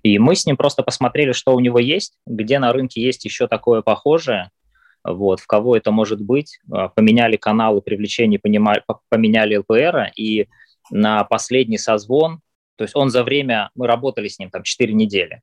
И 0.03 0.17
мы 0.19 0.35
с 0.35 0.45
ним 0.45 0.57
просто 0.57 0.83
посмотрели, 0.83 1.31
что 1.31 1.55
у 1.55 1.59
него 1.59 1.79
есть, 1.79 2.17
где 2.25 2.59
на 2.59 2.73
рынке 2.73 3.01
есть 3.01 3.23
еще 3.23 3.47
такое 3.47 3.81
похожее, 3.81 4.49
вот, 5.03 5.39
в 5.39 5.47
кого 5.47 5.75
это 5.75 5.91
может 5.91 6.21
быть, 6.21 6.59
а, 6.71 6.89
поменяли 6.89 7.37
каналы 7.37 7.81
привлечения, 7.81 8.39
поменяли 8.39 9.55
ЛПР, 9.55 10.11
и 10.15 10.47
на 10.91 11.23
последний 11.23 11.77
созвон 11.77 12.41
то 12.81 12.85
есть 12.85 12.95
он 12.95 13.11
за 13.11 13.23
время, 13.23 13.69
мы 13.75 13.85
работали 13.85 14.27
с 14.27 14.39
ним 14.39 14.49
там 14.49 14.63
4 14.63 14.91
недели. 14.91 15.41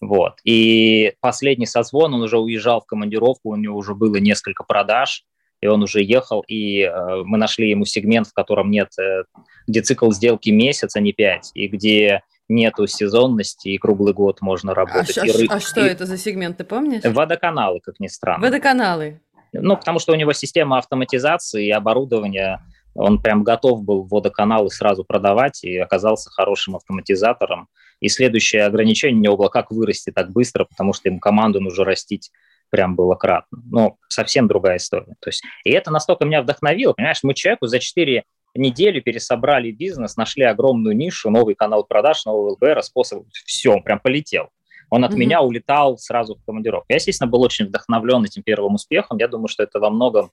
Вот. 0.00 0.40
И 0.42 1.12
последний 1.20 1.66
созвон, 1.66 2.14
он 2.14 2.22
уже 2.22 2.36
уезжал 2.36 2.80
в 2.80 2.86
командировку, 2.86 3.50
у 3.50 3.54
него 3.56 3.78
уже 3.78 3.94
было 3.94 4.16
несколько 4.16 4.64
продаж, 4.64 5.24
и 5.60 5.68
он 5.68 5.84
уже 5.84 6.02
ехал, 6.02 6.40
и 6.48 6.80
э, 6.80 7.22
мы 7.26 7.38
нашли 7.38 7.70
ему 7.70 7.84
сегмент, 7.84 8.26
в 8.26 8.32
котором 8.32 8.72
нет, 8.72 8.88
э, 8.98 9.22
где 9.68 9.82
цикл 9.82 10.10
сделки 10.10 10.50
месяц, 10.50 10.96
а 10.96 11.00
не 11.00 11.12
5, 11.12 11.52
и 11.54 11.68
где 11.68 12.22
нету 12.48 12.86
сезонности, 12.86 13.68
и 13.68 13.78
круглый 13.78 14.12
год 14.12 14.40
можно 14.40 14.72
а 14.72 14.74
работать. 14.74 15.18
А, 15.18 15.26
и, 15.26 15.46
а, 15.46 15.54
а 15.54 15.60
что 15.60 15.80
и, 15.84 15.88
это 15.88 16.06
за 16.06 16.18
сегмент, 16.18 16.58
ты 16.58 16.64
помнишь? 16.64 17.02
Водоканалы, 17.04 17.80
как 17.80 18.00
ни 18.00 18.06
странно. 18.06 18.44
Водоканалы. 18.44 19.20
Ну, 19.52 19.76
потому 19.76 19.98
что 19.98 20.12
у 20.12 20.16
него 20.16 20.32
система 20.32 20.78
автоматизации 20.78 21.66
и 21.66 21.70
оборудования 21.70 22.60
он 22.94 23.20
прям 23.20 23.42
готов 23.42 23.82
был 23.82 24.04
водоканалы 24.04 24.70
сразу 24.70 25.04
продавать 25.04 25.64
и 25.64 25.76
оказался 25.76 26.30
хорошим 26.30 26.76
автоматизатором. 26.76 27.68
И 28.00 28.08
следующее 28.08 28.64
ограничение 28.64 29.18
у 29.18 29.22
него 29.22 29.36
было, 29.36 29.48
как 29.48 29.70
вырасти 29.70 30.10
так 30.10 30.30
быстро, 30.30 30.64
потому 30.64 30.92
что 30.92 31.08
ему 31.08 31.18
команду 31.18 31.60
нужно 31.60 31.84
растить 31.84 32.30
прям 32.70 32.96
было 32.96 33.14
кратно. 33.14 33.58
Но 33.70 33.98
совсем 34.08 34.48
другая 34.48 34.78
история. 34.78 35.14
То 35.20 35.28
есть, 35.28 35.44
и 35.62 35.70
это 35.70 35.92
настолько 35.92 36.24
меня 36.24 36.42
вдохновило. 36.42 36.92
Понимаешь, 36.92 37.20
мы 37.22 37.34
человеку 37.34 37.66
за 37.66 37.78
4 37.78 38.24
недели 38.54 39.00
пересобрали 39.00 39.70
бизнес, 39.70 40.16
нашли 40.16 40.44
огромную 40.44 40.96
нишу, 40.96 41.30
новый 41.30 41.54
канал 41.54 41.84
продаж, 41.84 42.24
новый 42.24 42.52
ЛБР, 42.52 42.82
способ, 42.82 43.24
все, 43.32 43.80
прям 43.80 44.00
полетел. 44.00 44.48
Он 44.90 45.04
от 45.04 45.12
mm-hmm. 45.12 45.16
меня 45.16 45.40
улетал 45.40 45.98
сразу 45.98 46.36
в 46.36 46.44
командировку. 46.44 46.86
Я, 46.88 46.96
естественно, 46.96 47.30
был 47.30 47.42
очень 47.42 47.66
вдохновлен 47.66 48.24
этим 48.24 48.42
первым 48.42 48.74
успехом. 48.74 49.18
Я 49.18 49.28
думаю, 49.28 49.48
что 49.48 49.62
это 49.62 49.80
во 49.80 49.90
многом 49.90 50.30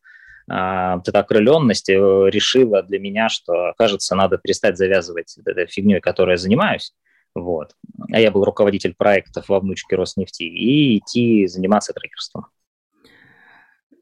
а, 0.50 0.98
вот 0.98 1.08
эта 1.08 1.20
окрыленность 1.20 1.90
э, 1.90 1.94
решила 1.94 2.84
для 2.84 3.00
меня, 3.00 3.30
что, 3.30 3.74
кажется, 3.78 4.16
надо 4.16 4.38
перестать 4.38 4.78
завязывать 4.78 5.38
этой 5.46 5.68
фигней, 5.68 6.00
которой 6.00 6.32
я 6.32 6.38
занимаюсь, 6.38 6.94
вот. 7.36 7.76
А 8.12 8.20
я 8.20 8.32
был 8.32 8.44
руководитель 8.44 8.94
проектов 8.94 9.48
во 9.48 9.60
внучке 9.60 9.96
Роснефти, 9.96 10.44
и 10.44 10.98
идти 10.98 11.48
заниматься 11.48 11.94
трекерством. 11.94 12.48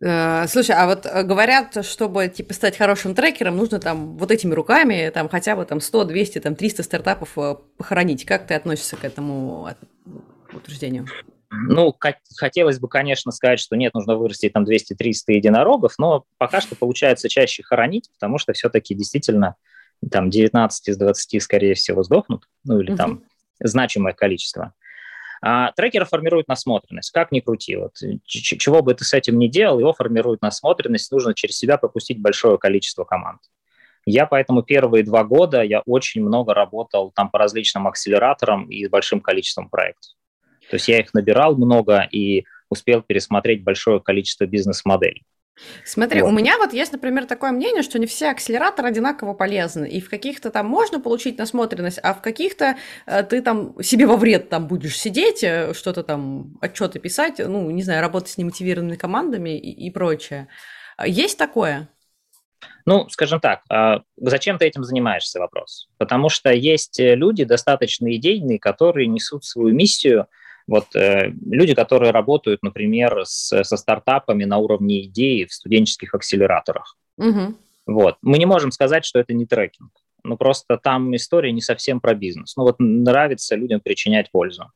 Э, 0.02 0.48
слушай, 0.48 0.76
а 0.76 0.86
вот 0.88 1.06
э, 1.06 1.24
говорят, 1.24 1.86
чтобы 1.86 2.28
типа 2.30 2.54
стать 2.54 2.78
хорошим 2.78 3.16
трекером, 3.16 3.58
нужно 3.58 3.80
там 3.80 4.18
вот 4.18 4.32
этими 4.32 4.54
руками 4.54 5.12
там 5.14 5.28
хотя 5.28 5.56
бы 5.56 5.66
там 5.66 5.82
100, 5.82 6.06
200, 6.06 6.40
там 6.40 6.56
300 6.56 6.84
стартапов 6.84 7.36
похоронить. 7.78 8.26
Как 8.26 8.48
ты 8.48 8.54
относишься 8.54 8.96
к 8.96 9.04
этому 9.04 9.70
утверждению? 10.54 11.08
Ну, 11.52 11.96
хотелось 12.38 12.80
бы, 12.80 12.88
конечно, 12.88 13.32
сказать, 13.32 13.60
что 13.60 13.76
нет, 13.76 13.94
нужно 13.96 14.16
вырастить 14.16 14.54
там 14.54 14.66
200-300 14.66 15.14
единорогов, 15.30 15.96
но 15.98 16.26
пока 16.38 16.62
что 16.62 16.76
получается 16.76 17.28
чаще 17.28 17.64
хоронить, 17.64 18.10
потому 18.14 18.38
что 18.38 18.54
все-таки 18.54 18.94
действительно 18.94 19.56
там 20.12 20.30
19 20.30 20.88
из 20.88 20.98
20, 20.98 21.42
скорее 21.42 21.74
всего, 21.74 22.04
сдохнут, 22.04 22.48
ну 22.64 22.80
или 22.80 22.96
там 22.96 23.24
значимое 23.60 24.14
количество. 24.14 24.74
А 25.42 25.72
трекеры 25.72 26.06
формируют 26.06 26.48
насмотренность, 26.48 27.12
как 27.12 27.32
ни 27.32 27.40
крути. 27.40 27.76
Вот, 27.76 27.94
чего 28.26 28.82
бы 28.82 28.94
ты 28.94 29.06
с 29.06 29.14
этим 29.14 29.40
ни 29.40 29.48
делал, 29.48 29.80
его 29.80 29.94
формирует 29.94 30.42
насмотренность, 30.42 31.12
нужно 31.12 31.34
через 31.34 31.58
себя 31.58 31.78
пропустить 31.78 32.22
большое 32.22 32.58
количество 32.58 33.06
команд. 33.06 33.40
Я 34.06 34.26
поэтому 34.26 34.64
первые 34.64 35.04
два 35.04 35.24
года 35.24 35.62
я 35.62 35.82
очень 35.82 36.22
много 36.22 36.54
работал 36.54 37.12
там 37.12 37.30
по 37.30 37.38
различным 37.38 37.88
акселераторам 37.88 38.70
и 38.70 38.88
большим 38.88 39.22
количеством 39.22 39.70
проектов. 39.70 40.14
То 40.70 40.76
есть 40.76 40.88
я 40.88 41.00
их 41.00 41.14
набирал 41.14 41.56
много 41.56 42.08
и 42.12 42.46
успел 42.70 43.02
пересмотреть 43.02 43.64
большое 43.64 44.00
количество 44.00 44.46
бизнес-моделей. 44.46 45.26
Смотри, 45.86 46.22
вот. 46.22 46.30
у 46.30 46.32
меня 46.32 46.58
вот 46.58 46.74
есть, 46.74 46.92
например, 46.92 47.26
такое 47.26 47.52
мнение, 47.52 47.84
что 47.84 48.00
не 48.00 48.06
все 48.06 48.30
акселераторы 48.30 48.88
одинаково 48.88 49.34
полезны, 49.34 49.88
и 49.88 50.02
в 50.02 50.10
каких-то 50.10 50.52
там 50.52 50.68
можно 50.68 51.00
получить 51.00 51.38
насмотренность, 51.38 52.00
а 52.02 52.14
в 52.14 52.22
каких-то 52.22 52.78
э, 53.06 53.24
ты 53.24 53.42
там 53.42 53.82
себе 53.82 54.06
во 54.06 54.18
вред 54.18 54.50
там 54.50 54.68
будешь 54.68 54.98
сидеть, 54.98 55.44
э, 55.44 55.74
что-то 55.74 56.04
там, 56.04 56.58
отчеты 56.62 57.00
писать, 57.00 57.40
ну, 57.40 57.70
не 57.72 57.84
знаю, 57.84 58.02
работать 58.02 58.30
с 58.30 58.38
немотивированными 58.38 58.96
командами 58.96 59.58
и, 59.58 59.88
и 59.88 59.92
прочее. 59.92 60.48
Есть 61.06 61.38
такое? 61.38 61.90
Ну, 62.86 63.08
скажем 63.10 63.40
так, 63.40 63.62
а 63.70 64.02
зачем 64.18 64.58
ты 64.58 64.66
этим 64.66 64.84
занимаешься, 64.84 65.40
вопрос? 65.40 65.90
Потому 65.98 66.30
что 66.30 66.52
есть 66.52 67.00
э, 67.00 67.16
люди 67.16 67.44
достаточно 67.44 68.14
идейные, 68.16 68.60
которые 68.60 69.08
несут 69.08 69.46
свою 69.46 69.74
миссию– 69.74 70.28
вот 70.70 70.96
э, 70.96 71.32
люди, 71.50 71.74
которые 71.74 72.12
работают, 72.12 72.62
например, 72.62 73.26
с, 73.26 73.64
со 73.64 73.78
стартапами 73.78 74.44
на 74.44 74.58
уровне 74.58 75.06
идеи 75.06 75.46
в 75.46 75.54
студенческих 75.54 76.14
акселераторах. 76.14 76.96
Угу. 77.18 77.56
Вот. 77.88 78.18
Мы 78.22 78.38
не 78.38 78.46
можем 78.46 78.72
сказать, 78.72 79.04
что 79.04 79.20
это 79.20 79.34
не 79.34 79.46
трекинг. 79.46 79.92
Ну, 80.24 80.38
просто 80.38 80.78
там 80.78 81.16
история 81.16 81.52
не 81.52 81.62
совсем 81.62 82.00
про 82.00 82.14
бизнес. 82.14 82.56
Ну, 82.56 82.64
вот 82.64 82.76
нравится 82.78 83.56
людям 83.56 83.80
причинять 83.80 84.30
пользу. 84.32 84.72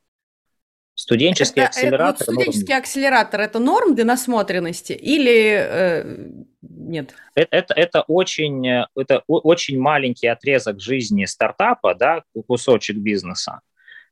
Студенческий 0.96 1.62
это, 1.62 1.70
акселератор. 1.70 2.14
Это, 2.14 2.24
вот 2.32 2.34
студенческий 2.34 2.74
норм. 2.74 2.82
акселератор 2.82 3.40
это 3.40 3.58
норм 3.58 3.94
для 3.94 4.04
насмотренности 4.04 4.92
или 4.92 5.56
э, 5.58 6.28
нет? 6.62 7.14
Это, 7.34 7.56
это, 7.56 7.74
это, 7.74 8.02
очень, 8.02 8.66
это 8.96 9.22
очень 9.26 9.78
маленький 9.78 10.26
отрезок 10.26 10.80
жизни 10.80 11.24
стартапа, 11.24 11.94
да, 11.94 12.22
кусочек 12.46 12.96
бизнеса. 12.96 13.60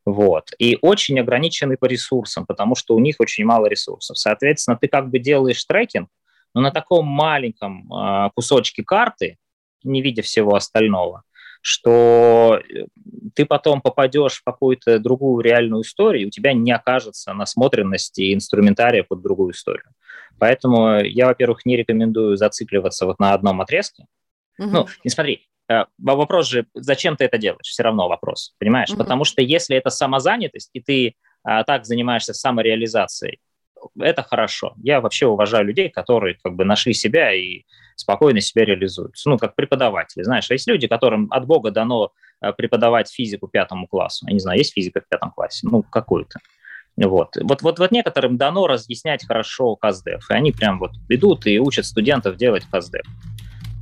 Вот. 0.05 0.51
И 0.59 0.79
очень 0.81 1.19
ограниченный 1.21 1.77
по 1.77 1.87
ресурсам, 1.87 2.45
потому 2.47 2.75
что 2.75 2.95
у 2.95 2.99
них 2.99 3.17
очень 3.19 3.45
мало 3.45 3.67
ресурсов. 3.67 4.19
Соответственно, 4.19 4.77
ты 4.77 4.89
как 4.89 5.11
бы 5.11 5.19
делаешь 5.19 5.65
трекинг, 5.65 6.09
но 6.55 6.61
на 6.61 6.71
таком 6.71 7.07
маленьком 7.07 7.93
э, 7.93 8.31
кусочке 8.35 8.83
карты, 8.83 9.39
не 9.85 10.03
видя 10.03 10.23
всего 10.23 10.55
остального, 10.55 11.23
что 11.61 12.59
э, 12.59 12.87
ты 13.35 13.47
потом 13.47 13.81
попадешь 13.81 14.35
в 14.35 14.45
какую-то 14.45 14.99
другую 14.99 15.43
реальную 15.43 15.83
историю, 15.83 16.25
и 16.25 16.27
у 16.27 16.31
тебя 16.31 16.53
не 16.53 16.73
окажется 16.73 17.33
насмотренности 17.33 18.21
и 18.21 18.35
инструментария 18.35 19.05
под 19.05 19.23
другую 19.23 19.53
историю. 19.53 19.87
Поэтому 20.39 21.01
я, 21.01 21.27
во-первых, 21.27 21.65
не 21.65 21.77
рекомендую 21.77 22.37
зацикливаться 22.37 23.07
вот 23.07 23.21
на 23.21 23.33
одном 23.33 23.61
отрезке. 23.61 24.07
Угу. 24.59 24.69
Ну, 24.69 24.87
не 25.05 25.11
смотри, 25.11 25.47
вопрос 25.99 26.49
же, 26.49 26.67
зачем 26.75 27.17
ты 27.17 27.25
это 27.25 27.39
делаешь, 27.39 27.67
все 27.67 27.83
равно 27.83 28.09
вопрос, 28.09 28.55
понимаешь? 28.59 28.91
Угу. 28.91 28.99
Потому 28.99 29.25
что 29.25 29.43
если 29.43 29.77
это 29.77 29.91
самозанятость, 29.91 30.71
и 30.73 30.81
ты 30.81 31.15
а, 31.45 31.65
так 31.65 31.85
занимаешься 31.85 32.35
самореализацией, 32.35 33.41
это 33.99 34.23
хорошо. 34.23 34.75
Я 34.83 35.01
вообще 35.01 35.27
уважаю 35.27 35.65
людей, 35.65 35.89
которые 35.89 36.37
как 36.43 36.55
бы 36.55 36.65
нашли 36.65 36.95
себя 36.95 37.33
и 37.33 37.65
спокойно 37.97 38.41
себя 38.41 38.65
реализуют. 38.65 39.15
Ну, 39.25 39.39
как 39.39 39.55
преподаватели, 39.55 40.23
знаешь, 40.23 40.51
есть 40.51 40.69
люди, 40.69 40.87
которым 40.87 41.29
от 41.31 41.47
Бога 41.47 41.71
дано 41.71 42.13
э, 42.41 42.53
преподавать 42.53 43.11
физику 43.11 43.49
пятому 43.49 43.87
классу. 43.87 44.27
Я 44.29 44.35
не 44.35 44.41
знаю, 44.41 44.59
есть 44.59 44.73
физика 44.73 45.01
в 45.01 45.09
пятом 45.09 45.31
классе? 45.31 45.67
Ну, 45.69 45.83
какую-то. 45.83 46.39
Вот. 46.97 47.37
Вот, 47.41 47.63
вот, 47.63 47.79
вот 47.79 47.91
некоторым 47.91 48.37
дано 48.37 48.67
разъяснять 48.67 49.27
хорошо 49.27 49.77
КАЗДЕФ, 49.77 50.31
и 50.31 50.35
они 50.35 50.53
прям 50.53 50.79
вот 50.79 50.93
идут 51.09 51.47
и 51.47 51.59
учат 51.59 51.87
студентов 51.87 52.37
делать 52.37 52.65
КАЗДЕФ. 52.71 53.05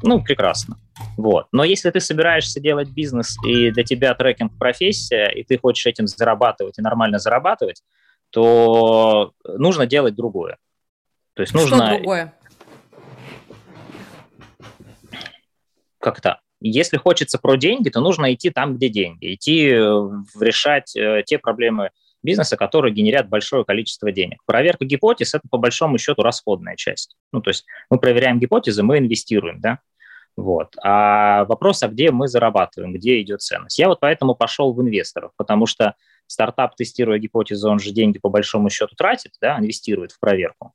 Ну, 0.03 0.23
прекрасно. 0.23 0.79
Вот. 1.17 1.47
Но 1.53 1.65
если 1.65 1.91
ты 1.91 2.01
собираешься 2.01 2.61
делать 2.61 2.89
бизнес, 2.89 3.37
и 3.45 3.71
для 3.71 3.85
тебя 3.85 4.15
трекинг 4.15 4.57
профессия, 4.59 5.27
и 5.27 5.43
ты 5.45 5.59
хочешь 5.59 5.87
этим 5.87 6.07
зарабатывать 6.07 6.79
и 6.79 6.83
нормально 6.83 7.19
зарабатывать, 7.19 7.83
то 8.31 9.33
нужно 9.45 9.87
делать 9.87 10.15
другое. 10.15 10.57
То 11.35 11.43
есть 11.43 11.55
нужно... 11.55 11.77
Что 11.77 11.97
другое? 11.97 12.35
Как-то. 15.99 16.41
Если 16.61 16.97
хочется 16.97 17.39
про 17.39 17.57
деньги, 17.57 17.89
то 17.89 18.01
нужно 18.01 18.33
идти 18.35 18.51
там, 18.51 18.77
где 18.77 18.89
деньги, 18.89 19.35
идти 19.35 19.71
э, 19.71 19.81
решать 20.39 20.95
э, 20.95 21.23
те 21.25 21.39
проблемы 21.39 21.91
бизнеса, 22.23 22.57
которые 22.57 22.93
генерят 22.93 23.29
большое 23.29 23.65
количество 23.65 24.13
денег. 24.13 24.41
Проверка 24.47 24.85
гипотез– 24.85 25.35
это 25.35 25.47
по 25.51 25.59
большому 25.59 25.99
счету 25.99 26.23
расходная 26.23 26.77
часть. 26.77 27.17
Ну, 27.33 27.41
то 27.41 27.51
есть 27.51 27.65
мы 27.91 27.99
проверяем 27.99 28.39
гипотезы, 28.39 28.83
мы 28.83 28.99
инвестируем, 28.99 29.61
да, 29.61 29.79
вот. 30.37 30.75
А 30.83 31.45
вопрос, 31.45 31.83
а 31.83 31.89
где 31.89 32.11
мы 32.11 32.29
зарабатываем, 32.29 32.95
где 32.95 33.21
идет 33.21 33.43
ценность? 33.43 33.79
Я 33.79 33.89
вот 33.89 34.01
поэтому 34.01 34.35
пошел 34.35 34.73
в 34.73 34.81
инвесторов, 34.81 35.33
потому 35.37 35.67
что 35.67 35.95
стартап, 36.27 36.77
тестируя 36.77 37.19
гипотезу, 37.19 37.69
он 37.69 37.79
же 37.79 37.91
деньги 37.91 38.19
по 38.19 38.29
большому 38.29 38.71
счету 38.71 38.95
тратит, 38.97 39.33
да, 39.41 39.59
инвестирует 39.59 40.13
в 40.13 40.21
проверку. 40.21 40.73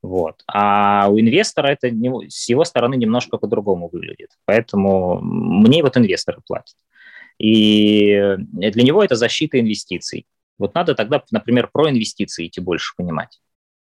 Вот. 0.00 0.42
А 0.46 1.08
у 1.08 1.18
инвестора 1.20 1.68
это 1.68 1.90
не, 1.90 2.28
с 2.28 2.48
его 2.48 2.64
стороны 2.64 2.96
немножко 2.96 3.36
по-другому 3.36 3.88
выглядит. 3.92 4.30
Поэтому 4.46 5.20
мне 5.20 5.82
вот 5.82 5.96
инвесторы 5.96 6.40
платят. 6.46 6.76
И 7.38 8.36
для 8.38 8.82
него 8.82 9.04
это 9.04 9.14
защита 9.14 9.60
инвестиций. 9.60 10.26
Вот 10.58 10.74
надо 10.74 10.94
тогда, 10.94 11.22
например, 11.30 11.68
про 11.72 11.90
инвестиции 11.90 12.46
идти 12.46 12.60
больше 12.60 12.94
понимать. 12.96 13.40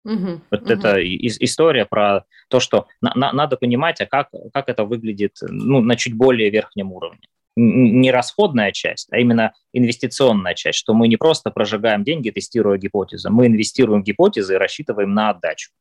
Угу, 0.05 0.41
вот 0.51 0.61
угу. 0.61 0.69
это 0.71 0.99
и, 0.99 1.27
история 1.27 1.85
про 1.85 2.23
то, 2.49 2.59
что 2.59 2.87
на, 3.01 3.11
на, 3.15 3.33
надо 3.33 3.57
понимать, 3.57 3.99
а 3.99 4.05
как, 4.05 4.29
как 4.53 4.69
это 4.69 4.85
выглядит 4.85 5.37
ну, 5.41 5.81
на 5.81 5.95
чуть 5.95 6.13
более 6.13 6.49
верхнем 6.49 6.93
уровне. 6.93 7.27
Не 7.57 8.11
расходная 8.11 8.71
часть, 8.71 9.11
а 9.11 9.17
именно 9.17 9.53
инвестиционная 9.73 10.53
часть, 10.53 10.77
что 10.77 10.93
мы 10.93 11.07
не 11.07 11.17
просто 11.17 11.49
прожигаем 11.49 12.03
деньги, 12.03 12.29
тестируя 12.29 12.77
гипотезы, 12.77 13.29
мы 13.31 13.47
инвестируем 13.47 14.03
гипотезы 14.03 14.53
и 14.53 14.57
рассчитываем 14.57 15.13
на 15.13 15.31
отдачу. 15.31 15.71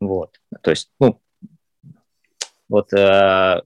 Вот. 0.00 0.40
То 0.62 0.70
есть, 0.70 0.90
ну, 0.98 1.20
вот 2.68 2.92
э, 2.92 3.60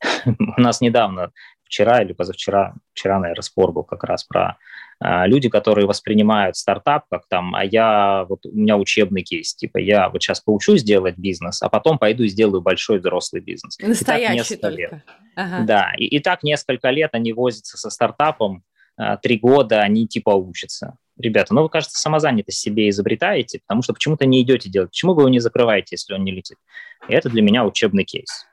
у 0.26 0.60
нас 0.60 0.80
недавно, 0.80 1.32
вчера 1.64 2.02
или 2.02 2.12
позавчера, 2.12 2.74
вчера, 2.92 3.18
наверное, 3.18 3.42
спор 3.42 3.72
был 3.72 3.84
как 3.84 4.04
раз 4.04 4.24
про 4.24 4.58
э, 5.04 5.26
люди, 5.26 5.48
которые 5.48 5.86
воспринимают 5.86 6.56
стартап 6.56 7.04
как 7.10 7.26
там, 7.28 7.54
а 7.54 7.64
я, 7.64 8.26
вот 8.28 8.46
у 8.46 8.52
меня 8.52 8.76
учебный 8.76 9.22
кейс, 9.22 9.54
типа 9.54 9.78
я 9.78 10.08
вот 10.08 10.22
сейчас 10.22 10.40
поучусь 10.40 10.82
делать 10.82 11.16
бизнес, 11.16 11.62
а 11.62 11.68
потом 11.68 11.98
пойду 11.98 12.24
и 12.24 12.28
сделаю 12.28 12.60
большой 12.60 12.98
взрослый 12.98 13.42
бизнес. 13.42 13.78
Настоящий 13.78 14.56
только. 14.56 14.76
Лет. 14.76 14.92
Ага. 15.36 15.64
Да, 15.66 15.92
и, 15.96 16.04
и 16.04 16.20
так 16.20 16.42
несколько 16.42 16.90
лет 16.90 17.10
они 17.12 17.32
возятся 17.32 17.76
со 17.76 17.90
стартапом, 17.90 18.62
э, 18.98 19.16
три 19.22 19.38
года 19.38 19.80
они 19.80 20.06
типа 20.06 20.30
учатся 20.30 20.96
ребята, 21.18 21.54
ну 21.54 21.62
вы, 21.62 21.68
кажется, 21.68 21.98
самозанятость 21.98 22.58
себе 22.58 22.88
изобретаете, 22.88 23.60
потому 23.60 23.82
что 23.82 23.92
почему-то 23.92 24.26
не 24.26 24.42
идете 24.42 24.68
делать. 24.68 24.90
Почему 24.90 25.14
вы 25.14 25.22
его 25.22 25.28
не 25.28 25.40
закрываете, 25.40 25.88
если 25.92 26.14
он 26.14 26.24
не 26.24 26.32
летит? 26.32 26.58
И 27.08 27.12
это 27.12 27.28
для 27.28 27.42
меня 27.42 27.64
учебный 27.64 28.04
кейс. 28.04 28.46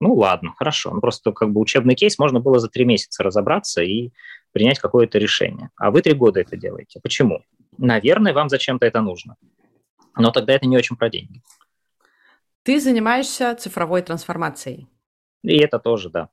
Ну 0.00 0.14
ладно, 0.14 0.54
хорошо. 0.56 0.90
Ну, 0.92 1.00
просто 1.00 1.32
как 1.32 1.50
бы 1.50 1.60
учебный 1.60 1.94
кейс 1.94 2.18
можно 2.18 2.40
было 2.40 2.58
за 2.58 2.68
три 2.68 2.84
месяца 2.84 3.22
разобраться 3.22 3.82
и 3.82 4.10
принять 4.52 4.78
какое-то 4.78 5.18
решение. 5.18 5.70
А 5.76 5.90
вы 5.90 6.02
три 6.02 6.14
года 6.14 6.40
это 6.40 6.56
делаете. 6.56 7.00
Почему? 7.02 7.42
Наверное, 7.76 8.32
вам 8.32 8.48
зачем-то 8.48 8.86
это 8.86 9.00
нужно. 9.00 9.36
Но 10.16 10.30
тогда 10.30 10.52
это 10.52 10.66
не 10.66 10.76
очень 10.76 10.96
про 10.96 11.10
деньги. 11.10 11.42
Ты 12.62 12.80
занимаешься 12.80 13.54
цифровой 13.54 14.02
трансформацией. 14.02 14.88
И 15.42 15.56
это 15.58 15.78
тоже, 15.78 16.10
да. 16.10 16.28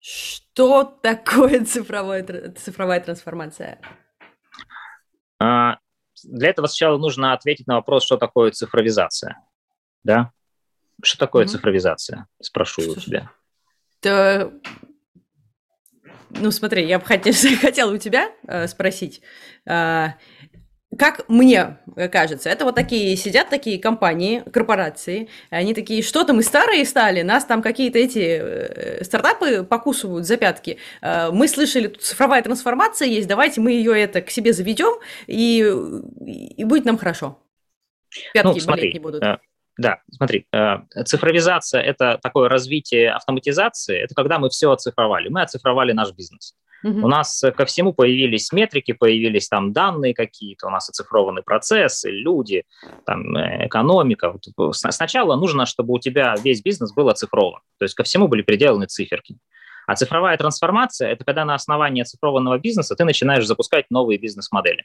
Что 0.00 0.84
такое 0.84 1.64
цифровой, 1.64 2.24
цифровая 2.56 3.00
трансформация? 3.00 3.80
А, 5.38 5.78
для 6.24 6.48
этого 6.48 6.66
сначала 6.66 6.98
нужно 6.98 7.32
ответить 7.32 7.66
на 7.66 7.76
вопрос, 7.76 8.04
что 8.04 8.16
такое 8.16 8.50
цифровизация. 8.52 9.40
Да? 10.04 10.32
Что 11.02 11.18
такое 11.18 11.44
mm-hmm. 11.44 11.48
цифровизация? 11.48 12.26
Спрошу 12.40 12.82
что 12.82 12.92
у 12.92 12.94
тебя. 12.96 13.30
То... 14.00 14.52
Ну, 16.30 16.50
смотри, 16.50 16.86
я 16.86 16.98
бы 16.98 17.04
хотела, 17.04 17.56
хотела 17.60 17.92
у 17.92 17.98
тебя 17.98 18.32
э, 18.46 18.66
спросить. 18.66 19.20
Э, 19.66 20.10
как 20.98 21.26
мне 21.28 21.78
кажется, 22.12 22.50
это 22.50 22.64
вот 22.64 22.74
такие 22.74 23.16
сидят 23.16 23.48
такие 23.48 23.78
компании, 23.78 24.42
корпорации, 24.52 25.28
они 25.48 25.72
такие, 25.72 26.02
что-то 26.02 26.34
мы 26.34 26.42
старые 26.42 26.84
стали, 26.84 27.22
нас 27.22 27.44
там 27.46 27.62
какие-то 27.62 27.98
эти 27.98 28.38
э, 28.40 29.04
стартапы 29.04 29.64
покусывают 29.64 30.26
за 30.26 30.36
пятки. 30.36 30.78
Э, 31.00 31.30
мы 31.30 31.48
слышали, 31.48 31.88
тут 31.88 32.02
цифровая 32.02 32.42
трансформация 32.42 33.08
есть, 33.08 33.26
давайте 33.26 33.60
мы 33.60 33.72
ее 33.72 33.98
это 33.98 34.20
к 34.20 34.30
себе 34.30 34.52
заведем, 34.52 35.00
и, 35.26 35.60
и 36.56 36.64
будет 36.64 36.84
нам 36.84 36.98
хорошо. 36.98 37.38
Пятки 38.34 38.48
ну, 38.48 38.60
смотри, 38.60 38.92
не 38.92 39.00
будут. 39.00 39.22
Э, 39.78 39.82
да, 39.82 39.98
смотри, 40.10 40.46
цифровизация– 41.04 41.80
это 41.82 42.18
такое 42.22 42.48
развитие 42.48 43.10
автоматизации, 43.12 43.98
это 43.98 44.14
когда 44.14 44.38
мы 44.38 44.50
все 44.50 44.70
оцифровали, 44.70 45.28
мы 45.28 45.42
оцифровали 45.42 45.92
наш 45.92 46.12
бизнес. 46.12 46.54
Угу. 46.84 47.04
У 47.04 47.08
нас 47.08 47.44
ко 47.56 47.64
всему 47.64 47.92
появились 47.92 48.50
метрики, 48.52 48.92
появились 48.92 49.48
там 49.48 49.72
данные 49.72 50.14
какие-то, 50.14 50.66
у 50.66 50.70
нас 50.70 50.88
оцифрованы 50.88 51.42
процессы, 51.42 52.10
люди, 52.10 52.64
там, 53.06 53.36
э, 53.36 53.66
экономика. 53.66 54.34
Сначала 54.72 55.36
нужно, 55.36 55.64
чтобы 55.66 55.94
у 55.94 55.98
тебя 55.98 56.34
весь 56.42 56.62
бизнес 56.62 56.92
был 56.92 57.08
оцифрован, 57.08 57.60
то 57.78 57.84
есть 57.84 57.94
ко 57.94 58.02
всему 58.02 58.28
были 58.28 58.42
приделаны 58.42 58.86
циферки. 58.86 59.36
А 59.86 59.94
цифровая 59.96 60.36
трансформация– 60.36 61.10
это 61.12 61.24
когда 61.24 61.44
на 61.44 61.54
основании 61.54 62.02
оцифрованного 62.02 62.58
бизнеса 62.58 62.94
ты 62.94 63.04
начинаешь 63.04 63.46
запускать 63.46 63.86
новые 63.90 64.18
бизнес-модели. 64.18 64.84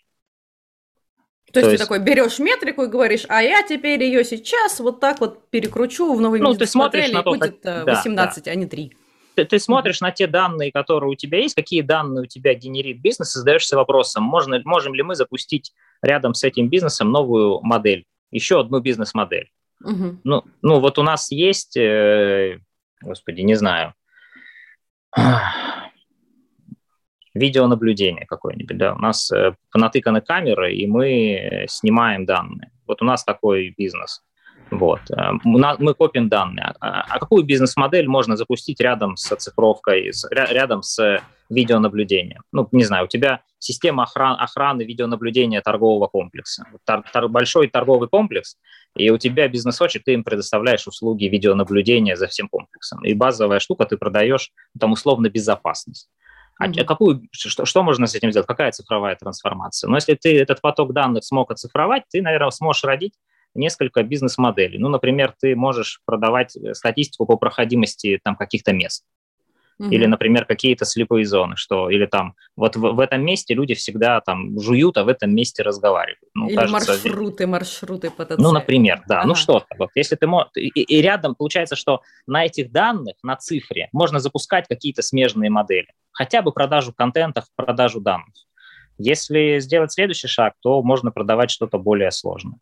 То, 1.48 1.54
То 1.54 1.60
есть, 1.60 1.72
есть 1.72 1.84
ты 1.84 1.88
такой 1.88 2.00
берешь 2.00 2.40
метрику 2.40 2.84
и 2.84 2.88
говоришь, 2.88 3.26
а 3.30 3.42
я 3.42 3.64
теперь 3.64 4.04
ее 4.04 4.24
сейчас 4.24 4.80
вот 4.80 5.00
так 5.00 5.22
вот 5.22 5.50
перекручу 5.50 6.14
в 6.14 6.22
новый 6.22 6.42
ну, 6.42 6.52
бизнес-модель, 6.52 7.18
и 7.18 7.24
будет 7.24 7.62
как... 7.62 7.88
18, 7.88 8.16
да, 8.16 8.42
да. 8.46 8.52
а 8.52 8.56
не 8.56 8.66
3 8.66 8.94
ты, 9.38 9.46
ты 9.46 9.60
смотришь 9.60 10.02
на 10.02 10.10
те 10.10 10.26
данные, 10.26 10.72
которые 10.72 11.12
у 11.12 11.16
тебя 11.16 11.38
есть, 11.38 11.54
какие 11.54 11.82
данные 11.82 12.24
у 12.24 12.26
тебя 12.26 12.56
генерит 12.56 13.00
бизнес, 13.00 13.36
и 13.36 13.40
задаешься 13.40 13.76
вопросом, 13.76 14.24
можно, 14.24 14.60
можем 14.66 14.96
ли 14.96 15.04
мы 15.04 15.14
запустить 15.14 15.74
рядом 16.02 16.34
с 16.34 16.44
этим 16.44 16.70
бизнесом 16.70 17.12
новую 17.12 17.62
модель, 17.62 18.06
еще 18.32 18.60
одну 18.60 18.80
бизнес-модель. 18.80 19.52
Угу. 19.84 20.22
Ну, 20.24 20.44
ну, 20.64 20.80
вот 20.80 20.98
у 20.98 21.04
нас 21.04 21.30
есть, 21.30 21.78
э, 21.78 22.60
господи, 23.00 23.42
не 23.42 23.54
знаю, 23.54 23.94
видеонаблюдение 27.38 28.26
какое-нибудь, 28.26 28.78
да, 28.78 28.94
у 28.94 29.00
нас 29.00 29.32
э, 29.32 29.56
понатыканы 29.72 30.22
камеры, 30.22 30.74
и 30.74 30.88
мы 30.88 31.66
снимаем 31.70 32.26
данные. 32.26 32.72
Вот 32.88 33.02
у 33.02 33.06
нас 33.06 33.24
такой 33.24 33.74
бизнес. 33.78 34.24
Вот. 34.72 35.00
Э, 35.12 35.32
мы 35.44 35.94
копим 35.94 36.30
данные. 36.30 36.74
А, 36.80 37.02
а 37.02 37.20
какую 37.20 37.44
бизнес-модель 37.44 38.08
можно 38.08 38.36
запустить 38.36 38.80
рядом 38.82 39.16
с 39.16 39.32
оцифровкой, 39.32 40.12
рядом 40.32 40.82
с 40.82 41.22
видеонаблюдением? 41.50 42.42
Ну, 42.52 42.68
не 42.72 42.84
знаю, 42.84 43.06
у 43.06 43.08
тебя 43.08 43.42
система 43.60 44.04
охран, 44.04 44.38
охраны 44.40 44.84
видеонаблюдения 44.84 45.62
торгового 45.62 46.08
комплекса. 46.08 46.66
Тор, 46.86 47.04
тор, 47.12 47.28
большой 47.30 47.68
торговый 47.68 48.10
комплекс, 48.10 48.58
и 48.96 49.10
у 49.10 49.18
тебя 49.18 49.48
бизнес-очек, 49.48 50.04
ты 50.04 50.14
им 50.14 50.24
предоставляешь 50.24 50.88
услуги 50.88 51.26
видеонаблюдения 51.26 52.16
за 52.16 52.28
всем 52.28 52.50
комплексом. 52.50 53.04
И 53.06 53.14
базовая 53.14 53.60
штука 53.60 53.86
ты 53.86 53.98
продаешь, 53.98 54.52
там, 54.80 54.92
условно, 54.92 55.30
безопасность. 55.30 56.10
А 56.60 56.68
mm-hmm. 56.68 56.86
какую, 56.86 57.28
что, 57.32 57.66
что 57.66 57.84
можно 57.84 58.08
с 58.08 58.16
этим 58.16 58.32
сделать? 58.32 58.48
Какая 58.48 58.72
цифровая 58.72 59.16
трансформация? 59.16 59.90
Но 59.90 59.96
если 59.98 60.16
ты 60.16 60.40
этот 60.40 60.62
поток 60.62 60.94
данных 60.94 61.24
смог 61.24 61.52
оцифровать, 61.52 62.04
ты, 62.10 62.22
наверное, 62.22 62.50
сможешь 62.50 62.84
родить 62.84 63.14
несколько 63.54 64.04
бизнес-моделей. 64.04 64.78
Ну, 64.78 64.90
например, 64.90 65.34
ты 65.40 65.56
можешь 65.56 66.02
продавать 66.06 66.56
э, 66.56 66.74
статистику 66.74 67.26
по 67.26 67.38
проходимости 67.38 68.20
там 68.24 68.36
каких-то 68.36 68.74
мест. 68.74 69.04
Угу. 69.80 69.90
Или, 69.90 70.08
например, 70.08 70.46
какие-то 70.46 70.86
слепые 70.86 71.26
зоны, 71.26 71.56
что 71.56 71.90
или 71.90 72.08
там 72.08 72.34
вот 72.56 72.76
в, 72.76 72.80
в 72.80 73.00
этом 73.00 73.24
месте 73.24 73.54
люди 73.54 73.76
всегда 73.76 74.22
там 74.22 74.60
жуют, 74.60 74.98
а 74.98 75.04
в 75.04 75.08
этом 75.08 75.36
месте 75.36 75.62
разговаривают. 75.62 76.20
Ну, 76.34 76.48
или 76.48 76.56
кажется, 76.56 76.94
маршруты, 76.94 77.46
маршруты 77.48 78.10
по 78.10 78.26
Ну, 78.38 78.52
например, 78.52 79.04
да. 79.08 79.18
Ну 79.18 79.20
ага. 79.20 79.28
Ну 79.28 79.36
что, 79.36 79.66
вот 79.78 79.90
если 79.94 80.16
ты 80.16 80.26
можешь, 80.26 80.50
и, 80.56 80.68
и 80.70 81.02
рядом 81.02 81.36
получается, 81.36 81.76
что 81.76 82.02
на 82.26 82.44
этих 82.46 82.72
данных, 82.72 83.16
на 83.22 83.36
цифре 83.36 83.90
можно 83.92 84.20
запускать 84.20 84.68
какие-то 84.68 85.04
смежные 85.04 85.52
модели, 85.52 85.90
хотя 86.12 86.42
бы 86.42 86.52
продажу 86.52 86.92
контента, 86.92 87.44
продажу 87.56 88.02
данных. 88.02 88.34
Если 88.98 89.60
сделать 89.60 89.92
следующий 89.92 90.28
шаг, 90.28 90.54
то 90.62 90.82
можно 90.82 91.12
продавать 91.12 91.52
что-то 91.52 91.78
более 91.78 92.10
сложное. 92.10 92.58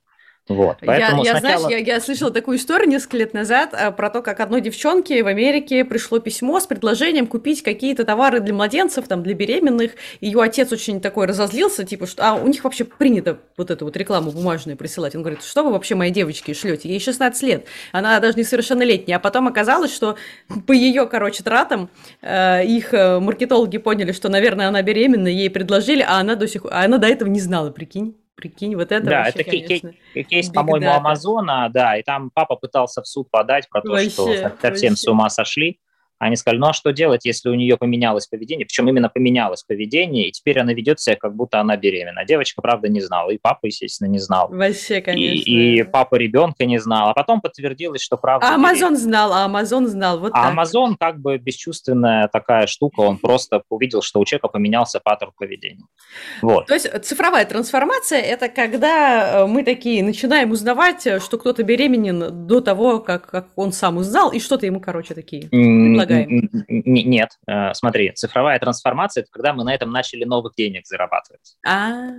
Вот, 0.47 0.77
поэтому 0.86 1.23
я, 1.23 1.31
я 1.31 1.39
сначала... 1.39 1.60
знаешь, 1.60 1.86
я, 1.88 1.95
я 1.95 1.99
слышала 1.99 2.29
такую 2.29 2.58
историю 2.58 2.88
несколько 2.88 3.17
лет 3.17 3.34
назад 3.34 3.73
а, 3.73 3.91
про 3.91 4.12
то, 4.12 4.21
как 4.21 4.39
одной 4.39 4.62
девчонке 4.62 5.23
в 5.23 5.27
Америке 5.27 5.84
пришло 5.84 6.19
письмо 6.19 6.60
с 6.60 6.67
предложением 6.67 7.25
купить 7.25 7.63
какие-то 7.63 8.05
товары 8.05 8.41
для 8.41 8.53
младенцев, 8.53 9.08
там, 9.08 9.23
для 9.23 9.34
беременных. 9.34 9.93
Ее 10.21 10.39
отец 10.39 10.71
очень 10.71 11.01
такой 11.01 11.25
разозлился, 11.25 11.84
типа, 11.84 12.05
что 12.05 12.29
а 12.29 12.36
у 12.36 12.47
них 12.47 12.63
вообще 12.63 12.84
принято 12.84 13.39
вот 13.58 13.71
эту 13.71 13.86
вот 13.86 13.97
рекламу 13.97 14.31
бумажную 14.31 14.77
присылать. 14.77 15.15
Он 15.15 15.23
говорит, 15.23 15.41
что 15.41 15.63
вы 15.63 15.71
вообще 15.71 15.95
моей 15.95 16.12
девочке 16.12 16.53
шлете? 16.53 16.89
Ей 16.89 16.99
16 16.99 17.41
лет, 17.41 17.65
она 17.91 18.19
даже 18.19 18.38
несовершеннолетняя. 18.38 19.17
А 19.17 19.19
потом 19.19 19.47
оказалось, 19.47 19.93
что 19.95 20.15
по 20.67 20.73
ее, 20.73 21.08
короче, 21.08 21.43
тратам 21.43 21.89
э, 22.21 22.63
их 22.65 22.93
э, 22.93 23.19
маркетологи 23.19 23.79
поняли, 23.79 24.12
что, 24.12 24.29
наверное, 24.29 24.67
она 24.67 24.84
беременна, 24.84 25.27
ей 25.27 25.49
предложили, 25.49 26.05
а 26.08 26.19
она 26.19 26.36
до 26.36 26.47
сих 26.47 26.65
а 26.65 26.84
она 26.84 26.99
до 26.99 27.08
этого 27.08 27.29
не 27.29 27.39
знала, 27.39 27.71
прикинь. 27.71 28.15
Прикинь, 28.36 28.76
вот 28.76 28.91
это 28.91 29.06
Да, 29.06 29.24
вообще, 29.24 29.39
это 29.39 29.43
конечно, 29.50 29.93
кейс, 30.13 30.50
по-моему, 30.50 30.91
Амазона, 30.91 31.69
да, 31.74 31.98
и 31.98 32.04
там 32.04 32.30
папа 32.32 32.56
пытался 32.56 33.02
в 33.02 33.08
суд 33.08 33.32
подать 33.32 33.69
про 33.69 33.82
то, 33.82 33.91
вообще, 33.91 34.10
что 34.10 34.26
совсем 34.62 34.91
вообще. 34.91 34.95
с 34.95 35.08
ума 35.08 35.30
сошли. 35.30 35.80
Они 36.17 36.36
сказали, 36.36 36.60
ну 36.60 36.67
а 36.67 36.73
что 36.73 36.91
делать, 36.91 37.25
если 37.25 37.49
у 37.49 37.56
нее 37.56 37.78
поменялось 37.78 38.28
поведение? 38.28 38.65
Причем 38.65 38.88
именно 38.88 39.10
поменялось 39.10 39.63
поведение, 39.63 40.30
и 40.30 40.32
теперь 40.32 40.60
она 40.60 40.73
ведет 40.73 40.99
себя, 40.99 41.15
как 41.15 41.36
будто 41.36 41.60
она 41.60 41.75
беременна. 41.75 42.23
Девочка, 42.25 42.62
правда, 42.62 42.88
не 42.88 43.01
знала, 43.01 43.32
и 43.32 43.38
папа, 43.38 43.65
естественно, 43.65 44.08
не 44.08 44.19
знал. 44.19 44.49
Вообще, 44.49 45.01
конечно. 45.01 45.49
И, 45.49 45.80
и 45.80 45.84
папа 45.84 46.15
ребенка 46.15 46.65
не 46.65 46.78
знал. 46.78 47.10
А 47.10 47.13
потом 47.13 47.41
подтвердилось, 47.41 48.01
что 48.01 48.17
правда 48.17 48.47
А 48.47 48.56
Амазон 48.56 48.95
знал, 48.95 49.34
а 49.34 49.45
Амазон 49.45 49.88
знал, 49.88 50.19
вот 50.19 50.32
А 50.34 50.49
Амазон 50.49 50.95
как 50.95 51.19
бы 51.19 51.38
бесчувственная 51.38 52.30
такая 52.30 52.67
штука, 52.67 53.01
он 53.01 53.17
просто 53.17 53.63
увидел, 53.69 54.01
что 54.01 54.19
у 54.19 54.25
человека 54.25 54.47
поменялся 54.47 55.01
паттерн 55.04 55.34
поведения. 55.38 55.86
Вот. 56.41 56.67
То 56.67 56.73
есть 56.73 56.89
цифровая 57.04 57.45
трансформация– 57.45 58.19
это 58.21 58.47
когда 58.47 59.43
э, 59.43 59.45
мы 59.47 59.63
такие 59.63 60.04
начинаем 60.04 60.51
узнавать, 60.51 61.06
э, 61.08 61.19
что 61.19 61.38
кто-то 61.38 61.63
беременен 61.63 62.47
до 62.47 62.62
того, 62.62 62.99
как, 62.99 63.30
как 63.30 63.47
он 63.56 63.73
сам 63.73 63.97
узнал, 63.97 64.32
и 64.32 64.39
что-то 64.39 64.65
ему, 64.65 64.80
короче, 64.80 65.13
такие 65.13 65.49
предлагаем? 66.06 66.50
Нет, 66.68 67.30
э, 67.48 67.74
смотри, 67.74 68.12
цифровая 68.12 68.60
трансформация– 68.60 69.22
это 69.24 69.32
когда 69.32 69.54
мы 69.54 69.63
на 69.63 69.74
этом 69.74 69.91
начали 69.91 70.24
новых 70.24 70.56
денег 70.56 70.86
зарабатывать. 70.86 71.56
А, 71.65 72.10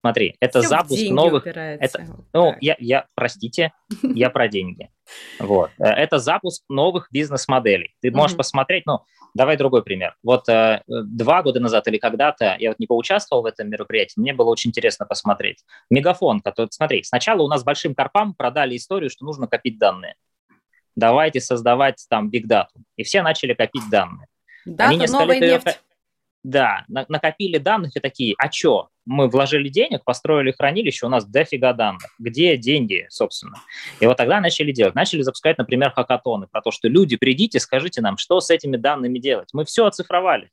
Смотри, 0.00 0.34
это 0.40 0.60
Все 0.60 0.68
запуск 0.68 1.10
новых. 1.10 1.46
Это, 1.46 2.06
ну, 2.32 2.54
я, 2.60 2.74
я, 2.78 3.06
простите, 3.14 3.72
я 4.02 4.30
про 4.30 4.48
деньги. 4.48 4.88
Вот, 5.38 5.70
э, 5.78 5.84
это 5.84 6.18
запуск 6.18 6.64
новых 6.68 7.08
бизнес-моделей. 7.10 7.94
Ты 8.00 8.10
можешь 8.10 8.36
посмотреть, 8.36 8.86
ну, 8.86 9.00
давай 9.34 9.58
другой 9.58 9.82
пример. 9.82 10.14
Вот 10.22 10.48
э, 10.48 10.82
два 10.86 11.42
года 11.42 11.60
назад 11.60 11.86
или 11.88 11.98
когда-то 11.98 12.56
я 12.58 12.70
вот 12.70 12.78
не 12.78 12.86
поучаствовал 12.86 13.42
в 13.42 13.46
этом 13.46 13.68
мероприятии, 13.68 14.18
мне 14.18 14.32
было 14.32 14.48
очень 14.48 14.70
интересно 14.70 15.04
посмотреть. 15.04 15.64
Мегафон, 15.90 16.40
который, 16.40 16.68
смотри, 16.70 17.02
сначала 17.02 17.42
у 17.42 17.48
нас 17.48 17.62
большим 17.62 17.94
корпам 17.94 18.34
продали 18.34 18.76
историю, 18.76 19.10
что 19.10 19.26
нужно 19.26 19.48
копить 19.48 19.78
данные 19.78 20.14
давайте 21.00 21.40
создавать 21.40 22.04
там 22.08 22.30
big 22.30 22.44
data. 22.46 22.68
И 22.96 23.02
все 23.02 23.22
начали 23.22 23.54
копить 23.54 23.88
данные. 23.90 24.26
Дата, 24.64 24.90
Они 24.90 24.98
несколько 24.98 25.20
новая 25.20 25.40
лет 25.40 25.64
нефть. 25.64 25.80
Да, 26.42 26.84
накопили 26.88 27.58
данных 27.58 27.96
и 27.96 28.00
такие, 28.00 28.34
а 28.38 28.50
что, 28.50 28.88
мы 29.04 29.28
вложили 29.28 29.68
денег, 29.68 30.04
построили 30.04 30.52
хранилище, 30.52 31.04
у 31.04 31.10
нас 31.10 31.26
дофига 31.26 31.74
данных. 31.74 32.14
Где 32.18 32.56
деньги, 32.56 33.06
собственно? 33.10 33.58
И 34.00 34.06
вот 34.06 34.16
тогда 34.16 34.40
начали 34.40 34.72
делать. 34.72 34.94
Начали 34.94 35.20
запускать, 35.20 35.58
например, 35.58 35.90
хакатоны 35.90 36.46
про 36.46 36.62
то, 36.62 36.70
что 36.70 36.88
люди, 36.88 37.16
придите, 37.16 37.60
скажите 37.60 38.00
нам, 38.00 38.16
что 38.16 38.40
с 38.40 38.48
этими 38.48 38.78
данными 38.78 39.18
делать. 39.18 39.50
Мы 39.52 39.66
все 39.66 39.84
оцифровали, 39.84 40.50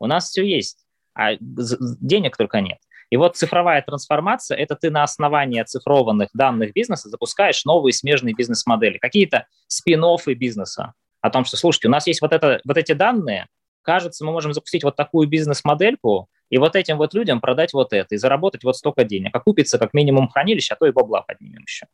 у 0.00 0.06
нас 0.06 0.28
все 0.28 0.44
есть, 0.44 0.84
а 1.14 1.36
денег 1.40 2.36
только 2.36 2.60
нет. 2.60 2.78
И 3.10 3.16
вот 3.16 3.36
цифровая 3.36 3.82
трансформация– 3.82 4.56
это 4.58 4.76
ты 4.76 4.90
на 4.90 5.02
основании 5.02 5.60
оцифрованных 5.60 6.28
данных 6.34 6.72
бизнеса 6.72 7.08
запускаешь 7.08 7.64
новые 7.64 7.92
смежные 7.92 8.34
бизнес-модели, 8.34 8.98
какие-то 8.98 9.46
спин 9.66 10.04
бизнеса 10.36 10.92
о 11.20 11.30
том, 11.30 11.44
что, 11.44 11.56
слушайте, 11.56 11.88
у 11.88 11.90
нас 11.90 12.06
есть 12.06 12.20
вот, 12.20 12.32
это, 12.32 12.60
вот 12.64 12.76
эти 12.76 12.92
данные, 12.92 13.46
кажется, 13.82 14.24
мы 14.24 14.32
можем 14.32 14.52
запустить 14.52 14.84
вот 14.84 14.96
такую 14.96 15.28
бизнес-модельку, 15.28 16.28
и 16.50 16.58
вот 16.58 16.76
этим 16.76 16.96
вот 16.98 17.14
людям 17.14 17.40
продать 17.40 17.72
вот 17.72 17.92
это, 17.92 18.14
и 18.14 18.18
заработать 18.18 18.64
вот 18.64 18.76
столько 18.76 19.04
денег, 19.04 19.34
окупиться 19.34 19.78
как 19.78 19.94
минимум 19.94 20.28
хранилище, 20.28 20.74
а 20.74 20.76
то 20.76 20.86
и 20.86 20.92
бабла 20.92 21.22
поднимем 21.22 21.62
еще. 21.66 21.86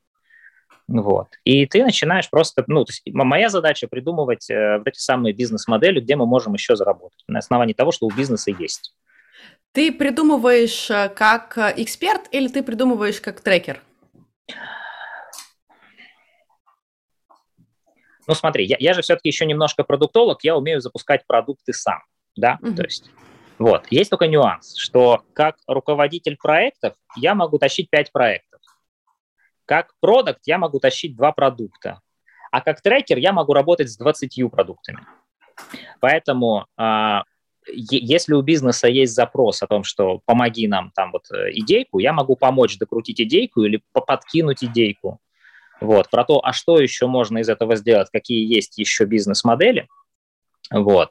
Вот. 0.86 1.28
И 1.44 1.66
ты 1.66 1.82
начинаешь 1.82 2.28
просто, 2.28 2.62
ну, 2.66 2.84
то 2.84 2.90
есть 2.90 3.02
моя 3.06 3.48
задача 3.48 3.88
придумывать 3.88 4.50
э, 4.50 4.78
вот 4.78 4.86
эти 4.86 4.98
самые 4.98 5.32
бизнес-модели, 5.32 6.00
где 6.00 6.14
мы 6.14 6.26
можем 6.26 6.52
еще 6.52 6.76
заработать, 6.76 7.24
на 7.26 7.38
основании 7.38 7.72
того, 7.72 7.90
что 7.90 8.06
у 8.06 8.10
бизнеса 8.10 8.50
есть. 8.50 8.94
Ты 9.74 9.90
придумываешь 9.90 10.88
э, 10.88 11.08
как 11.08 11.58
э, 11.58 11.74
эксперт 11.78 12.28
или 12.30 12.46
ты 12.46 12.62
придумываешь 12.62 13.20
как 13.20 13.40
трекер? 13.40 13.82
Ну 18.28 18.34
смотри, 18.34 18.64
я, 18.66 18.76
я 18.78 18.94
же 18.94 19.02
все-таки 19.02 19.28
еще 19.28 19.44
немножко 19.44 19.82
продуктолог, 19.82 20.44
я 20.44 20.56
умею 20.56 20.80
запускать 20.80 21.26
продукты 21.26 21.72
сам, 21.72 22.02
да, 22.36 22.58
угу. 22.62 22.74
то 22.76 22.84
есть 22.84 23.10
вот. 23.58 23.86
Есть 23.90 24.10
только 24.10 24.28
нюанс, 24.28 24.76
что 24.76 25.24
как 25.32 25.56
руководитель 25.66 26.36
проектов 26.36 26.94
я 27.16 27.34
могу 27.34 27.58
тащить 27.58 27.90
5 27.90 28.12
проектов. 28.12 28.60
Как 29.64 29.92
продукт 30.00 30.40
я 30.44 30.58
могу 30.58 30.78
тащить 30.78 31.16
2 31.16 31.32
продукта. 31.32 32.00
А 32.52 32.60
как 32.60 32.80
трекер 32.80 33.18
я 33.18 33.32
могу 33.32 33.52
работать 33.52 33.90
с 33.90 33.96
20 33.96 34.50
продуктами. 34.50 35.04
Поэтому 36.00 36.66
а, 36.76 37.24
если 37.72 38.34
у 38.34 38.42
бизнеса 38.42 38.88
есть 38.88 39.14
запрос 39.14 39.62
о 39.62 39.66
том, 39.66 39.84
что 39.84 40.20
помоги 40.24 40.68
нам 40.68 40.90
там 40.94 41.12
вот 41.12 41.30
э, 41.30 41.50
идейку, 41.52 41.98
я 41.98 42.12
могу 42.12 42.36
помочь 42.36 42.78
докрутить 42.78 43.20
идейку 43.20 43.62
или 43.62 43.82
подкинуть 43.92 44.62
идейку. 44.62 45.20
Вот, 45.80 46.08
про 46.08 46.24
то, 46.24 46.40
а 46.44 46.52
что 46.52 46.78
еще 46.78 47.06
можно 47.06 47.38
из 47.38 47.48
этого 47.48 47.76
сделать, 47.76 48.08
какие 48.12 48.46
есть 48.46 48.78
еще 48.78 49.04
бизнес-модели, 49.04 49.88
вот, 50.70 51.10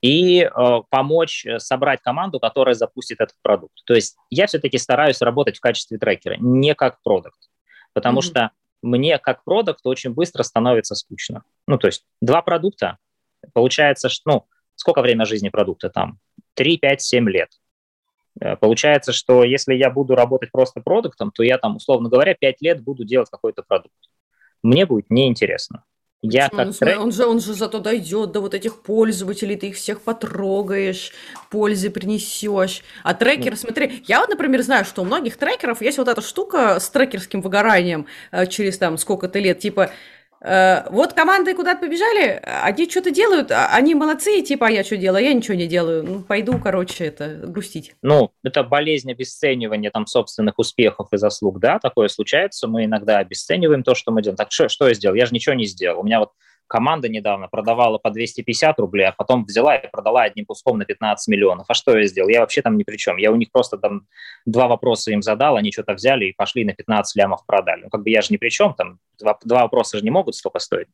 и 0.00 0.42
э, 0.42 0.80
помочь 0.88 1.46
э, 1.46 1.58
собрать 1.58 2.00
команду, 2.02 2.40
которая 2.40 2.74
запустит 2.74 3.20
этот 3.20 3.36
продукт. 3.42 3.74
То 3.84 3.94
есть 3.94 4.16
я 4.30 4.46
все-таки 4.46 4.78
стараюсь 4.78 5.20
работать 5.20 5.58
в 5.58 5.60
качестве 5.60 5.98
трекера, 5.98 6.36
не 6.38 6.74
как 6.74 7.00
продукт, 7.02 7.38
потому 7.92 8.20
mm-hmm. 8.20 8.22
что 8.22 8.50
мне 8.82 9.18
как 9.18 9.44
продукт 9.44 9.80
очень 9.84 10.12
быстро 10.12 10.42
становится 10.42 10.94
скучно. 10.94 11.42
Ну, 11.66 11.78
то 11.78 11.86
есть 11.86 12.04
два 12.20 12.42
продукта, 12.42 12.98
получается, 13.52 14.08
что, 14.08 14.30
ну, 14.30 14.46
сколько 14.80 15.02
время 15.02 15.26
жизни 15.26 15.50
продукта 15.50 15.90
там? 15.90 16.18
3, 16.54 16.78
5, 16.78 17.02
7 17.02 17.28
лет. 17.28 17.50
Э, 18.40 18.56
получается, 18.56 19.12
что 19.12 19.44
если 19.44 19.74
я 19.74 19.90
буду 19.90 20.14
работать 20.14 20.50
просто 20.50 20.80
продуктом, 20.80 21.30
то 21.32 21.42
я 21.42 21.58
там, 21.58 21.76
условно 21.76 22.08
говоря, 22.08 22.34
5 22.34 22.62
лет 22.62 22.82
буду 22.82 23.04
делать 23.04 23.28
какой-то 23.30 23.62
продукт. 23.62 23.94
Мне 24.62 24.86
будет 24.86 25.10
неинтересно. 25.10 25.84
Я 26.22 26.50
как 26.50 26.66
ну, 26.66 26.72
трек... 26.72 27.00
он, 27.00 27.12
же, 27.12 27.26
он 27.26 27.40
же 27.40 27.54
зато 27.54 27.78
дойдет 27.78 28.32
до 28.32 28.40
вот 28.40 28.52
этих 28.52 28.82
пользователей, 28.82 29.56
ты 29.56 29.68
их 29.68 29.76
всех 29.76 30.02
потрогаешь, 30.02 31.12
пользы 31.50 31.88
принесешь. 31.90 32.82
А 33.02 33.14
трекер, 33.14 33.54
mm. 33.54 33.56
смотри, 33.56 34.02
я 34.06 34.20
вот, 34.20 34.28
например, 34.28 34.60
знаю, 34.62 34.84
что 34.84 35.00
у 35.00 35.06
многих 35.06 35.38
трекеров 35.38 35.80
есть 35.80 35.96
вот 35.96 36.08
эта 36.08 36.20
штука 36.20 36.78
с 36.78 36.90
трекерским 36.90 37.40
выгоранием 37.40 38.06
э, 38.32 38.46
через 38.46 38.76
там 38.76 38.98
сколько-то 38.98 39.38
лет, 39.38 39.60
типа 39.60 39.92
вот 40.42 41.12
команды 41.12 41.54
куда-то 41.54 41.80
побежали, 41.80 42.40
они 42.42 42.88
что-то 42.88 43.10
делают, 43.10 43.50
а 43.50 43.74
они 43.74 43.94
молодцы, 43.94 44.40
типа, 44.40 44.68
а 44.68 44.70
я 44.70 44.84
что 44.84 44.96
делаю, 44.96 45.22
я 45.22 45.34
ничего 45.34 45.54
не 45.54 45.66
делаю. 45.66 46.02
Ну, 46.02 46.20
пойду, 46.22 46.58
короче, 46.58 47.04
это, 47.04 47.28
грустить. 47.44 47.94
Ну, 48.00 48.30
это 48.42 48.62
болезнь 48.62 49.10
обесценивания 49.10 49.90
там 49.90 50.06
собственных 50.06 50.58
успехов 50.58 51.08
и 51.12 51.18
заслуг, 51.18 51.60
да, 51.60 51.78
такое 51.78 52.08
случается. 52.08 52.68
Мы 52.68 52.86
иногда 52.86 53.18
обесцениваем 53.18 53.82
то, 53.82 53.94
что 53.94 54.12
мы 54.12 54.22
делаем. 54.22 54.36
Так 54.36 54.50
что, 54.50 54.68
что 54.68 54.88
я 54.88 54.94
сделал? 54.94 55.14
Я 55.14 55.26
же 55.26 55.34
ничего 55.34 55.54
не 55.54 55.66
сделал. 55.66 56.00
У 56.00 56.04
меня 56.04 56.20
вот 56.20 56.30
команда 56.70 57.08
недавно 57.08 57.48
продавала 57.48 57.98
по 57.98 58.10
250 58.10 58.78
рублей, 58.78 59.06
а 59.08 59.12
потом 59.12 59.44
взяла 59.44 59.74
и 59.74 59.90
продала 59.90 60.22
одним 60.22 60.46
куском 60.46 60.78
на 60.78 60.84
15 60.84 61.28
миллионов. 61.28 61.66
А 61.68 61.74
что 61.74 61.98
я 61.98 62.06
сделал? 62.06 62.28
Я 62.28 62.40
вообще 62.40 62.62
там 62.62 62.78
ни 62.78 62.84
при 62.84 62.96
чем. 62.96 63.16
Я 63.16 63.32
у 63.32 63.36
них 63.36 63.50
просто 63.50 63.76
там 63.76 64.06
два 64.46 64.68
вопроса 64.68 65.10
им 65.10 65.20
задал, 65.20 65.56
они 65.56 65.72
что-то 65.72 65.94
взяли 65.94 66.26
и 66.26 66.32
пошли 66.32 66.64
на 66.64 66.72
15 66.72 67.16
лямов 67.16 67.44
продали. 67.44 67.82
Ну, 67.82 67.90
как 67.90 68.02
бы 68.02 68.10
я 68.10 68.22
же 68.22 68.28
ни 68.30 68.36
при 68.36 68.50
чем, 68.50 68.74
там 68.74 69.00
два, 69.18 69.36
два 69.44 69.62
вопроса 69.62 69.98
же 69.98 70.04
не 70.04 70.10
могут 70.10 70.36
столько 70.36 70.60
стоить. 70.60 70.88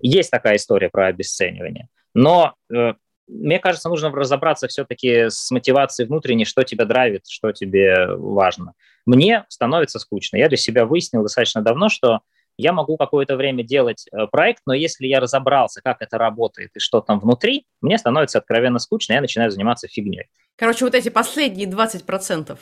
Есть 0.00 0.30
такая 0.30 0.56
история 0.56 0.90
про 0.90 1.06
обесценивание. 1.06 1.88
Но 2.14 2.54
э, 2.70 2.92
мне 3.26 3.58
кажется, 3.58 3.88
нужно 3.88 4.10
разобраться 4.10 4.68
все-таки 4.68 5.30
с 5.30 5.50
мотивацией 5.50 6.06
внутренней, 6.06 6.44
что 6.44 6.62
тебя 6.62 6.84
драйвит, 6.84 7.26
что 7.26 7.52
тебе 7.52 8.14
важно. 8.16 8.74
Мне 9.06 9.46
становится 9.48 9.98
скучно. 9.98 10.36
Я 10.36 10.48
для 10.48 10.58
себя 10.58 10.84
выяснил 10.84 11.22
достаточно 11.22 11.62
давно, 11.62 11.88
что 11.88 12.20
я 12.56 12.72
могу 12.72 12.96
какое-то 12.96 13.36
время 13.36 13.62
делать 13.62 14.06
э, 14.12 14.26
проект, 14.30 14.62
но 14.66 14.74
если 14.74 15.06
я 15.06 15.20
разобрался, 15.20 15.80
как 15.82 16.02
это 16.02 16.18
работает 16.18 16.70
и 16.74 16.78
что 16.78 17.00
там 17.00 17.20
внутри, 17.20 17.66
мне 17.80 17.98
становится 17.98 18.38
откровенно 18.38 18.78
скучно, 18.78 19.14
я 19.14 19.20
начинаю 19.20 19.50
заниматься 19.50 19.88
фигней. 19.88 20.28
Короче, 20.56 20.84
вот 20.84 20.94
эти 20.94 21.08
последние 21.08 21.68
20%, 21.68 22.58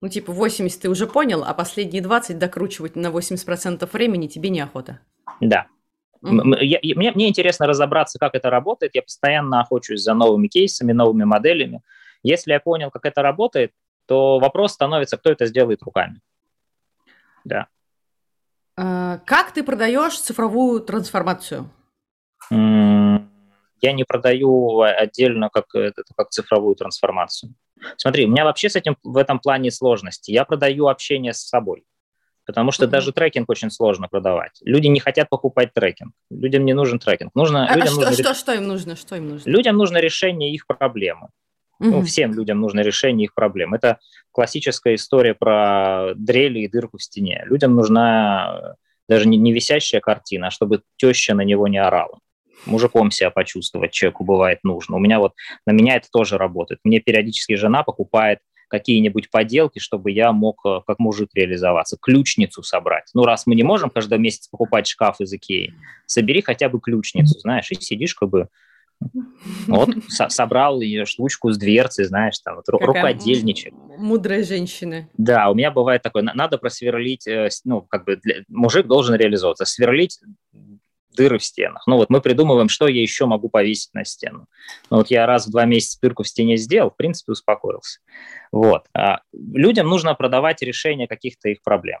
ну 0.00 0.08
типа 0.08 0.32
80 0.32 0.82
ты 0.82 0.88
уже 0.88 1.06
понял, 1.06 1.44
а 1.44 1.54
последние 1.54 2.02
20 2.02 2.38
докручивать 2.38 2.96
на 2.96 3.08
80% 3.08 3.88
времени 3.92 4.26
тебе 4.26 4.50
неохота. 4.50 5.00
Да. 5.40 5.66
Mm-hmm. 6.24 6.58
Я, 6.62 6.80
мне, 6.96 7.12
мне 7.12 7.28
интересно 7.28 7.66
разобраться, 7.66 8.18
как 8.18 8.34
это 8.34 8.50
работает. 8.50 8.94
Я 8.94 9.02
постоянно 9.02 9.60
охочусь 9.60 10.02
за 10.02 10.14
новыми 10.14 10.48
кейсами, 10.48 10.92
новыми 10.92 11.24
моделями. 11.24 11.82
Если 12.22 12.52
я 12.52 12.60
понял, 12.60 12.90
как 12.90 13.06
это 13.06 13.22
работает, 13.22 13.72
то 14.06 14.38
вопрос 14.38 14.72
становится, 14.72 15.16
кто 15.16 15.30
это 15.30 15.46
сделает 15.46 15.82
руками. 15.82 16.20
Да. 17.44 17.68
А, 18.80 19.18
как 19.26 19.50
ты 19.52 19.64
продаешь 19.64 20.18
цифровую 20.20 20.80
трансформацию? 20.80 21.68
Я 22.50 23.92
не 23.92 24.04
продаю 24.04 24.80
отдельно 24.80 25.50
как, 25.52 25.74
это, 25.74 26.02
как 26.16 26.30
цифровую 26.30 26.76
трансформацию. 26.76 27.54
Смотри, 27.96 28.26
у 28.26 28.28
меня 28.28 28.44
вообще 28.44 28.70
с 28.70 28.76
этим 28.76 28.96
в 29.02 29.16
этом 29.16 29.40
плане 29.40 29.70
сложности. 29.70 30.30
Я 30.30 30.44
продаю 30.44 30.86
общение 30.86 31.32
с 31.32 31.40
собой, 31.40 31.84
потому 32.44 32.70
что 32.70 32.86
mm-hmm. 32.86 32.90
даже 32.90 33.12
трекинг 33.12 33.50
очень 33.50 33.70
сложно 33.70 34.08
продавать. 34.08 34.58
Люди 34.62 34.86
не 34.86 35.00
хотят 35.00 35.28
покупать 35.28 35.72
трекинг. 35.74 36.12
Людям 36.30 36.64
не 36.64 36.72
нужен 36.72 36.98
трекинг. 37.00 37.34
Нужно, 37.34 37.66
а, 37.66 37.74
людям 37.76 37.94
а 37.94 38.10
нужно... 38.10 38.12
что, 38.12 38.34
что 38.34 38.52
им 38.52 38.66
нужно? 38.68 38.96
Что 38.96 39.16
им 39.16 39.28
нужно? 39.28 39.50
Людям 39.50 39.76
нужно 39.76 39.98
решение 39.98 40.52
их 40.52 40.66
проблемы. 40.66 41.28
Mm-hmm. 41.80 41.90
Ну, 41.90 42.02
всем 42.02 42.32
людям 42.32 42.60
нужно 42.60 42.80
решение 42.80 43.26
их 43.26 43.34
проблем. 43.34 43.74
Это 43.74 43.98
классическая 44.32 44.94
история 44.96 45.34
про 45.34 46.12
дрели 46.16 46.60
и 46.60 46.68
дырку 46.68 46.98
в 46.98 47.02
стене. 47.02 47.42
Людям 47.46 47.74
нужна 47.74 48.74
даже 49.08 49.28
не, 49.28 49.38
не 49.38 49.52
висящая 49.52 50.00
картина, 50.00 50.48
а 50.48 50.50
чтобы 50.50 50.82
теща 50.96 51.34
на 51.34 51.42
него 51.42 51.68
не 51.68 51.78
орала. 51.78 52.18
Мужиком 52.66 53.10
себя 53.10 53.30
почувствовать 53.30 53.92
человеку 53.92 54.24
бывает 54.24 54.58
нужно. 54.64 54.96
У 54.96 54.98
меня 54.98 55.20
вот, 55.20 55.32
на 55.66 55.70
меня 55.72 55.96
это 55.96 56.08
тоже 56.12 56.36
работает. 56.36 56.80
Мне 56.82 57.00
периодически 57.00 57.54
жена 57.54 57.84
покупает 57.84 58.40
какие-нибудь 58.68 59.30
поделки, 59.30 59.78
чтобы 59.78 60.10
я 60.10 60.32
мог 60.32 60.60
э, 60.66 60.80
как 60.86 60.98
мужик 60.98 61.30
реализоваться, 61.34 61.96
ключницу 62.00 62.62
собрать. 62.62 63.08
Ну, 63.14 63.24
раз 63.24 63.46
мы 63.46 63.54
не 63.54 63.62
можем 63.62 63.88
каждый 63.90 64.18
месяц 64.18 64.48
покупать 64.48 64.86
шкаф 64.86 65.20
из 65.20 65.32
Икеи, 65.32 65.72
собери 66.06 66.42
хотя 66.42 66.68
бы 66.68 66.78
ключницу, 66.80 67.38
знаешь, 67.40 67.70
и 67.70 67.76
сидишь 67.76 68.14
как 68.14 68.28
бы 68.28 68.48
вот 69.66 69.90
со 70.08 70.28
собрал 70.28 70.80
ее 70.80 71.04
штучку 71.06 71.50
с 71.50 71.58
дверцы, 71.58 72.04
знаешь, 72.04 72.38
там 72.40 72.56
вот 72.56 72.66
Какая 72.66 72.86
рукодельничек. 72.86 73.72
Мудрая 73.96 74.44
женщина. 74.44 75.08
Да, 75.16 75.50
у 75.50 75.54
меня 75.54 75.70
бывает 75.70 76.02
такое, 76.02 76.22
надо 76.22 76.58
просверлить, 76.58 77.26
э, 77.26 77.48
ну, 77.64 77.82
как 77.82 78.04
бы 78.04 78.16
для, 78.16 78.44
мужик 78.48 78.86
должен 78.86 79.14
реализовываться, 79.14 79.64
сверлить 79.64 80.18
дыры 81.18 81.38
в 81.38 81.44
стенах. 81.44 81.82
Ну 81.86 81.96
вот 81.96 82.10
мы 82.10 82.20
придумываем, 82.20 82.68
что 82.68 82.86
я 82.86 83.02
еще 83.02 83.26
могу 83.26 83.48
повесить 83.48 83.92
на 83.92 84.04
стену. 84.04 84.46
Ну 84.88 84.98
вот 84.98 85.10
я 85.10 85.26
раз 85.26 85.46
в 85.46 85.50
два 85.50 85.64
месяца 85.64 85.98
дырку 86.00 86.22
в 86.22 86.28
стене 86.28 86.56
сделал, 86.56 86.90
в 86.90 86.96
принципе, 86.96 87.32
успокоился. 87.32 87.98
Вот. 88.52 88.86
А 88.94 89.20
людям 89.32 89.88
нужно 89.88 90.14
продавать 90.14 90.62
решение 90.62 91.08
каких-то 91.08 91.48
их 91.48 91.62
проблем. 91.62 91.98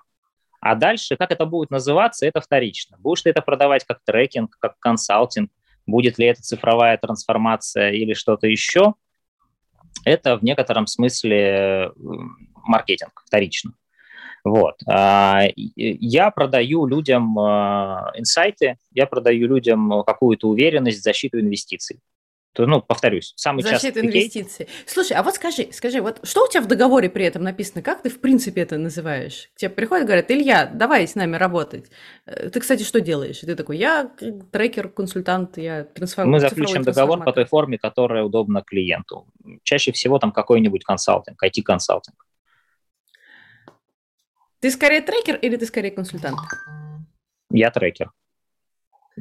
А 0.60 0.74
дальше, 0.74 1.16
как 1.16 1.30
это 1.30 1.46
будет 1.46 1.70
называться, 1.70 2.26
это 2.26 2.40
вторично. 2.40 2.96
Будешь 2.98 3.22
ты 3.22 3.30
это 3.30 3.42
продавать 3.42 3.84
как 3.84 3.98
трекинг, 4.04 4.56
как 4.58 4.78
консалтинг, 4.78 5.50
будет 5.88 6.18
ли 6.18 6.26
это 6.26 6.42
цифровая 6.42 6.96
трансформация 6.98 7.90
или 7.90 8.14
что-то 8.14 8.46
еще, 8.46 8.94
это 10.04 10.36
в 10.36 10.44
некотором 10.44 10.86
смысле 10.86 11.90
маркетинг 12.54 13.22
вторично. 13.26 13.72
Вот. 14.44 14.76
А, 14.86 15.42
я 15.56 16.30
продаю 16.30 16.86
людям 16.86 17.38
а, 17.38 18.12
инсайты, 18.14 18.76
я 18.92 19.06
продаю 19.06 19.48
людям 19.48 20.04
какую-то 20.04 20.48
уверенность, 20.48 21.02
защиту 21.02 21.40
инвестиций 21.40 22.00
то, 22.58 22.66
ну, 22.66 22.82
повторюсь, 22.82 23.34
самый 23.36 23.62
Защита 23.62 23.82
частый 23.86 24.02
инвестиций. 24.02 24.64
Кейс... 24.64 24.78
Слушай, 24.84 25.12
а 25.12 25.22
вот 25.22 25.36
скажи, 25.36 25.68
скажи, 25.70 26.00
вот 26.00 26.18
что 26.24 26.44
у 26.44 26.48
тебя 26.48 26.60
в 26.60 26.66
договоре 26.66 27.08
при 27.08 27.24
этом 27.24 27.44
написано? 27.44 27.82
Как 27.82 28.02
ты, 28.02 28.10
в 28.10 28.20
принципе, 28.20 28.62
это 28.62 28.78
называешь? 28.78 29.48
К 29.54 29.58
тебе 29.58 29.70
приходят, 29.70 30.06
говорят, 30.06 30.28
Илья, 30.32 30.66
давай 30.66 31.06
с 31.06 31.14
нами 31.14 31.36
работать. 31.36 31.86
Э, 32.26 32.48
ты, 32.48 32.58
кстати, 32.58 32.82
что 32.82 33.00
делаешь? 33.00 33.44
И 33.44 33.46
ты 33.46 33.54
такой, 33.54 33.78
я 33.78 34.10
трекер, 34.50 34.88
консультант, 34.88 35.56
я 35.56 35.84
трансформатор. 35.84 36.42
Мы 36.42 36.48
заключим 36.48 36.82
договор 36.82 37.22
по 37.22 37.32
той 37.32 37.44
форме, 37.44 37.78
которая 37.78 38.24
удобна 38.24 38.62
клиенту. 38.62 39.28
Чаще 39.62 39.92
всего 39.92 40.18
там 40.18 40.32
какой-нибудь 40.32 40.82
консалтинг, 40.82 41.40
IT-консалтинг. 41.40 42.26
Ты 44.58 44.72
скорее 44.72 45.02
трекер 45.02 45.36
или 45.36 45.54
ты 45.54 45.64
скорее 45.64 45.92
консультант? 45.92 46.40
Я 47.52 47.70
трекер 47.70 48.10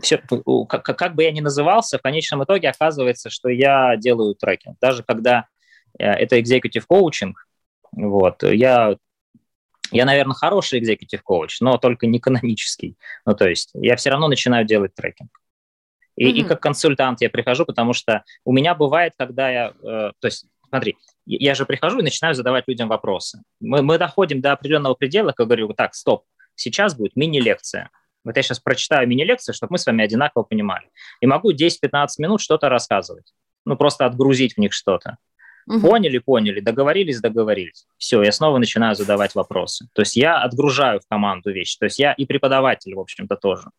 все, 0.01 0.21
как, 0.67 0.83
как 0.83 1.15
бы 1.15 1.23
я 1.23 1.31
ни 1.31 1.39
назывался, 1.39 1.97
в 1.97 2.01
конечном 2.01 2.43
итоге 2.43 2.69
оказывается, 2.69 3.29
что 3.29 3.49
я 3.49 3.95
делаю 3.97 4.35
трекинг. 4.35 4.77
Даже 4.79 5.03
когда 5.03 5.47
э, 5.97 6.05
это 6.05 6.39
executive 6.39 6.85
coaching, 6.89 7.33
вот, 7.91 8.43
я, 8.43 8.95
я, 9.91 10.05
наверное, 10.05 10.35
хороший 10.35 10.81
executive 10.81 11.21
coach, 11.27 11.57
но 11.61 11.77
только 11.77 12.07
не 12.07 12.19
канонический. 12.19 12.97
Ну, 13.25 13.35
то 13.35 13.47
есть 13.47 13.71
я 13.73 13.95
все 13.95 14.09
равно 14.09 14.27
начинаю 14.27 14.65
делать 14.65 14.93
трекинг. 14.95 15.31
И, 16.15 16.25
mm-hmm. 16.25 16.31
и 16.31 16.43
как 16.43 16.61
консультант 16.61 17.21
я 17.21 17.29
прихожу, 17.29 17.65
потому 17.65 17.93
что 17.93 18.23
у 18.43 18.51
меня 18.51 18.73
бывает, 18.73 19.13
когда 19.17 19.49
я, 19.49 19.67
э, 19.69 20.11
то 20.19 20.25
есть, 20.25 20.47
смотри, 20.67 20.97
я 21.25 21.55
же 21.55 21.65
прихожу 21.65 21.99
и 21.99 22.03
начинаю 22.03 22.33
задавать 22.33 22.63
людям 22.67 22.89
вопросы. 22.89 23.43
Мы, 23.59 23.83
мы 23.83 23.97
доходим 23.97 24.41
до 24.41 24.53
определенного 24.53 24.95
предела, 24.95 25.31
как 25.31 25.47
говорю, 25.47 25.71
так, 25.73 25.93
стоп, 25.93 26.25
сейчас 26.55 26.95
будет 26.95 27.15
мини-лекция. 27.15 27.91
Вот 28.23 28.35
я 28.35 28.43
сейчас 28.43 28.59
прочитаю 28.59 29.07
мини-лекцию, 29.07 29.55
чтобы 29.55 29.73
мы 29.73 29.77
с 29.77 29.85
вами 29.85 30.03
одинаково 30.03 30.43
понимали. 30.43 30.89
И 31.21 31.27
могу 31.27 31.53
10-15 31.53 32.07
минут 32.19 32.41
что-то 32.41 32.69
рассказывать. 32.69 33.33
Ну, 33.65 33.75
просто 33.77 34.05
отгрузить 34.05 34.55
в 34.55 34.57
них 34.57 34.73
что-то. 34.73 35.17
Угу. 35.67 35.81
Поняли, 35.81 36.17
поняли, 36.19 36.61
договорились, 36.61 37.19
договорились. 37.19 37.85
Все, 37.97 38.23
я 38.23 38.31
снова 38.31 38.57
начинаю 38.57 38.95
задавать 38.95 39.35
вопросы. 39.35 39.87
То 39.93 40.01
есть 40.01 40.15
я 40.15 40.41
отгружаю 40.41 41.01
в 41.01 41.07
команду 41.07 41.51
вещи. 41.51 41.77
То 41.77 41.85
есть 41.85 41.99
я 41.99 42.13
и 42.13 42.25
преподаватель, 42.25 42.95
в 42.95 42.99
общем-то, 42.99 43.35
тоже. 43.35 43.69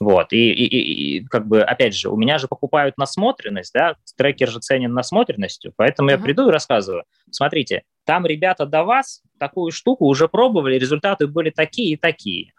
Вот, 0.00 0.32
и, 0.32 0.50
и, 0.50 0.64
и, 0.64 1.18
и 1.18 1.24
как 1.26 1.46
бы, 1.46 1.62
опять 1.62 1.94
же, 1.94 2.08
у 2.08 2.16
меня 2.16 2.38
же 2.38 2.48
покупают 2.48 2.96
насмотренность, 2.96 3.74
да, 3.74 3.96
трекер 4.16 4.48
же 4.48 4.58
ценен 4.58 4.94
насмотренностью, 4.94 5.74
поэтому 5.76 6.08
uh-huh. 6.08 6.12
я 6.12 6.18
приду 6.18 6.48
и 6.48 6.50
рассказываю. 6.50 7.04
Смотрите, 7.30 7.82
там 8.06 8.24
ребята 8.24 8.64
до 8.64 8.82
вас 8.84 9.20
такую 9.38 9.72
штуку 9.72 10.06
уже 10.06 10.26
пробовали, 10.26 10.78
результаты 10.78 11.26
были 11.26 11.50
такие 11.50 11.92
и 11.92 11.96
такие. 11.98 12.54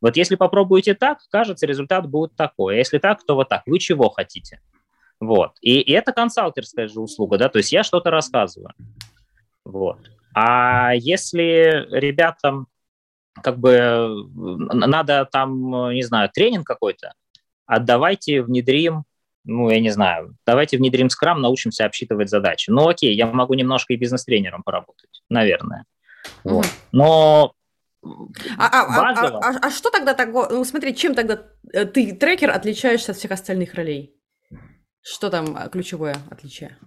Вот 0.00 0.16
если 0.16 0.36
попробуете 0.36 0.94
так, 0.94 1.18
кажется, 1.30 1.66
результат 1.66 2.08
будет 2.08 2.34
такой. 2.36 2.74
А 2.74 2.78
если 2.78 2.98
так, 2.98 3.24
то 3.24 3.34
вот 3.34 3.48
так. 3.48 3.62
Вы 3.66 3.78
чего 3.78 4.08
хотите? 4.08 4.60
Вот. 5.20 5.52
И, 5.60 5.80
и 5.80 5.92
это 5.92 6.12
консалтерская 6.12 6.88
же 6.88 7.00
услуга, 7.00 7.36
да, 7.36 7.48
то 7.48 7.58
есть 7.58 7.72
я 7.72 7.82
что-то 7.82 8.10
рассказываю. 8.10 8.72
Вот. 9.64 9.98
А 10.34 10.94
если 10.94 11.86
ребятам 11.90 12.68
как 13.42 13.58
бы 13.58 14.26
надо 14.34 15.28
там, 15.30 15.92
не 15.92 16.02
знаю, 16.02 16.30
тренинг 16.32 16.66
какой-то, 16.66 17.12
отдавайте, 17.66 18.42
внедрим, 18.42 19.04
ну, 19.44 19.70
я 19.70 19.80
не 19.80 19.90
знаю, 19.90 20.36
давайте 20.46 20.76
внедрим 20.76 21.10
скрам, 21.10 21.40
научимся 21.40 21.84
обсчитывать 21.86 22.28
задачи. 22.28 22.70
Ну, 22.70 22.88
окей, 22.88 23.14
я 23.14 23.26
могу 23.26 23.54
немножко 23.54 23.92
и 23.92 23.96
бизнес-тренером 23.96 24.62
поработать, 24.62 25.22
наверное. 25.28 25.84
Вот. 26.44 26.66
Но 26.92 27.54
а, 28.02 28.66
а, 28.66 29.12
а, 29.12 29.38
а, 29.38 29.58
а, 29.62 29.70
что 29.70 29.90
тогда 29.90 30.14
такое? 30.14 30.48
Ну, 30.48 30.64
смотри, 30.64 30.94
чем 30.96 31.14
тогда 31.14 31.42
э, 31.72 31.84
ты, 31.84 32.14
трекер, 32.14 32.50
отличаешься 32.50 33.12
от 33.12 33.18
всех 33.18 33.30
остальных 33.30 33.74
ролей? 33.74 34.14
Что 35.02 35.28
там 35.28 35.56
а, 35.56 35.68
ключевое 35.68 36.16
отличие? 36.30 36.78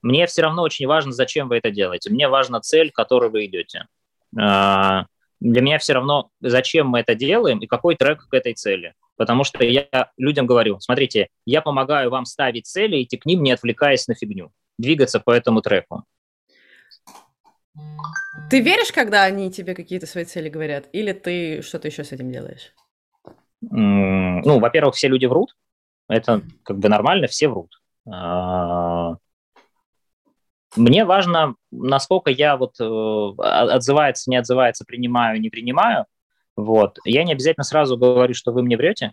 Мне 0.00 0.26
все 0.26 0.42
равно 0.42 0.62
очень 0.62 0.86
важно, 0.86 1.12
зачем 1.12 1.48
вы 1.48 1.58
это 1.58 1.70
делаете. 1.70 2.10
Мне 2.10 2.28
важна 2.28 2.60
цель, 2.60 2.90
к 2.90 2.96
которой 2.96 3.30
вы 3.30 3.46
идете. 3.46 3.86
А, 4.38 5.06
для 5.40 5.60
меня 5.60 5.78
все 5.78 5.92
равно, 5.92 6.30
зачем 6.40 6.88
мы 6.88 7.00
это 7.00 7.14
делаем 7.14 7.58
и 7.58 7.66
какой 7.66 7.96
трек 7.96 8.26
к 8.28 8.34
этой 8.34 8.54
цели. 8.54 8.94
потому 9.16 9.44
что 9.44 9.64
я 9.64 10.10
людям 10.16 10.46
говорю, 10.46 10.78
смотрите, 10.80 11.28
я 11.44 11.60
помогаю 11.60 12.08
вам 12.08 12.24
ставить 12.24 12.66
цели, 12.66 13.02
идти 13.02 13.16
к 13.16 13.26
ним, 13.26 13.42
не 13.42 13.50
отвлекаясь 13.50 14.06
на 14.06 14.14
фигню, 14.14 14.52
двигаться 14.78 15.20
по 15.20 15.32
этому 15.32 15.60
треку. 15.60 16.04
Ты 18.50 18.60
веришь, 18.60 18.92
когда 18.92 19.24
они 19.24 19.50
тебе 19.50 19.74
какие-то 19.74 20.06
свои 20.06 20.24
цели 20.24 20.48
говорят, 20.48 20.88
или 20.92 21.12
ты 21.12 21.62
что-то 21.62 21.88
еще 21.88 22.04
с 22.04 22.12
этим 22.12 22.32
делаешь? 22.32 22.72
Ну, 23.60 24.58
во-первых, 24.58 24.94
все 24.94 25.08
люди 25.08 25.26
врут, 25.26 25.56
это 26.08 26.42
как 26.62 26.78
бы 26.78 26.88
нормально, 26.88 27.26
все 27.26 27.48
врут. 27.48 27.80
А, 28.10 29.16
мне 30.76 31.04
важно, 31.04 31.54
насколько 31.70 32.30
я 32.30 32.56
вот 32.56 32.78
э, 32.80 32.84
отзывается, 33.38 34.30
не 34.30 34.36
отзывается, 34.36 34.84
принимаю, 34.86 35.40
не 35.40 35.50
принимаю. 35.50 36.06
Вот. 36.56 36.98
Я 37.04 37.24
не 37.24 37.32
обязательно 37.32 37.64
сразу 37.64 37.96
говорю, 37.96 38.34
что 38.34 38.52
вы 38.52 38.62
мне 38.62 38.76
врете. 38.76 39.12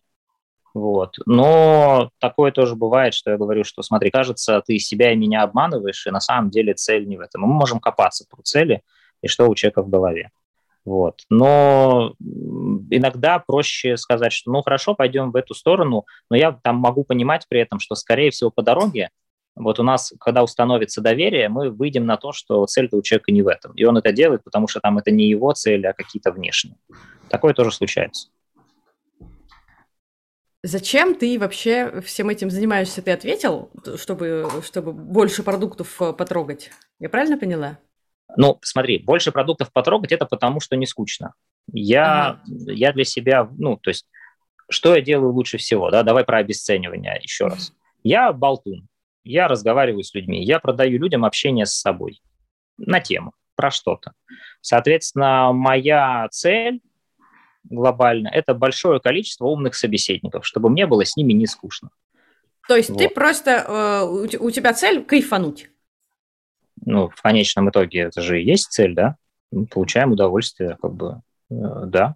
Вот. 0.75 1.15
Но 1.25 2.09
такое 2.19 2.51
тоже 2.51 2.75
бывает, 2.75 3.13
что 3.13 3.31
я 3.31 3.37
говорю, 3.37 3.63
что 3.63 3.81
смотри, 3.81 4.11
кажется, 4.11 4.61
ты 4.63 4.77
себя 4.77 5.13
и 5.13 5.15
меня 5.15 5.43
обманываешь, 5.43 6.05
и 6.05 6.11
на 6.11 6.19
самом 6.19 6.49
деле 6.49 6.73
цель 6.73 7.07
не 7.07 7.15
в 7.15 7.21
этом. 7.21 7.43
Мы 7.43 7.47
можем 7.47 7.79
копаться 7.79 8.25
по 8.29 8.43
цели 8.43 8.81
и 9.21 9.29
что 9.29 9.47
у 9.47 9.55
человека 9.55 9.83
в 9.83 9.89
голове. 9.89 10.31
Вот. 10.83 11.21
Но 11.29 12.13
иногда 12.19 13.39
проще 13.39 13.95
сказать, 13.95 14.33
что 14.33 14.51
ну 14.51 14.61
хорошо, 14.63 14.95
пойдем 14.95 15.31
в 15.31 15.37
эту 15.37 15.55
сторону, 15.55 16.05
но 16.29 16.35
я 16.35 16.51
там 16.51 16.75
могу 16.75 17.05
понимать 17.05 17.45
при 17.47 17.61
этом, 17.61 17.79
что 17.79 17.95
скорее 17.95 18.29
всего 18.31 18.51
по 18.51 18.61
дороге 18.61 19.11
вот 19.55 19.79
у 19.79 19.83
нас, 19.83 20.11
когда 20.19 20.43
установится 20.43 20.99
доверие, 20.99 21.47
мы 21.47 21.69
выйдем 21.69 22.05
на 22.05 22.17
то, 22.17 22.33
что 22.33 22.65
цель-то 22.65 22.97
у 22.97 23.01
человека 23.01 23.31
не 23.31 23.41
в 23.41 23.47
этом. 23.47 23.71
И 23.75 23.85
он 23.85 23.95
это 23.95 24.11
делает, 24.11 24.43
потому 24.43 24.67
что 24.67 24.81
там 24.81 24.97
это 24.97 25.11
не 25.11 25.29
его 25.29 25.53
цель, 25.53 25.87
а 25.87 25.93
какие-то 25.93 26.33
внешние. 26.33 26.75
Такое 27.29 27.53
тоже 27.53 27.71
случается. 27.71 28.27
Зачем 30.65 31.15
ты 31.15 31.39
вообще 31.39 32.01
всем 32.01 32.29
этим 32.29 32.49
занимаешься? 32.49 33.01
Ты 33.01 33.11
ответил, 33.11 33.69
чтобы, 33.97 34.49
чтобы 34.63 34.93
больше 34.93 35.43
продуктов 35.43 36.01
э, 36.01 36.13
потрогать? 36.13 36.71
Я 36.99 37.09
правильно 37.09 37.37
поняла? 37.37 37.77
Ну, 38.35 38.57
смотри, 38.61 38.97
больше 38.97 39.31
продуктов 39.31 39.71
потрогать 39.71 40.11
это 40.11 40.25
потому, 40.25 40.59
что 40.59 40.75
не 40.75 40.85
скучно. 40.85 41.33
Я, 41.71 42.27
ага. 42.29 42.41
я 42.47 42.93
для 42.93 43.03
себя, 43.03 43.49
ну, 43.57 43.77
то 43.77 43.89
есть, 43.89 44.07
что 44.69 44.95
я 44.95 45.01
делаю 45.01 45.33
лучше 45.33 45.57
всего, 45.57 45.91
да? 45.91 46.03
Давай 46.03 46.23
про 46.23 46.39
обесценивание 46.39 47.19
еще 47.21 47.45
раз. 47.47 47.73
Я 48.03 48.33
болтун 48.33 48.87
я 49.25 49.47
разговариваю 49.47 50.03
с 50.03 50.13
людьми, 50.13 50.45
я 50.45 50.59
продаю 50.59 50.99
людям 50.99 51.25
общение 51.25 51.65
с 51.65 51.73
собой 51.73 52.21
на 52.77 52.99
тему, 52.99 53.33
про 53.55 53.71
что-то. 53.71 54.13
Соответственно, 54.61 55.51
моя 55.51 56.27
цель 56.31 56.81
глобально– 57.69 58.27
это 58.33 58.53
большое 58.53 58.99
количество 58.99 59.45
умных 59.45 59.75
собеседников, 59.75 60.45
чтобы 60.45 60.69
мне 60.69 60.85
было 60.85 61.05
с 61.05 61.15
ними 61.15 61.33
не 61.33 61.47
скучно. 61.47 61.89
То 62.67 62.75
есть 62.75 62.89
вот. 62.89 62.97
ты 62.97 63.09
просто, 63.09 63.51
э, 63.51 64.37
у 64.37 64.51
тебя 64.51 64.73
цель 64.73 65.03
кайфануть? 65.03 65.69
Ну, 66.85 67.09
в 67.09 67.21
конечном 67.21 67.69
итоге 67.69 68.01
это 68.01 68.21
же 68.21 68.41
и 68.41 68.45
есть 68.45 68.71
цель, 68.71 68.93
да? 68.93 69.17
Мы 69.51 69.67
получаем 69.67 70.11
удовольствие, 70.11 70.77
как 70.81 70.93
бы, 70.93 71.21
э, 71.49 71.55
да. 71.85 72.15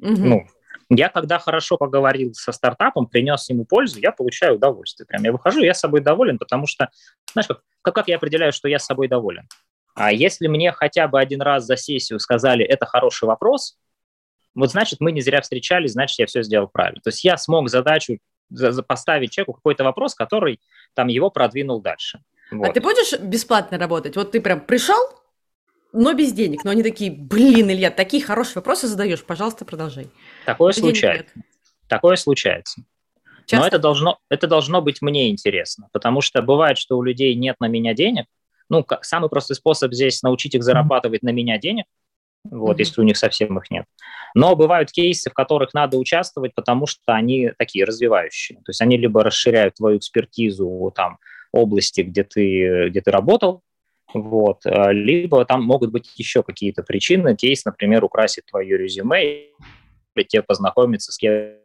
Угу. 0.00 0.16
Ну, 0.16 0.46
я 0.90 1.08
когда 1.08 1.38
хорошо 1.38 1.76
поговорил 1.76 2.32
со 2.34 2.52
стартапом, 2.52 3.06
принес 3.06 3.48
ему 3.50 3.64
пользу, 3.64 3.98
я 4.00 4.12
получаю 4.12 4.56
удовольствие. 4.56 5.06
Прям 5.06 5.22
я 5.22 5.32
выхожу, 5.32 5.60
я 5.60 5.74
с 5.74 5.80
собой 5.80 6.00
доволен, 6.00 6.38
потому 6.38 6.66
что, 6.66 6.90
знаешь, 7.32 7.48
как, 7.82 7.94
как, 7.94 8.08
я 8.08 8.16
определяю, 8.16 8.52
что 8.52 8.68
я 8.68 8.78
с 8.78 8.86
собой 8.86 9.08
доволен? 9.08 9.48
А 9.94 10.12
если 10.12 10.46
мне 10.46 10.72
хотя 10.72 11.08
бы 11.08 11.20
один 11.20 11.42
раз 11.42 11.64
за 11.64 11.76
сессию 11.76 12.20
сказали, 12.20 12.64
это 12.64 12.86
хороший 12.86 13.24
вопрос, 13.24 13.76
вот 14.58 14.70
значит, 14.70 15.00
мы 15.00 15.12
не 15.12 15.20
зря 15.20 15.40
встречались, 15.40 15.92
значит, 15.92 16.18
я 16.18 16.26
все 16.26 16.42
сделал 16.42 16.68
правильно. 16.68 17.00
То 17.00 17.08
есть 17.08 17.24
я 17.24 17.36
смог 17.36 17.68
задачу 17.68 18.18
поставить 18.86 19.30
человеку 19.30 19.54
какой-то 19.54 19.84
вопрос, 19.84 20.14
который 20.14 20.60
там 20.94 21.08
его 21.08 21.30
продвинул 21.30 21.80
дальше. 21.80 22.20
Вот. 22.50 22.68
А 22.68 22.72
ты 22.72 22.80
будешь 22.80 23.18
бесплатно 23.20 23.78
работать? 23.78 24.16
Вот 24.16 24.32
ты 24.32 24.40
прям 24.40 24.60
пришел, 24.60 24.98
но 25.92 26.12
без 26.14 26.32
денег. 26.32 26.64
Но 26.64 26.70
они 26.70 26.82
такие, 26.82 27.10
блин, 27.10 27.70
Илья, 27.70 27.90
такие 27.90 28.22
хорошие 28.22 28.56
вопросы 28.56 28.86
задаешь, 28.86 29.22
пожалуйста, 29.22 29.64
продолжай. 29.64 30.08
Такое 30.44 30.72
Денег 30.72 30.86
случается. 30.86 31.32
Нет. 31.34 31.46
Такое 31.86 32.16
случается. 32.16 32.82
Часто? 33.46 33.62
Но 33.62 33.66
это 33.66 33.78
должно, 33.78 34.18
это 34.28 34.46
должно 34.46 34.82
быть 34.82 35.00
мне 35.00 35.30
интересно, 35.30 35.88
потому 35.92 36.20
что 36.20 36.42
бывает, 36.42 36.78
что 36.78 36.98
у 36.98 37.02
людей 37.02 37.34
нет 37.34 37.56
на 37.60 37.66
меня 37.66 37.94
денег. 37.94 38.26
Ну, 38.68 38.84
как, 38.84 39.04
самый 39.04 39.30
простой 39.30 39.56
способ 39.56 39.94
здесь 39.94 40.22
научить 40.22 40.54
их 40.54 40.62
зарабатывать 40.62 41.22
на 41.22 41.30
меня 41.30 41.58
денег, 41.58 41.86
вот, 42.50 42.76
mm-hmm. 42.76 42.78
если 42.80 43.00
у 43.00 43.04
них 43.04 43.16
совсем 43.16 43.58
их 43.58 43.70
нет. 43.70 43.84
Но 44.34 44.56
бывают 44.56 44.90
кейсы, 44.90 45.30
в 45.30 45.34
которых 45.34 45.74
надо 45.74 45.96
участвовать, 45.96 46.54
потому 46.54 46.86
что 46.86 47.14
они 47.14 47.52
такие 47.58 47.84
развивающие. 47.84 48.58
То 48.58 48.70
есть 48.70 48.80
они 48.80 48.96
либо 48.96 49.22
расширяют 49.22 49.74
твою 49.74 49.98
экспертизу 49.98 50.92
там 50.94 51.18
области, 51.52 52.02
где 52.02 52.24
ты, 52.24 52.88
где 52.88 53.00
ты 53.00 53.10
работал, 53.10 53.62
вот. 54.14 54.64
Э, 54.64 54.92
либо 54.92 55.44
там 55.44 55.62
могут 55.62 55.90
быть 55.90 56.10
еще 56.16 56.42
какие-то 56.42 56.82
причины. 56.82 57.36
Кейс, 57.36 57.64
например, 57.64 58.04
украсит 58.04 58.46
твое 58.46 58.76
резюме, 58.76 59.50
или 60.14 60.24
тебе 60.24 60.42
познакомиться 60.42 61.12
с 61.12 61.18
кем 61.18 61.58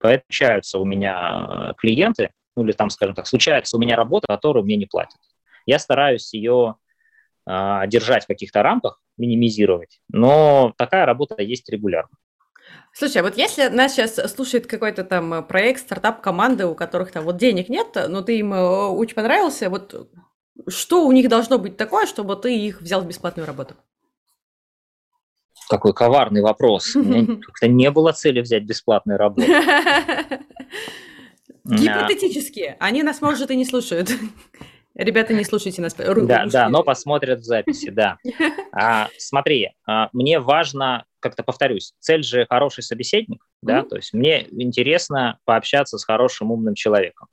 Получаются 0.00 0.78
у 0.78 0.86
меня 0.86 1.74
клиенты, 1.76 2.30
ну 2.56 2.64
или 2.64 2.72
там, 2.72 2.88
скажем 2.88 3.14
так, 3.14 3.26
случается 3.26 3.76
у 3.76 3.80
меня 3.80 3.96
работа, 3.96 4.26
которую 4.28 4.64
мне 4.64 4.76
не 4.76 4.86
платят. 4.86 5.18
Я 5.66 5.78
стараюсь 5.78 6.32
ее 6.32 6.76
э, 6.76 6.79
держать 7.86 8.24
в 8.24 8.26
каких-то 8.26 8.62
рамках, 8.62 9.00
минимизировать, 9.16 10.00
но 10.08 10.72
такая 10.76 11.06
работа 11.06 11.42
есть 11.42 11.68
регулярно. 11.68 12.16
Слушай, 12.92 13.18
а 13.18 13.22
вот 13.22 13.36
если 13.36 13.68
нас 13.68 13.94
сейчас 13.94 14.16
слушает 14.32 14.66
какой-то 14.66 15.04
там 15.04 15.44
проект, 15.46 15.80
стартап, 15.80 16.20
команды, 16.20 16.66
у 16.66 16.74
которых 16.74 17.12
там 17.12 17.24
вот 17.24 17.36
денег 17.36 17.68
нет, 17.68 17.96
но 18.08 18.22
ты 18.22 18.38
им 18.38 18.52
э, 18.52 18.86
очень 18.88 19.14
понравился, 19.14 19.70
вот 19.70 20.10
что 20.68 21.06
у 21.06 21.12
них 21.12 21.28
должно 21.28 21.58
быть 21.58 21.76
такое, 21.76 22.06
чтобы 22.06 22.36
ты 22.36 22.56
их 22.56 22.80
взял 22.80 23.00
в 23.02 23.06
бесплатную 23.06 23.46
работу? 23.46 23.74
Какой 25.68 25.94
коварный 25.94 26.42
вопрос. 26.42 26.96
У 26.96 27.02
меня 27.02 27.36
как-то 27.40 27.68
не 27.68 27.90
было 27.90 28.12
цели 28.12 28.40
взять 28.40 28.64
бесплатную 28.64 29.18
работу. 29.18 29.46
Гипотетически. 31.64 32.76
Они 32.80 33.02
нас, 33.04 33.20
может, 33.20 33.50
и 33.50 33.56
не 33.56 33.64
слушают. 33.64 34.10
Ребята, 34.94 35.32
не 35.34 35.44
слушайте 35.44 35.80
нас. 35.82 35.94
Да, 35.94 36.46
да, 36.46 36.68
но 36.68 36.82
посмотрят 36.82 37.40
в 37.40 37.44
записи, 37.44 37.90
да. 37.90 38.18
А, 38.72 39.08
смотри, 39.18 39.72
а, 39.84 40.10
мне 40.12 40.38
важно, 40.38 41.04
как-то 41.18 41.42
повторюсь, 41.42 41.92
цель 41.98 42.22
же 42.22 42.46
хороший 42.48 42.84
собеседник, 42.84 43.44
да, 43.62 43.82
то 43.82 43.96
есть 43.96 44.12
мне 44.12 44.46
интересно 44.50 45.38
пообщаться 45.44 45.98
с 45.98 46.04
хорошим 46.04 46.52
умным 46.52 46.74
человеком. 46.74 47.26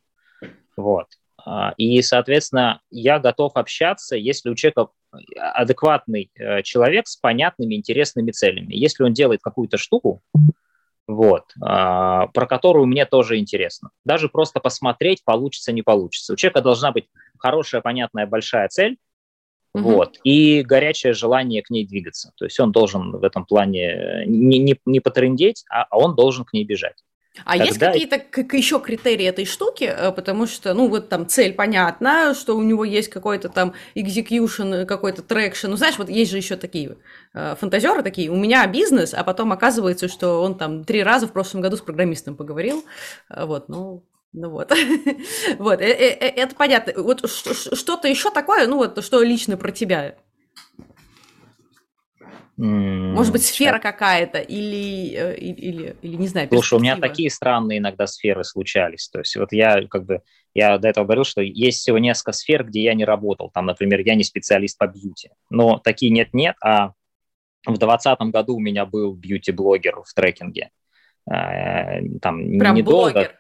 Вот. 0.76 1.08
А, 1.45 1.74
и, 1.78 2.01
соответственно, 2.01 2.82
я 2.89 3.20
готов 3.20 3.55
общаться, 3.55 4.16
если 4.16 4.49
у 4.49 4.55
человека 4.55 4.88
адекватный 5.38 6.32
э, 6.36 6.64
человек 6.64 7.08
с 7.08 7.16
понятными, 7.16 7.76
интересными 7.76 8.32
целями. 8.32 8.76
Если 8.76 9.03
он 9.03 9.14
делает 9.14 9.41
какую-то 9.41 9.78
штуку, 9.78 10.22
вот, 11.08 11.53
а, 11.62 12.28
про 12.28 12.45
которую 12.45 12.86
мне 12.86 13.05
тоже 13.05 13.38
интересно. 13.38 13.91
Даже 14.03 14.28
просто 14.28 14.60
посмотреть, 14.60 15.24
получится, 15.24 15.72
не 15.72 15.82
получится. 15.82 16.34
У 16.34 16.36
человека 16.36 16.62
должна 16.62 16.91
быть 16.91 17.05
хорошая, 17.39 17.81
понятная, 17.81 18.25
большая 18.25 18.67
цель, 18.67 18.97
mm-hmm. 19.75 19.81
вот, 19.81 20.19
и 20.23 20.61
горячее 20.63 21.13
желание 21.13 21.61
к 21.61 21.69
ней 21.69 21.85
двигаться. 21.85 22.31
То 22.38 22.45
есть 22.45 22.59
он 22.59 22.71
должен 22.71 23.11
в 23.11 23.23
этом 23.23 23.45
плане 23.45 24.23
не, 24.25 24.59
не, 24.59 24.79
не 24.85 24.99
потрындеть, 24.99 25.65
а, 25.69 25.83
а 25.89 25.97
он 25.97 26.15
должен 26.15 26.45
к 26.45 26.53
ней 26.53 26.63
бежать. 26.63 26.97
А 27.45 27.51
Тогда... 27.51 27.65
есть 27.65 27.79
какие-то 27.79 28.55
еще 28.57 28.79
критерии 28.79 29.25
этой 29.25 29.45
штуки? 29.45 29.83
Э, 29.83 30.11
потому 30.11 30.47
что, 30.47 30.73
ну, 30.73 30.88
вот 30.88 31.09
там 31.09 31.27
цель 31.27 31.53
понятна, 31.53 32.33
что 32.33 32.55
у 32.57 32.63
него 32.63 32.83
есть 32.83 33.09
какой-то 33.09 33.49
там 33.49 33.73
execution, 33.95 34.85
какой-то 34.85 35.21
traction. 35.22 35.68
Ну, 35.67 35.77
знаешь, 35.77 35.97
вот 35.97 36.09
есть 36.09 36.31
же 36.31 36.38
еще 36.38 36.55
такие 36.55 36.97
э, 37.33 37.55
фантазеры 37.59 38.03
такие. 38.03 38.29
У 38.29 38.35
меня 38.35 38.65
бизнес, 38.67 39.13
а 39.13 39.23
потом 39.23 39.51
оказывается, 39.51 40.07
что 40.07 40.41
он 40.41 40.57
там 40.57 40.83
три 40.83 41.03
раза 41.03 41.27
в 41.27 41.33
прошлом 41.33 41.61
году 41.61 41.77
с 41.77 41.81
программистом 41.81 42.35
поговорил. 42.35 42.83
Э, 43.29 43.45
вот, 43.45 43.69
ну, 43.69 44.03
ну 44.38 44.49
вот. 44.51 44.71
вот, 45.57 45.81
э, 45.81 45.85
это 45.85 46.55
понятно. 46.55 46.93
Вот 47.01 47.29
что-то 47.29 48.07
еще 48.07 48.31
такое, 48.31 48.67
ну 48.67 48.77
вот, 48.77 49.03
что 49.03 49.21
лично 49.21 49.57
про 49.57 49.71
тебя 49.71 50.15
может 52.57 53.31
быть, 53.31 53.45
сфера 53.45 53.77
какая-то 53.77 54.39
или, 54.39 55.13
э, 55.15 55.38
или, 55.38 55.95
или, 56.01 56.15
не 56.15 56.27
знаю, 56.27 56.49
Слушай, 56.51 56.79
у 56.79 56.81
меня 56.81 56.97
такие 56.97 57.29
странные 57.29 57.77
иногда 57.77 58.07
сферы 58.07 58.43
случались. 58.43 59.09
То 59.09 59.19
есть 59.19 59.35
вот 59.35 59.51
я 59.51 59.85
как 59.88 60.05
бы, 60.05 60.21
я 60.55 60.79
до 60.79 60.88
этого 60.88 61.05
говорил, 61.05 61.23
что 61.23 61.41
есть 61.41 61.79
всего 61.79 61.99
несколько 61.99 62.31
сфер, 62.31 62.63
где 62.63 62.81
я 62.81 62.95
не 62.95 63.05
работал. 63.05 63.51
Там, 63.53 63.67
например, 63.67 63.99
я 63.99 64.15
не 64.15 64.23
специалист 64.23 64.75
по 64.75 64.88
бьюти. 64.88 65.29
Но 65.51 65.77
такие 65.77 66.11
нет-нет, 66.11 66.55
а 66.63 66.93
в 67.63 67.77
2020 67.77 68.19
году 68.31 68.55
у 68.55 68.59
меня 68.59 68.88
был 68.88 69.13
бьюти-блогер 69.13 70.01
в 70.03 70.11
трекинге. 70.15 70.71
Э, 71.29 72.01
там 72.21 72.57
Прям 72.57 72.73
недолго. 72.73 73.11
Блогер. 73.11 73.35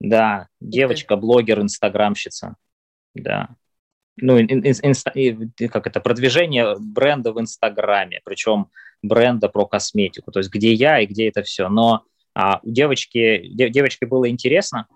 Да, 0.00 0.48
девочка-блогер, 0.60 1.60
инстаграмщица. 1.60 2.56
Да 3.14 3.56
ну, 4.22 4.38
инста, 4.38 5.12
как 5.68 5.86
это, 5.86 6.00
продвижение 6.00 6.76
бренда 6.78 7.32
в 7.32 7.40
Инстаграме, 7.40 8.20
причем 8.24 8.68
бренда 9.02 9.48
про 9.48 9.66
косметику, 9.66 10.30
то 10.30 10.40
есть 10.40 10.50
где 10.50 10.72
я 10.72 11.00
и 11.00 11.06
где 11.06 11.28
это 11.28 11.42
все. 11.42 11.68
Но 11.68 12.04
А 12.34 12.60
у 12.62 12.70
девочки, 12.70 13.48
девочке 13.48 14.06
было 14.06 14.28
интересно, 14.28 14.86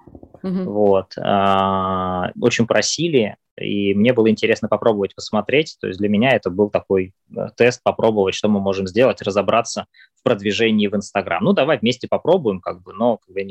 угу. 0.43 0.65
вот, 0.65 1.15
а, 1.19 2.31
очень 2.41 2.67
просили, 2.67 3.37
и 3.57 3.95
мне 3.95 4.13
было 4.13 4.31
интересно 4.31 4.69
попробовать 4.69 5.15
посмотреть. 5.15 5.77
То 5.81 5.87
есть 5.87 5.99
для 5.99 6.09
меня 6.09 6.33
это 6.33 6.51
был 6.51 6.71
такой 6.71 7.15
э, 7.37 7.49
тест, 7.57 7.83
попробовать, 7.85 8.35
что 8.35 8.49
мы 8.49 8.61
можем 8.61 8.87
сделать, 8.87 9.23
разобраться 9.23 9.87
в 10.17 10.25
продвижении 10.25 10.89
в 10.89 10.97
Инстаграм. 10.97 11.43
Ну, 11.43 11.53
давай 11.53 11.79
вместе 11.79 12.09
попробуем, 12.09 12.61
как 12.61 12.83
бы, 12.83 12.93
но 12.93 13.19
как 13.19 13.33
бы, 13.33 13.43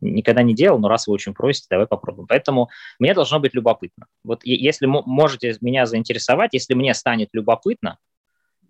никогда 0.00 0.42
не 0.42 0.54
делал, 0.54 0.78
но 0.78 0.88
раз 0.88 1.06
вы 1.06 1.14
очень 1.14 1.34
просите, 1.34 1.66
давай 1.70 1.86
попробуем. 1.86 2.26
Поэтому 2.26 2.68
мне 2.98 3.14
должно 3.14 3.40
быть 3.40 3.54
любопытно. 3.54 4.06
Вот 4.24 4.40
если 4.44 4.86
можете 4.86 5.56
меня 5.60 5.86
заинтересовать, 5.86 6.54
если 6.54 6.74
мне 6.74 6.94
станет 6.94 7.30
любопытно, 7.32 7.98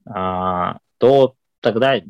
а, 0.06 0.78
то 0.98 1.34
тогда 1.60 2.00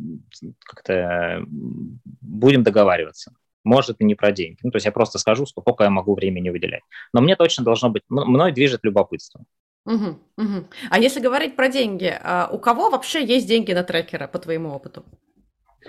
как-то 0.66 1.44
будем 1.48 2.62
договариваться. 2.62 3.34
Может 3.62 4.00
и 4.00 4.04
не 4.04 4.14
про 4.14 4.30
деньги. 4.32 4.58
Ну, 4.62 4.70
то 4.70 4.76
есть 4.76 4.84
я 4.84 4.92
просто 4.92 5.18
скажу, 5.18 5.46
сколько 5.46 5.84
я 5.84 5.90
могу 5.90 6.14
времени 6.14 6.50
выделять. 6.50 6.82
Но 7.14 7.22
мне 7.22 7.34
точно 7.34 7.64
должно 7.64 7.88
быть, 7.88 8.02
мной 8.08 8.52
движет 8.52 8.80
любопытство. 8.82 9.44
Угу, 9.86 10.18
угу. 10.36 10.68
А 10.90 10.98
если 10.98 11.20
говорить 11.20 11.56
про 11.56 11.68
деньги, 11.68 12.12
а 12.22 12.48
у 12.50 12.58
кого 12.58 12.90
вообще 12.90 13.24
есть 13.24 13.46
деньги 13.46 13.72
на 13.72 13.84
трекера, 13.84 14.26
по 14.26 14.38
твоему 14.38 14.70
опыту? 14.70 15.04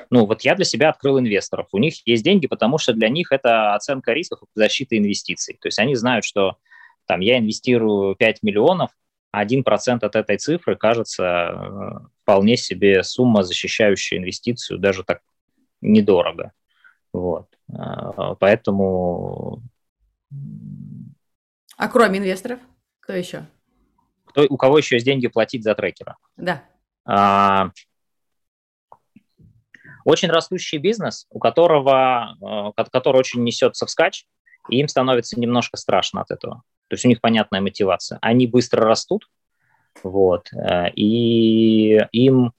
Ну, 0.10 0.26
вот 0.26 0.42
я 0.42 0.56
для 0.56 0.66
себя 0.66 0.90
открыл 0.90 1.20
инвесторов. 1.20 1.68
У 1.72 1.78
них 1.78 2.06
есть 2.06 2.24
деньги, 2.24 2.48
потому 2.48 2.78
что 2.78 2.94
для 2.94 3.10
них 3.10 3.32
это 3.32 3.76
оценка 3.76 4.14
рисков 4.14 4.40
и 4.44 4.60
защита 4.60 4.98
инвестиций. 4.98 5.58
То 5.62 5.68
есть 5.68 5.80
они 5.80 5.96
знают, 5.96 6.26
что 6.26 6.58
там 7.06 7.20
я 7.20 7.40
инвестирую 7.40 8.16
5 8.16 8.44
миллионов, 8.44 8.92
1% 9.36 10.04
от 10.04 10.16
этой 10.16 10.38
цифры 10.38 10.76
кажется 10.76 11.24
э, 11.24 11.92
вполне 12.22 12.58
себе 12.58 13.04
сумма, 13.04 13.44
защищающая 13.44 14.18
инвестицию, 14.18 14.80
даже 14.80 15.04
так 15.04 15.22
недорого. 15.82 16.52
Вот. 17.12 17.48
Э, 17.70 18.36
поэтому... 18.40 19.62
А 21.78 21.88
кроме 21.90 22.20
инвесторов, 22.20 22.60
кто 23.02 23.14
еще? 23.14 23.46
Кто, 24.26 24.46
у 24.50 24.58
кого 24.58 24.78
еще 24.78 24.96
есть 24.96 25.06
деньги 25.06 25.28
платить 25.28 25.64
за 25.64 25.76
трекера? 25.76 26.18
Да. 26.38 26.64
А, 27.06 27.72
очень 30.06 30.30
растущий 30.30 30.78
бизнес, 30.78 31.26
у 31.30 31.40
которого, 31.40 32.74
э, 32.78 32.84
который 32.92 33.18
очень 33.18 33.44
несется 33.44 33.86
в 33.86 33.90
скач, 33.90 34.26
и 34.70 34.78
им 34.80 34.88
становится 34.88 35.38
немножко 35.40 35.78
страшно 35.78 36.22
от 36.22 36.32
этого. 36.32 36.64
То 36.88 36.94
есть 36.94 37.06
у 37.06 37.10
них 37.10 37.20
понятная 37.20 37.60
мотивация. 37.60 38.20
Они 38.22 38.48
быстро 38.48 38.86
растут, 38.86 39.28
вот, 40.04 40.50
э, 40.54 40.92
и 40.92 42.00
им 42.12 42.54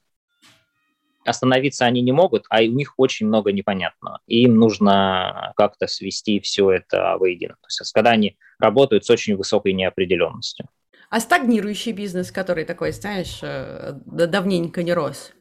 остановиться 1.25 1.87
они 1.87 2.03
не 2.03 2.13
могут, 2.13 2.45
а 2.51 2.61
у 2.61 2.67
них 2.67 2.95
очень 2.97 3.27
много 3.27 3.53
непонятного. 3.53 4.21
И 4.27 4.43
им 4.43 4.57
нужно 4.57 5.53
как-то 5.57 5.87
свести 5.87 6.41
все 6.41 6.71
это 6.71 7.17
воедино. 7.19 7.55
То 7.55 7.67
есть 7.69 7.93
когда 7.93 8.11
они 8.11 8.37
работают 8.59 9.05
с 9.05 9.11
очень 9.11 9.37
высокой 9.37 9.73
неопределенностью. 9.73 10.69
А 11.11 11.21
стагнирующий 11.21 11.93
бизнес, 11.93 12.33
который 12.33 12.65
такой, 12.65 12.93
знаешь, 12.93 13.39
э, 13.43 13.93
давненько 14.07 14.83
не 14.83 14.93
рос? 14.93 15.33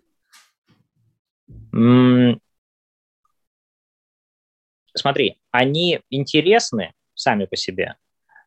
Смотри, 4.93 5.37
они 5.51 5.99
интересны 6.09 6.93
сами 7.13 7.45
по 7.45 7.55
себе, 7.55 7.95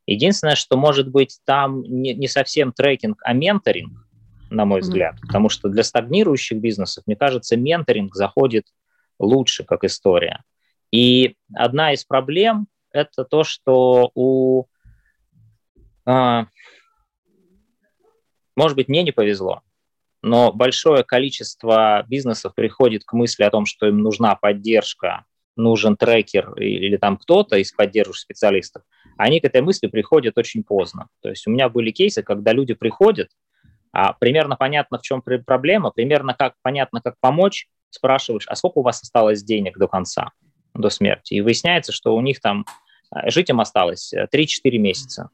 Единственное, 0.09 0.55
что 0.55 0.79
может 0.79 1.11
быть 1.11 1.39
там 1.45 1.83
не, 1.83 2.15
не 2.15 2.29
совсем 2.29 2.73
трекинг, 2.73 3.21
а 3.25 3.35
менторинг, 3.35 4.09
на 4.49 4.65
мой 4.65 4.81
взгляд, 4.81 5.17
mm-hmm. 5.17 5.27
потому 5.27 5.51
что 5.51 5.69
для 5.69 5.83
стагнирующих 5.83 6.59
бизнесов, 6.59 7.05
мне 7.07 7.15
кажется, 7.15 7.59
менторинг 7.59 8.15
заходит 8.15 8.65
лучше 9.19 9.65
как 9.65 9.85
история. 9.85 10.43
И 10.91 11.37
одна 11.55 11.93
из 11.93 12.07
проблем– 12.07 12.69
это 12.91 13.25
то, 13.25 13.45
что 13.45 14.11
у, 14.15 14.65
а, 16.07 16.47
может 18.57 18.77
быть, 18.77 18.89
мне 18.89 19.03
не 19.03 19.13
повезло, 19.13 19.61
но 20.29 20.53
большое 20.53 21.03
количество 21.05 22.05
бизнесов 22.09 22.55
приходит 22.55 23.05
к 23.05 23.13
мысли 23.13 23.43
о 23.43 23.51
том, 23.51 23.67
что 23.67 23.87
им 23.87 23.99
нужна 23.99 24.35
поддержка, 24.37 25.25
нужен 25.57 25.97
трекер 25.97 26.53
или 26.55 26.97
там 26.97 27.17
кто-то 27.17 27.57
из 27.57 27.73
поддерживающих 27.73 28.23
специалистов– 28.23 28.83
они 29.19 29.41
к 29.41 29.45
этой 29.45 29.61
мысли 29.61 29.89
приходят 29.89 30.39
очень 30.39 30.63
поздно. 30.63 31.09
То 31.21 31.29
есть 31.29 31.47
у 31.47 31.51
меня 31.51 31.69
были 31.69 31.91
кейсы, 31.91 32.23
когда 32.23 32.53
люди 32.53 32.73
приходят, 32.73 33.31
а 33.93 34.13
примерно 34.13 34.57
понятно, 34.57 34.99
в 34.99 35.03
чем 35.03 35.23
проблема, 35.23 35.91
примерно 35.91 36.35
как 36.35 36.55
понятно, 36.63 37.03
как 37.03 37.17
помочь, 37.21 37.67
спрашиваешь, 37.91 38.47
а 38.47 38.55
сколько 38.55 38.79
у 38.79 38.83
вас 38.83 39.03
осталось 39.03 39.43
денег 39.43 39.77
до 39.77 39.89
конца, 39.89 40.31
до 40.73 40.89
смерти? 40.89 41.35
И 41.35 41.41
выясняется, 41.41 41.91
что 41.91 42.15
у 42.15 42.21
них 42.21 42.41
там 42.41 42.65
э, 43.13 43.29
жить 43.31 43.51
им 43.51 43.61
осталось 43.61 44.15
3-4 44.15 44.47
э, 44.63 44.79
месяца. 44.79 45.31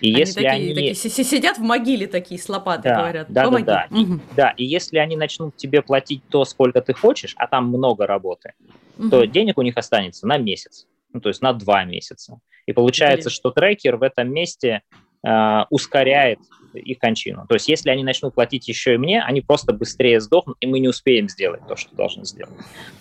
И 0.00 0.08
они 0.10 0.18
если 0.18 0.34
такие, 0.34 0.50
они... 0.50 0.74
Такие, 0.74 0.94
сидят 0.94 1.58
в 1.58 1.62
могиле 1.62 2.06
такие 2.06 2.40
с 2.40 2.48
лопатой, 2.48 2.90
да, 2.90 2.98
говорят, 2.98 3.26
да, 3.30 3.44
помоги. 3.44 3.64
Да, 3.64 3.86
да. 3.90 4.00
Угу. 4.00 4.20
Да, 4.36 4.50
и 4.56 4.64
если 4.64 4.98
они 4.98 5.16
начнут 5.16 5.56
тебе 5.56 5.82
платить 5.82 6.22
то, 6.28 6.44
сколько 6.44 6.80
ты 6.80 6.94
хочешь, 6.94 7.34
а 7.36 7.46
там 7.46 7.68
много 7.68 8.06
работы, 8.06 8.54
угу. 8.98 9.10
то 9.10 9.24
денег 9.26 9.58
у 9.58 9.62
них 9.62 9.76
останется 9.76 10.26
на 10.26 10.38
месяц, 10.38 10.86
ну, 11.12 11.20
то 11.20 11.28
есть 11.28 11.42
на 11.42 11.52
два 11.52 11.84
месяца. 11.84 12.38
И 12.66 12.72
получается, 12.72 13.30
что 13.30 13.50
трекер 13.50 13.96
в 13.96 14.02
этом 14.02 14.30
месте 14.30 14.82
э, 15.26 15.60
ускоряет 15.70 16.38
их 16.74 16.98
кончину. 16.98 17.46
То 17.48 17.54
есть 17.54 17.66
если 17.68 17.90
они 17.90 18.04
начнут 18.04 18.34
платить 18.34 18.68
еще 18.68 18.94
и 18.94 18.98
мне, 18.98 19.22
они 19.22 19.40
просто 19.40 19.72
быстрее 19.72 20.20
сдохнут, 20.20 20.56
и 20.60 20.66
мы 20.66 20.78
не 20.78 20.88
успеем 20.88 21.28
сделать 21.28 21.62
то, 21.66 21.76
что 21.76 21.94
должны 21.96 22.24
сделать. 22.24 22.54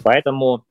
Поэтому, 0.04 0.64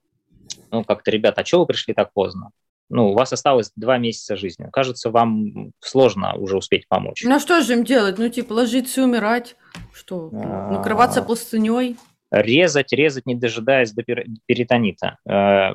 ну, 0.71 0.83
как-то, 0.83 1.11
ребята, 1.11 1.43
а 1.43 1.45
что 1.45 1.61
вы 1.61 1.67
пришли 1.67 1.93
так 1.93 2.13
поздно? 2.13 2.51
Ну, 2.89 3.11
у 3.11 3.15
вас 3.15 3.33
осталось 3.33 3.73
два 3.75 3.99
месяца 3.99 4.37
жизни. 4.37 4.69
Кажется, 4.73 5.11
вам 5.11 5.73
сложно 5.81 6.35
уже 6.37 6.57
успеть 6.57 6.87
помочь. 6.89 7.23
Ну, 7.25 7.35
а 7.35 7.41
что 7.41 7.61
же 7.61 7.73
им 7.73 7.85
делать? 7.85 8.19
Ну, 8.19 8.29
типа, 8.29 8.53
ложиться 8.53 9.01
и 9.01 9.05
умирать? 9.05 9.57
Что, 9.93 10.31
накрываться 10.31 11.23
простыней? 11.23 11.97
Резать, 12.31 12.93
резать, 12.93 13.27
не 13.27 13.35
дожидаясь 13.35 13.93
до 13.93 14.03
перитонита. 14.03 15.19
Э, 15.29 15.75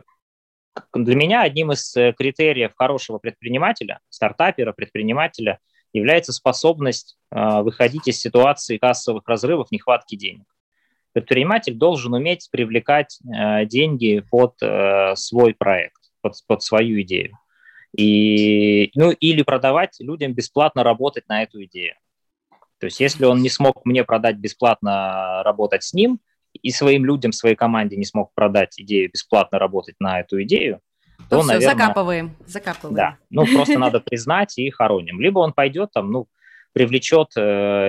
для 0.93 1.15
меня 1.15 1.43
одним 1.43 1.71
из 1.71 1.95
э, 1.95 2.13
критериев 2.13 2.73
хорошего 2.75 3.19
предпринимателя, 3.19 3.99
стартапера, 4.09 4.73
предпринимателя 4.73 5.59
является 5.93 6.33
способность 6.33 7.17
э, 7.31 7.61
выходить 7.61 8.07
из 8.07 8.19
ситуации 8.19 8.77
кассовых 8.77 9.27
разрывов, 9.27 9.71
нехватки 9.71 10.15
денег. 10.15 10.45
Предприниматель 11.13 11.73
должен 11.73 12.13
уметь 12.13 12.47
привлекать 12.51 13.19
деньги 13.65 14.23
под 14.31 14.55
свой 15.19 15.53
проект, 15.53 16.00
под, 16.21 16.33
под 16.47 16.63
свою 16.63 17.01
идею. 17.01 17.37
И, 17.97 18.91
ну, 18.95 19.11
или 19.11 19.41
продавать 19.41 19.97
людям 19.99 20.33
бесплатно 20.33 20.83
работать 20.83 21.27
на 21.27 21.43
эту 21.43 21.63
идею. 21.65 21.95
То 22.79 22.85
есть 22.85 22.99
если 22.99 23.25
он 23.25 23.41
не 23.41 23.49
смог 23.49 23.85
мне 23.85 24.03
продать 24.03 24.37
бесплатно 24.37 25.43
работать 25.43 25.83
с 25.83 25.93
ним– 25.93 26.19
и 26.53 26.71
своим 26.71 27.05
людям, 27.05 27.31
своей 27.31 27.55
команде 27.55 27.97
не 27.97 28.05
смог 28.05 28.33
продать 28.33 28.79
идею 28.79 29.09
бесплатно 29.11 29.59
работать 29.59 29.95
на 29.99 30.19
эту 30.19 30.41
идею, 30.43 30.79
то, 31.29 31.37
ну, 31.37 31.43
наверное... 31.43 31.75
закапываем, 31.75 32.35
закапываем. 32.45 32.95
Да, 32.95 33.17
ну 33.29 33.45
просто 33.45 33.79
надо 33.79 33.99
признать 33.99 34.57
и 34.57 34.69
хороним. 34.69 35.21
Либо 35.21 35.39
он 35.39 35.53
пойдет 35.53 35.91
там, 35.93 36.11
ну, 36.11 36.27
привлечет 36.73 37.29
э, 37.35 37.41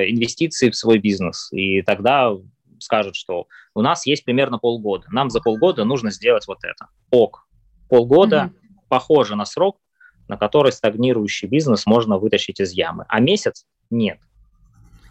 инвестиции 0.09 0.71
в 0.71 0.77
свой 0.77 0.99
бизнес, 0.99 1.49
и 1.53 1.83
тогда 1.83 2.33
скажет, 2.79 3.15
что 3.17 3.47
у 3.75 3.81
нас 3.81 4.07
есть 4.07 4.25
примерно 4.25 4.59
полгода, 4.59 5.07
нам 5.11 5.31
за 5.31 5.41
полгода 5.41 5.85
нужно 5.85 6.11
сделать 6.11 6.47
вот 6.47 6.59
это. 6.63 6.89
Ок, 7.11 7.47
полгода 7.93 8.45
угу. 8.47 8.85
похоже 8.89 9.37
на 9.37 9.45
срок, 9.45 9.79
на 10.27 10.39
который 10.39 10.73
стагнирующий 10.73 11.47
бизнес 11.47 11.85
можно 11.85 12.17
вытащить 12.17 12.59
из 12.59 12.73
ямы, 12.73 13.05
а 13.07 13.21
месяц 13.21 13.67
нет. 13.91 14.19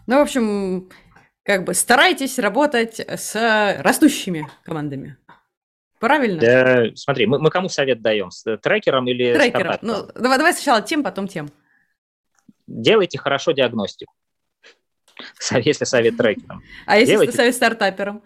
Ну, 0.07 0.17
в 0.17 0.21
общем, 0.21 0.89
как 1.43 1.63
бы 1.63 1.75
старайтесь 1.75 2.39
работать 2.39 2.99
с 2.99 3.35
растущими 3.83 4.47
командами. 4.63 5.15
Правильно? 5.99 6.41
Да, 6.41 6.85
смотри, 6.95 7.27
мы, 7.27 7.37
мы 7.37 7.51
кому 7.51 7.69
совет 7.69 8.01
даем? 8.01 8.31
С 8.31 8.57
трекером 8.57 9.07
или 9.07 9.31
трекером? 9.35 9.77
Ну, 9.83 10.07
давай, 10.15 10.39
давай 10.39 10.53
сначала 10.53 10.81
тем, 10.81 11.03
потом 11.03 11.27
тем. 11.27 11.51
Делайте 12.65 13.19
хорошо 13.19 13.51
диагностику. 13.51 14.11
Если 15.51 15.85
совет 15.85 16.17
трекером. 16.17 16.63
А 16.87 16.97
если 16.97 17.11
Делайте... 17.11 17.33
совет 17.33 17.53
стартапером? 17.53 18.23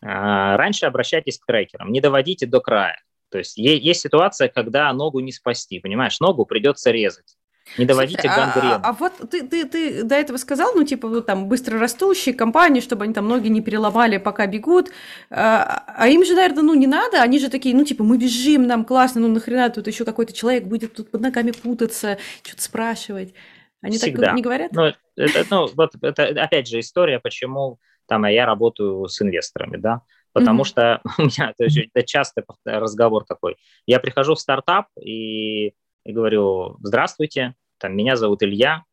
А, 0.00 0.56
раньше 0.56 0.86
обращайтесь 0.86 1.38
к 1.38 1.44
трекерам, 1.44 1.92
не 1.92 2.00
доводите 2.00 2.46
до 2.46 2.60
края. 2.60 2.98
То 3.32 3.38
есть 3.38 3.56
есть 3.56 4.02
ситуация, 4.02 4.48
когда 4.48 4.92
ногу 4.92 5.20
не 5.20 5.32
спасти, 5.32 5.80
понимаешь, 5.80 6.20
ногу 6.20 6.44
придется 6.44 6.90
резать. 6.90 7.36
Не 7.78 7.86
доводите 7.86 8.20
Слушай, 8.20 8.36
гангрену. 8.36 8.74
А, 8.74 8.76
а, 8.76 8.90
а 8.90 8.92
вот 8.92 9.12
ты, 9.30 9.46
ты, 9.46 9.64
ты 9.64 10.02
до 10.02 10.16
этого 10.16 10.36
сказал, 10.36 10.74
ну, 10.74 10.84
типа, 10.84 11.08
вот 11.08 11.26
там 11.26 11.48
быстро 11.48 11.78
растущие 11.78 12.34
компании, 12.34 12.80
чтобы 12.80 13.04
они 13.04 13.14
там 13.14 13.26
ноги 13.28 13.48
не 13.48 13.62
переломали, 13.62 14.18
пока 14.18 14.46
бегут. 14.46 14.90
А, 15.30 15.84
а 15.86 16.08
им 16.08 16.24
же, 16.24 16.34
наверное, 16.34 16.62
ну, 16.62 16.74
не 16.74 16.86
надо. 16.86 17.22
Они 17.22 17.38
же 17.38 17.48
такие, 17.48 17.74
ну, 17.74 17.84
типа, 17.84 18.04
мы 18.04 18.18
бежим, 18.18 18.66
нам 18.66 18.84
классно, 18.84 19.22
ну, 19.22 19.28
нахрена 19.28 19.70
тут 19.70 19.86
еще 19.86 20.04
какой-то 20.04 20.32
человек 20.34 20.64
будет 20.64 20.94
тут 20.94 21.10
под 21.10 21.22
ногами 21.22 21.52
путаться, 21.52 22.18
что-то 22.42 22.62
спрашивать. 22.62 23.32
Они 23.80 23.96
Всегда. 23.96 24.26
так 24.26 24.34
не 24.34 24.42
говорят? 24.42 24.72
Ну, 24.72 24.92
это, 25.16 25.46
ну, 25.50 25.68
вот 25.74 25.92
это, 26.02 26.26
опять 26.26 26.68
же, 26.68 26.80
история, 26.80 27.20
почему 27.20 27.78
там 28.06 28.26
я 28.26 28.44
работаю 28.44 29.08
с 29.08 29.22
инвесторами, 29.22 29.78
да. 29.78 30.02
Потому 30.32 30.62
mm-hmm. 30.62 30.66
что 30.66 31.00
у 31.18 31.22
меня 31.22 31.54
то 31.56 31.64
есть, 31.64 31.78
это 31.92 32.06
частый 32.06 32.44
разговор 32.64 33.24
такой. 33.24 33.56
Я 33.86 34.00
прихожу 34.00 34.34
в 34.34 34.40
стартап 34.40 34.86
и, 35.00 35.68
и 36.04 36.12
говорю, 36.12 36.76
здравствуйте, 36.80 37.54
там, 37.78 37.96
меня 37.96 38.16
зовут 38.16 38.42
Илья, 38.42 38.84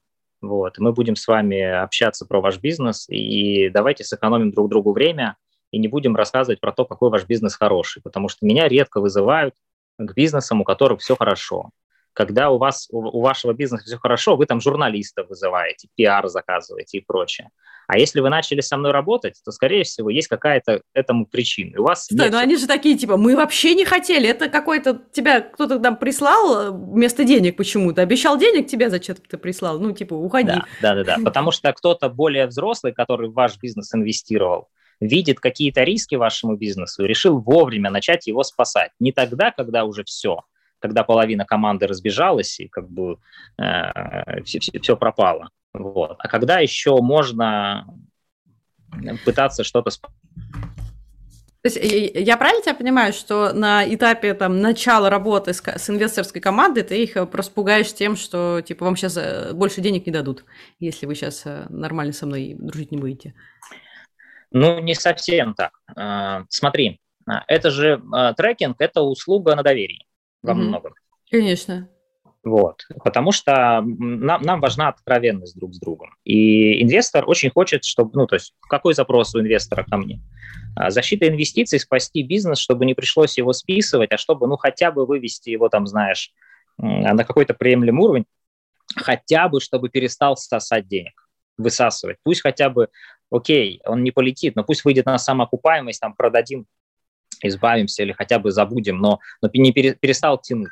вот, 0.41 0.77
мы 0.77 0.93
будем 0.93 1.15
с 1.15 1.27
вами 1.27 1.61
общаться 1.61 2.25
про 2.25 2.39
ваш 2.39 2.59
бизнес, 2.59 3.07
и 3.09 3.69
давайте 3.69 4.03
сэкономим 4.03 4.51
друг 4.51 4.69
другу 4.69 4.93
время 4.93 5.35
и 5.71 5.77
не 5.77 5.87
будем 5.87 6.15
рассказывать 6.15 6.61
про 6.61 6.71
то, 6.71 6.85
какой 6.85 7.09
ваш 7.09 7.25
бизнес 7.25 7.55
хороший, 7.55 8.01
потому 8.01 8.29
что 8.29 8.45
меня 8.45 8.67
редко 8.67 9.01
вызывают 9.01 9.53
к 9.97 10.13
бизнесам, 10.13 10.61
у 10.61 10.63
которых 10.63 11.01
все 11.01 11.15
хорошо. 11.15 11.71
Когда 12.19 12.49
у 12.49 12.57
вас, 12.57 12.89
у, 12.91 13.21
вашего 13.21 13.53
бизнеса 13.53 13.85
все 13.85 13.97
хорошо, 13.97 14.35
вы 14.35 14.45
там 14.45 14.59
журналистов 14.59 15.29
вызываете, 15.29 15.87
пиар 15.95 16.27
заказываете 16.27 16.97
и 16.97 17.01
прочее. 17.01 17.49
А 17.87 17.97
если 17.97 18.19
вы 18.19 18.29
начали 18.29 18.59
со 18.59 18.75
мной 18.75 18.91
работать, 18.91 19.39
то, 19.45 19.53
скорее 19.53 19.85
всего, 19.85 20.09
есть 20.09 20.27
какая-то 20.27 20.81
этому 20.93 21.25
причина. 21.25 21.75
И 21.75 21.77
у 21.77 21.83
вас 21.83 22.03
Стой, 22.03 22.17
нет... 22.17 22.31
ну 22.33 22.37
они 22.37 22.57
же 22.57 22.67
такие, 22.67 22.97
типа, 22.97 23.15
мы 23.15 23.37
вообще 23.37 23.73
не 23.73 23.85
хотели. 23.85 24.27
Это 24.27 24.49
какой-то 24.49 25.01
тебя 25.13 25.39
кто-то 25.39 25.79
там 25.79 25.95
прислал 25.95 26.61
э, 26.61 26.71
вместо 26.71 27.23
денег 27.23 27.55
почему-то. 27.55 28.01
Обещал 28.01 28.37
денег, 28.37 28.67
тебе 28.67 28.89
зачем-то 28.89 29.37
прислал. 29.37 29.79
Ну, 29.79 29.93
типа, 29.93 30.13
уходи. 30.13 30.55
Да, 30.81 30.95
да, 30.95 31.03
да. 31.05 31.17
Потому 31.23 31.51
что 31.51 31.71
кто-то 31.71 32.09
более 32.09 32.47
взрослый, 32.47 32.91
который 32.91 33.29
в 33.29 33.33
ваш 33.33 33.57
бизнес 33.59 33.95
инвестировал, 33.95 34.67
видит 34.99 35.39
какие-то 35.39 35.83
риски 35.83 36.15
вашему 36.15 36.57
бизнесу 36.57 37.05
и 37.05 37.07
решил 37.07 37.39
вовремя 37.39 37.89
начать 37.89 38.27
его 38.27 38.43
спасать. 38.43 38.91
Не 38.99 39.13
тогда, 39.13 39.51
когда 39.51 39.85
уже 39.85 40.03
все, 40.03 40.41
когда 40.79 41.03
половина 41.03 41.45
команды 41.45 41.87
разбежалась 41.87 42.59
и 42.59 42.67
как 42.67 42.89
бы 42.89 43.17
э, 43.57 44.43
все, 44.43 44.59
все, 44.59 44.79
все 44.79 44.97
пропало. 44.97 45.49
Вот. 45.73 46.17
А 46.19 46.27
когда 46.27 46.59
еще 46.59 46.97
можно 47.01 47.85
пытаться 49.23 49.63
что-то 49.63 49.91
то 51.61 51.67
есть 51.67 51.77
я 52.15 52.37
правильно 52.37 52.61
тебя 52.61 52.73
понимаю, 52.73 53.11
что 53.11 53.51
на 53.51 53.83
этапе 53.83 54.33
там, 54.33 54.61
начала 54.61 55.09
работы 55.09 55.51
с, 55.53 55.61
с 55.61 55.89
инвесторской 55.89 56.39
командой 56.39 56.83
ты 56.83 57.03
их 57.03 57.29
просто 57.29 57.53
пугаешь 57.53 57.93
тем, 57.93 58.15
что 58.15 58.61
типа 58.61 58.85
вам 58.85 58.95
сейчас 58.95 59.17
э, 59.17 59.51
больше 59.53 59.81
денег 59.81 60.05
не 60.05 60.13
дадут, 60.13 60.45
если 60.79 61.05
вы 61.05 61.15
сейчас 61.15 61.45
э, 61.45 61.65
нормально 61.67 62.13
со 62.13 62.25
мной 62.25 62.55
дружить 62.57 62.91
не 62.91 62.97
будете? 62.97 63.33
Ну, 64.51 64.79
не 64.79 64.95
совсем 64.95 65.53
так. 65.53 65.73
Смотри, 66.49 66.99
это 67.47 67.69
же 67.69 68.01
трекинг, 68.35 68.77
это 68.79 69.01
услуга 69.01 69.55
на 69.55 69.61
доверии 69.61 70.07
во 70.41 70.53
угу. 70.53 70.61
многом. 70.61 70.93
Конечно. 71.29 71.89
Вот. 72.43 72.83
Потому 73.03 73.31
что 73.31 73.81
нам, 73.81 74.41
нам 74.41 74.61
важна 74.61 74.87
откровенность 74.87 75.57
друг 75.57 75.73
с 75.73 75.79
другом. 75.79 76.15
И 76.23 76.81
инвестор 76.81 77.25
очень 77.27 77.49
хочет, 77.49 77.83
чтобы, 77.83 78.11
ну, 78.13 78.27
то 78.27 78.35
есть, 78.35 78.53
какой 78.61 78.93
запрос 78.93 79.35
у 79.35 79.41
инвестора 79.41 79.83
ко 79.83 79.97
мне? 79.97 80.21
Защита 80.87 81.27
инвестиций, 81.27 81.79
спасти 81.79 82.23
бизнес, 82.23 82.59
чтобы 82.59 82.85
не 82.85 82.93
пришлось 82.93 83.37
его 83.37 83.51
списывать, 83.51 84.11
а 84.13 84.17
чтобы, 84.17 84.47
ну, 84.47 84.55
хотя 84.55 84.91
бы 84.91 85.05
вывести 85.05 85.49
его, 85.49 85.67
там, 85.67 85.85
знаешь, 85.85 86.31
на 86.77 87.25
какой-то 87.25 87.53
приемлемый 87.53 88.05
уровень, 88.05 88.25
хотя 88.95 89.49
бы, 89.49 89.59
чтобы 89.59 89.89
перестал 89.89 90.37
сосать 90.37 90.87
денег, 90.87 91.27
высасывать. 91.57 92.17
Пусть 92.23 92.41
хотя 92.41 92.69
бы, 92.69 92.87
окей, 93.29 93.81
он 93.85 94.01
не 94.03 94.11
полетит, 94.11 94.55
но 94.55 94.63
пусть 94.63 94.85
выйдет 94.85 95.05
на 95.05 95.17
самоокупаемость, 95.17 95.99
там, 95.99 96.15
продадим, 96.15 96.67
избавимся 97.47 98.03
или 98.03 98.11
хотя 98.11 98.39
бы 98.39 98.51
забудем, 98.51 98.97
но, 98.99 99.19
но 99.41 99.49
не 99.53 99.71
перестал 99.71 100.39
тянуть. 100.39 100.71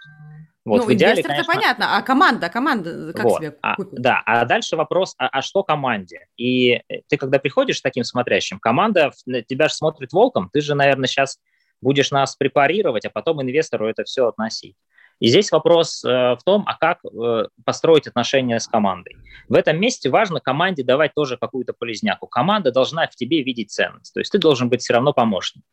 Вот, 0.68 0.82
ну, 0.82 0.88
в 0.88 0.94
идеале, 0.94 1.24
конечно... 1.24 1.42
это 1.42 1.54
понятно, 1.54 1.98
а 1.98 2.02
команда, 2.02 2.50
команда 2.50 3.14
как 3.14 3.24
вот, 3.24 3.38
себе 3.38 3.56
а, 3.62 3.76
Да, 3.94 4.22
а 4.26 4.44
дальше 4.44 4.76
вопрос, 4.76 5.16
а, 5.18 5.28
а 5.30 5.42
что 5.42 5.64
команде? 5.64 6.28
И 6.36 6.82
э, 6.90 7.04
ты, 7.08 7.16
когда 7.16 7.40
приходишь 7.40 7.78
с 7.78 7.82
таким 7.82 8.04
смотрящим, 8.04 8.60
команда 8.60 9.12
тебя 9.48 9.70
же 9.70 9.74
смотрит 9.74 10.12
волком, 10.12 10.50
ты 10.52 10.60
же, 10.60 10.76
наверное, 10.76 11.08
сейчас 11.08 11.40
будешь 11.80 12.12
нас 12.12 12.36
препарировать, 12.36 13.06
а 13.06 13.10
потом 13.10 13.42
инвестору 13.42 13.88
это 13.88 14.04
все 14.04 14.28
относить. 14.28 14.76
И 15.20 15.30
здесь 15.30 15.52
вопрос 15.52 16.04
э, 16.04 16.10
в 16.10 16.40
том, 16.44 16.64
а 16.68 16.76
как 16.76 17.00
э, 17.06 17.46
построить 17.66 18.08
отношения 18.08 18.60
с 18.60 18.68
командой. 18.68 19.16
В 19.48 19.54
этом 19.54 19.80
месте 19.80 20.10
важно 20.10 20.42
команде 20.42 20.84
давать 20.84 21.14
тоже 21.16 21.38
какую-то 21.38 21.74
полезняку. 21.74 22.28
Команда 22.28 22.72
должна 22.72 23.08
в 23.08 23.16
тебе 23.16 23.42
видеть 23.42 23.72
ценность, 23.72 24.14
то 24.14 24.20
есть 24.20 24.32
ты 24.32 24.38
должен 24.38 24.70
быть 24.70 24.82
все 24.82 24.94
равно 24.94 25.14
помощник. 25.14 25.64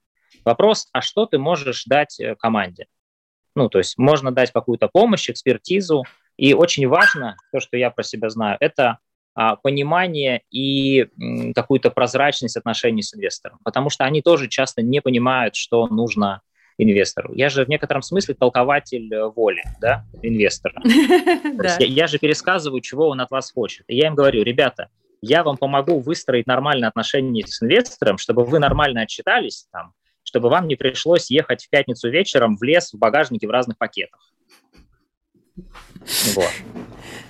Вопрос, 0.44 0.88
а 0.92 1.00
что 1.00 1.26
ты 1.26 1.38
можешь 1.38 1.84
дать 1.84 2.20
э, 2.20 2.34
команде? 2.36 2.86
Ну, 3.54 3.68
то 3.68 3.78
есть 3.78 3.98
можно 3.98 4.32
дать 4.32 4.52
какую-то 4.52 4.88
помощь, 4.88 5.30
экспертизу. 5.30 6.04
И 6.36 6.54
очень 6.54 6.88
важно, 6.88 7.36
то, 7.52 7.60
что 7.60 7.76
я 7.76 7.90
про 7.90 8.02
себя 8.02 8.28
знаю, 8.28 8.56
это 8.60 8.98
а, 9.34 9.56
понимание 9.56 10.42
и 10.50 11.06
какую-то 11.54 11.90
прозрачность 11.90 12.56
отношений 12.56 13.02
с 13.02 13.14
инвестором, 13.14 13.58
потому 13.64 13.90
что 13.90 14.04
они 14.04 14.22
тоже 14.22 14.48
часто 14.48 14.82
не 14.82 15.00
понимают, 15.00 15.54
что 15.54 15.86
нужно 15.86 16.40
инвестору. 16.78 17.32
Я 17.34 17.48
же 17.48 17.64
в 17.64 17.68
некотором 17.68 18.02
смысле 18.02 18.34
толкователь 18.34 19.12
э, 19.12 19.28
воли 19.28 19.62
да, 19.80 20.04
инвестора. 20.22 20.80
Я 21.78 22.06
же 22.06 22.18
пересказываю, 22.18 22.80
чего 22.80 23.08
он 23.08 23.20
от 23.20 23.30
вас 23.30 23.52
хочет. 23.52 23.84
И 23.88 23.96
я 23.96 24.08
им 24.08 24.16
говорю, 24.16 24.42
ребята, 24.42 24.88
я 25.22 25.44
вам 25.44 25.56
помогу 25.56 26.00
выстроить 26.00 26.46
нормальные 26.46 26.88
отношения 26.88 27.46
с 27.46 27.62
инвестором, 27.62 28.18
чтобы 28.18 28.44
вы 28.44 28.58
нормально 28.58 29.02
отчитались, 29.02 29.68
там, 29.72 29.92
чтобы 30.34 30.48
вам 30.48 30.66
не 30.66 30.74
пришлось 30.74 31.30
ехать 31.30 31.64
в 31.64 31.70
пятницу 31.70 32.10
вечером 32.10 32.56
в 32.56 32.62
лес 32.64 32.92
в 32.92 32.98
багажнике 32.98 33.46
в 33.46 33.52
разных 33.52 33.78
пакетах. 33.78 34.32
Вот. 36.34 36.50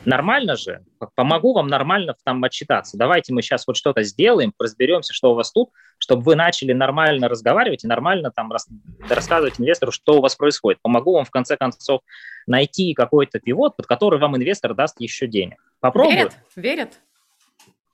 Нормально 0.07 0.57
же, 0.57 0.83
помогу 1.15 1.53
вам 1.53 1.67
нормально 1.67 2.17
там 2.25 2.43
отчитаться. 2.43 2.97
Давайте 2.97 3.35
мы 3.35 3.43
сейчас 3.43 3.67
вот 3.67 3.77
что-то 3.77 4.03
сделаем, 4.05 4.55
разберемся, 4.59 5.13
что 5.13 5.33
у 5.33 5.35
вас 5.35 5.53
тут, 5.53 5.69
чтобы 5.99 6.23
вы 6.23 6.35
начали 6.35 6.73
нормально 6.73 7.29
разговаривать 7.29 7.85
и 7.85 7.87
нормально 7.87 8.31
там 8.31 8.51
рас, 8.51 8.69
рассказывать 9.11 9.61
инвестору, 9.61 9.93
что 9.93 10.15
у 10.15 10.23
вас 10.23 10.35
происходит. 10.35 10.81
Помогу 10.81 11.13
вам 11.13 11.27
в 11.27 11.31
конце 11.31 11.59
концов 11.59 12.01
найти 12.47 12.95
какой-то 12.95 13.39
пивот, 13.39 13.77
под 13.77 13.87
который 13.87 14.19
вам 14.19 14.35
инвестор 14.39 14.73
даст 14.73 14.99
еще 14.99 15.27
денег. 15.27 15.63
Попробуй. 15.81 16.15
Верят? 16.15 16.37
Верят? 16.57 17.01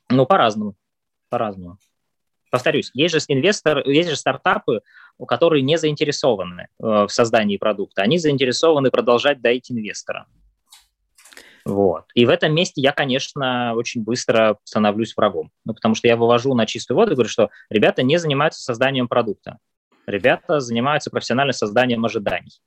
Ну, 0.09 0.25
по-разному. 0.25 0.77
По-разному. 1.31 1.79
Повторюсь, 2.51 2.91
есть 2.95 3.15
же 3.15 3.21
инвестор, 3.29 3.87
есть 3.89 4.11
же 4.11 4.17
стартапы, 4.17 4.81
которые 5.27 5.63
не 5.63 5.79
заинтересованы 5.79 6.63
э, 6.63 6.67
в 6.79 7.09
создании 7.09 7.57
продукта, 7.57 8.03
они 8.03 8.19
заинтересованы 8.19 8.91
продолжать 8.91 9.41
доить 9.41 9.71
инвестора. 9.71 10.27
Вот. 11.65 12.05
И 12.15 12.25
в 12.25 12.31
этом 12.31 12.55
месте 12.55 12.81
я, 12.81 12.93
конечно, 12.93 13.75
очень 13.75 14.03
быстро 14.03 14.59
становлюсь 14.65 15.15
врагом, 15.17 15.51
ну, 15.65 15.75
потому 15.75 15.95
что 15.95 16.09
я 16.09 16.17
вывожу 16.17 16.55
на 16.55 16.67
чистую 16.67 16.97
воду 16.97 17.13
и 17.13 17.15
говорю, 17.15 17.29
что 17.29 17.51
ребята 17.69 18.03
не 18.03 18.17
занимаются 18.17 18.63
созданием 18.63 19.09
продукта, 19.09 19.59
ребята 20.07 20.61
занимаются 20.61 21.11
профессиональным 21.11 21.53
созданием 21.53 22.05
ожиданий. 22.05 22.61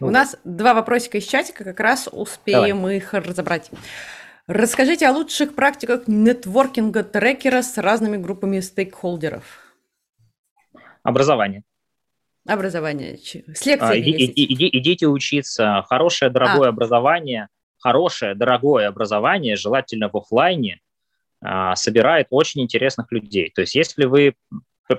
У 0.00 0.06
вот. 0.06 0.10
нас 0.10 0.36
два 0.42 0.74
вопросика 0.74 1.18
из 1.18 1.24
чатика, 1.24 1.62
как 1.62 1.78
раз 1.78 2.08
успеем 2.10 2.78
Давай. 2.78 2.96
их 2.96 3.14
разобрать. 3.14 3.70
Расскажите 4.46 5.08
о 5.08 5.12
лучших 5.12 5.54
практиках 5.54 6.06
нетворкинга 6.06 7.02
трекера 7.02 7.62
с 7.62 7.78
разными 7.78 8.18
группами 8.18 8.60
стейкхолдеров. 8.60 9.44
Образование. 11.02 11.62
Образование. 12.46 13.16
С 13.16 13.64
лекциями. 13.64 13.80
А, 13.80 13.98
иди, 13.98 14.32
иди, 14.36 14.68
идите 14.70 15.06
учиться. 15.06 15.82
Хорошее, 15.88 16.30
дорогое 16.30 16.66
а. 16.66 16.70
образование, 16.72 17.48
хорошее, 17.78 18.34
дорогое 18.34 18.88
образование, 18.88 19.56
желательно 19.56 20.10
в 20.10 20.16
офлайне, 20.18 20.80
а, 21.42 21.74
собирает 21.74 22.26
очень 22.28 22.60
интересных 22.60 23.10
людей. 23.12 23.50
То 23.54 23.62
есть 23.62 23.74
если 23.74 24.04
вы 24.04 24.34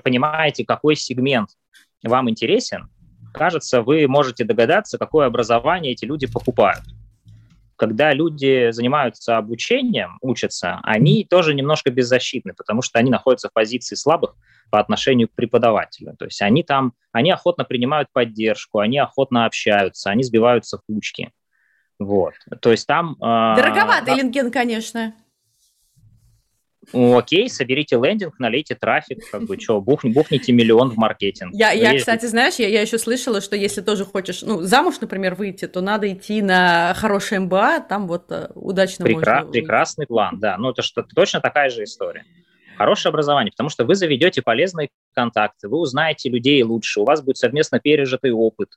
понимаете, 0.02 0.64
какой 0.64 0.96
сегмент 0.96 1.50
вам 2.02 2.28
интересен, 2.28 2.90
кажется, 3.32 3.82
вы 3.82 4.08
можете 4.08 4.44
догадаться, 4.44 4.98
какое 4.98 5.26
образование 5.26 5.92
эти 5.92 6.04
люди 6.04 6.26
покупают 6.26 6.82
когда 7.76 8.12
люди 8.12 8.70
занимаются 8.70 9.36
обучением, 9.36 10.18
учатся, 10.22 10.80
они 10.82 11.24
тоже 11.24 11.54
немножко 11.54 11.90
беззащитны, 11.90 12.54
потому 12.54 12.82
что 12.82 12.98
они 12.98 13.10
находятся 13.10 13.48
в 13.48 13.52
позиции 13.52 13.94
слабых 13.94 14.34
по 14.70 14.80
отношению 14.80 15.28
к 15.28 15.32
преподавателю. 15.32 16.16
То 16.18 16.24
есть 16.24 16.42
они 16.42 16.62
там, 16.62 16.94
они 17.12 17.30
охотно 17.30 17.64
принимают 17.64 18.08
поддержку, 18.12 18.80
они 18.80 18.98
охотно 18.98 19.44
общаются, 19.44 20.10
они 20.10 20.22
сбиваются 20.22 20.78
в 20.78 20.82
кучки. 20.86 21.30
Вот. 21.98 22.34
То 22.60 22.70
есть 22.72 22.86
там... 22.86 23.16
А, 23.20 23.56
Дороговатый 23.56 24.14
э, 24.14 24.16
линкен, 24.16 24.50
конечно. 24.50 25.14
Ну, 26.92 27.18
окей, 27.18 27.48
соберите 27.50 27.96
лендинг, 27.96 28.38
налейте 28.38 28.74
трафик, 28.74 29.18
как 29.30 29.42
бы 29.44 29.58
что, 29.58 29.80
бухни, 29.80 30.10
бухните 30.12 30.52
миллион 30.52 30.90
в 30.90 30.96
маркетинг. 30.96 31.52
Я, 31.54 31.72
я 31.72 31.92
есть... 31.92 32.04
кстати, 32.04 32.26
знаешь, 32.26 32.54
я, 32.54 32.68
я 32.68 32.80
еще 32.80 32.98
слышала, 32.98 33.40
что 33.40 33.56
если 33.56 33.80
тоже 33.80 34.04
хочешь, 34.04 34.42
ну, 34.42 34.62
замуж, 34.62 34.96
например, 35.00 35.34
выйти, 35.34 35.66
то 35.66 35.80
надо 35.80 36.12
идти 36.12 36.42
на 36.42 36.94
хороший 36.94 37.40
МБА, 37.40 37.80
там 37.80 38.06
вот 38.06 38.30
э, 38.30 38.50
удачно 38.54 39.04
Прекра- 39.04 39.42
можно... 39.42 39.50
Прекрасный 39.50 40.06
план, 40.06 40.38
да, 40.38 40.56
ну, 40.58 40.70
это 40.70 40.82
что 40.82 41.02
точно 41.02 41.40
такая 41.40 41.70
же 41.70 41.84
история. 41.84 42.24
Хорошее 42.76 43.10
образование, 43.10 43.50
потому 43.50 43.70
что 43.70 43.84
вы 43.84 43.94
заведете 43.94 44.42
полезные 44.42 44.90
контакты, 45.14 45.68
вы 45.68 45.78
узнаете 45.78 46.28
людей 46.28 46.62
лучше, 46.62 47.00
у 47.00 47.04
вас 47.04 47.22
будет 47.22 47.38
совместно 47.38 47.80
пережитый 47.80 48.32
опыт, 48.32 48.68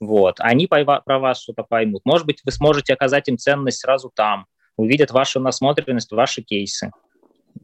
вот, 0.00 0.36
они 0.38 0.66
про 0.66 1.18
вас 1.18 1.40
что-то 1.40 1.62
поймут. 1.62 2.02
Может 2.04 2.26
быть, 2.26 2.40
вы 2.44 2.50
сможете 2.52 2.94
оказать 2.94 3.28
им 3.28 3.38
ценность 3.38 3.80
сразу 3.80 4.10
там, 4.14 4.46
увидят 4.76 5.12
вашу 5.12 5.40
насмотренность, 5.40 6.10
ваши 6.10 6.42
кейсы. 6.42 6.90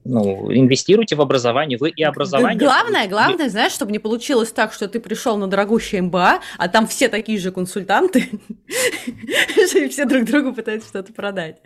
Ну, 0.04 0.52
инвестируйте 0.52 1.14
в 1.14 1.20
образование, 1.20 1.78
вы 1.78 1.90
и 1.90 2.02
образование... 2.02 2.58
Главное, 2.58 3.08
главное, 3.08 3.48
знаешь, 3.48 3.72
чтобы 3.72 3.92
не 3.92 3.98
получилось 3.98 4.50
так, 4.50 4.72
что 4.72 4.88
ты 4.88 4.98
пришел 4.98 5.36
на 5.36 5.46
дорогущий 5.46 6.00
МБА, 6.00 6.40
а 6.58 6.68
там 6.68 6.86
все 6.86 7.08
такие 7.08 7.38
же 7.38 7.52
консультанты, 7.52 8.28
и 8.66 9.88
все 9.88 10.04
друг 10.06 10.24
другу 10.24 10.52
пытаются 10.52 10.88
что-то 10.88 11.12
продать. 11.12 11.60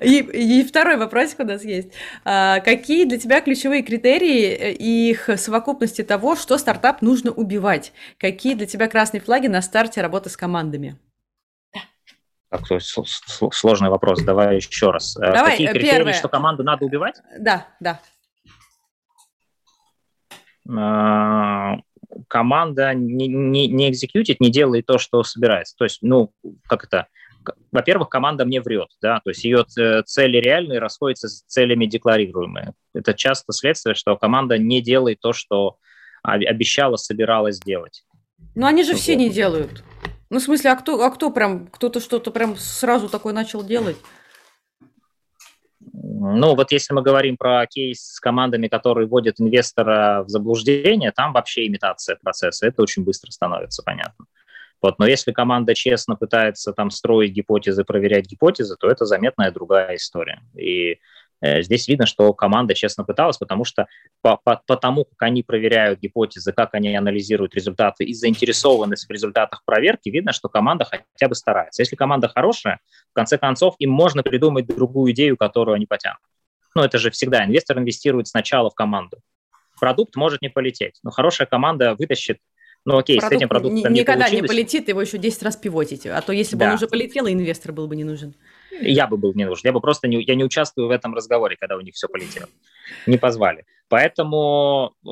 И, 0.00 0.18
и 0.18 0.64
второй 0.64 0.96
вопросик 0.96 1.40
у 1.40 1.44
нас 1.44 1.64
есть. 1.64 1.88
А, 2.24 2.60
какие 2.60 3.06
для 3.06 3.18
тебя 3.18 3.40
ключевые 3.40 3.82
критерии 3.82 4.46
э, 4.46 4.72
их 4.72 5.30
совокупности 5.36 6.02
того, 6.02 6.36
что 6.36 6.58
стартап 6.58 7.02
нужно 7.02 7.32
убивать? 7.32 7.92
Какие 8.18 8.54
для 8.54 8.66
тебя 8.66 8.88
красные 8.88 9.20
флаги 9.20 9.46
на 9.46 9.62
старте 9.62 10.00
работы 10.00 10.30
с 10.30 10.36
командами? 10.36 10.96
Такой 12.58 12.80
сложный 12.80 13.88
вопрос. 13.88 14.22
Давай 14.22 14.56
еще 14.56 14.90
раз. 14.90 15.16
Э, 15.16 15.32
Давай, 15.32 15.52
Какие 15.52 15.68
критерии, 15.68 15.90
первое. 15.90 16.12
что 16.12 16.28
команду 16.28 16.62
надо 16.62 16.84
убивать? 16.84 17.20
Да, 17.38 17.66
да. 17.80 18.00
А, 20.68 21.76
команда 22.28 22.94
не, 22.94 23.28
не, 23.28 23.68
не 23.68 23.90
экзекьютит, 23.90 24.40
не 24.40 24.50
делает 24.50 24.86
то, 24.86 24.98
что 24.98 25.22
собирается. 25.22 25.74
То 25.76 25.84
есть, 25.84 25.98
ну, 26.02 26.32
как 26.66 26.84
это? 26.84 27.08
Во-первых, 27.72 28.08
команда 28.08 28.46
мне 28.46 28.62
врет, 28.62 28.88
да, 29.02 29.20
то 29.22 29.28
есть 29.28 29.44
ее 29.44 29.64
цели 29.66 30.38
реальные 30.38 30.78
расходятся 30.78 31.28
с 31.28 31.42
целями 31.42 31.84
декларируемые. 31.84 32.72
Это 32.94 33.12
часто 33.12 33.52
следствие, 33.52 33.94
что 33.94 34.16
команда 34.16 34.56
не 34.56 34.80
делает 34.80 35.20
то, 35.20 35.34
что 35.34 35.76
обещала, 36.22 36.96
собиралась 36.96 37.60
делать. 37.60 38.04
Но 38.54 38.66
они 38.66 38.82
же 38.82 38.92
вот. 38.92 39.00
все 39.00 39.14
не 39.14 39.28
делают. 39.28 39.84
Ну, 40.34 40.40
в 40.40 40.42
смысле, 40.42 40.72
а 40.72 40.74
кто, 40.74 41.00
а 41.00 41.10
кто 41.12 41.30
прям, 41.30 41.68
кто-то 41.68 42.00
что-то 42.00 42.32
прям 42.32 42.56
сразу 42.56 43.08
такое 43.08 43.32
начал 43.32 43.62
делать? 43.62 43.96
Ну, 45.92 46.56
вот 46.56 46.72
если 46.72 46.92
мы 46.92 47.02
говорим 47.02 47.36
про 47.36 47.64
кейс 47.68 48.14
с 48.14 48.18
командами, 48.18 48.66
которые 48.66 49.06
вводят 49.06 49.40
инвестора 49.40 50.24
в 50.24 50.28
заблуждение, 50.28 51.12
там 51.12 51.32
вообще 51.32 51.68
имитация 51.68 52.16
процесса, 52.16 52.66
это 52.66 52.82
очень 52.82 53.04
быстро 53.04 53.30
становится 53.30 53.84
понятно. 53.84 54.26
Вот, 54.82 54.98
но 54.98 55.06
если 55.06 55.30
команда 55.30 55.72
честно 55.72 56.16
пытается 56.16 56.72
там 56.72 56.90
строить 56.90 57.30
гипотезы, 57.30 57.84
проверять 57.84 58.26
гипотезы, 58.26 58.74
то 58.74 58.90
это 58.90 59.04
заметная 59.04 59.52
другая 59.52 59.94
история. 59.94 60.42
И 60.58 60.98
здесь 61.42 61.88
видно, 61.88 62.06
что 62.06 62.32
команда 62.32 62.74
честно 62.74 63.04
пыталась, 63.04 63.38
потому 63.38 63.64
что 63.64 63.86
по, 64.22 64.36
по, 64.36 64.62
по 64.66 64.76
тому, 64.76 65.04
как 65.04 65.22
они 65.22 65.42
проверяют 65.42 66.00
гипотезы, 66.00 66.52
как 66.52 66.74
они 66.74 66.94
анализируют 66.96 67.54
результаты 67.54 68.04
и 68.04 68.14
заинтересованность 68.14 69.06
в 69.06 69.10
результатах 69.10 69.62
проверки, 69.64 70.08
видно, 70.08 70.32
что 70.32 70.48
команда 70.48 70.84
хотя 70.84 71.28
бы 71.28 71.34
старается. 71.34 71.82
Если 71.82 71.96
команда 71.96 72.28
хорошая, 72.28 72.80
в 73.10 73.14
конце 73.14 73.38
концов, 73.38 73.74
им 73.78 73.90
можно 73.90 74.22
придумать 74.22 74.66
другую 74.66 75.12
идею, 75.12 75.36
которую 75.36 75.74
они 75.74 75.86
потянут. 75.86 76.20
Ну, 76.74 76.82
это 76.82 76.98
же 76.98 77.10
всегда 77.10 77.44
инвестор 77.44 77.78
инвестирует 77.78 78.26
сначала 78.26 78.70
в 78.70 78.74
команду. 78.74 79.18
Продукт 79.80 80.16
может 80.16 80.42
не 80.42 80.48
полететь, 80.48 80.98
но 81.02 81.10
хорошая 81.10 81.46
команда 81.46 81.94
вытащит 81.94 82.38
ну 82.84 82.98
окей, 82.98 83.18
Продукт 83.18 83.34
с 83.34 83.36
этим 83.36 83.48
продуктом 83.48 83.92
не 83.92 84.00
Никогда 84.00 84.28
не 84.28 84.42
полетит, 84.42 84.88
его 84.88 85.00
еще 85.00 85.18
10 85.18 85.42
раз 85.42 85.56
пивотить. 85.56 86.06
А 86.06 86.20
то 86.20 86.32
если 86.32 86.56
бы 86.56 86.60
да. 86.60 86.70
он 86.70 86.74
уже 86.74 86.86
полетел, 86.86 87.26
инвестор 87.26 87.72
был 87.72 87.86
бы 87.86 87.96
не 87.96 88.04
нужен. 88.04 88.34
Я 88.80 89.06
бы 89.06 89.16
был 89.16 89.32
не 89.34 89.44
нужен. 89.44 89.62
Я 89.64 89.72
бы 89.72 89.80
просто 89.80 90.08
не, 90.08 90.22
я 90.22 90.34
не 90.34 90.44
участвую 90.44 90.88
в 90.88 90.90
этом 90.90 91.14
разговоре, 91.14 91.56
когда 91.56 91.76
у 91.76 91.80
них 91.80 91.94
все 91.94 92.08
полетело. 92.08 92.48
Не 93.06 93.16
позвали. 93.16 93.64
Поэтому 93.88 94.94
э, 95.06 95.08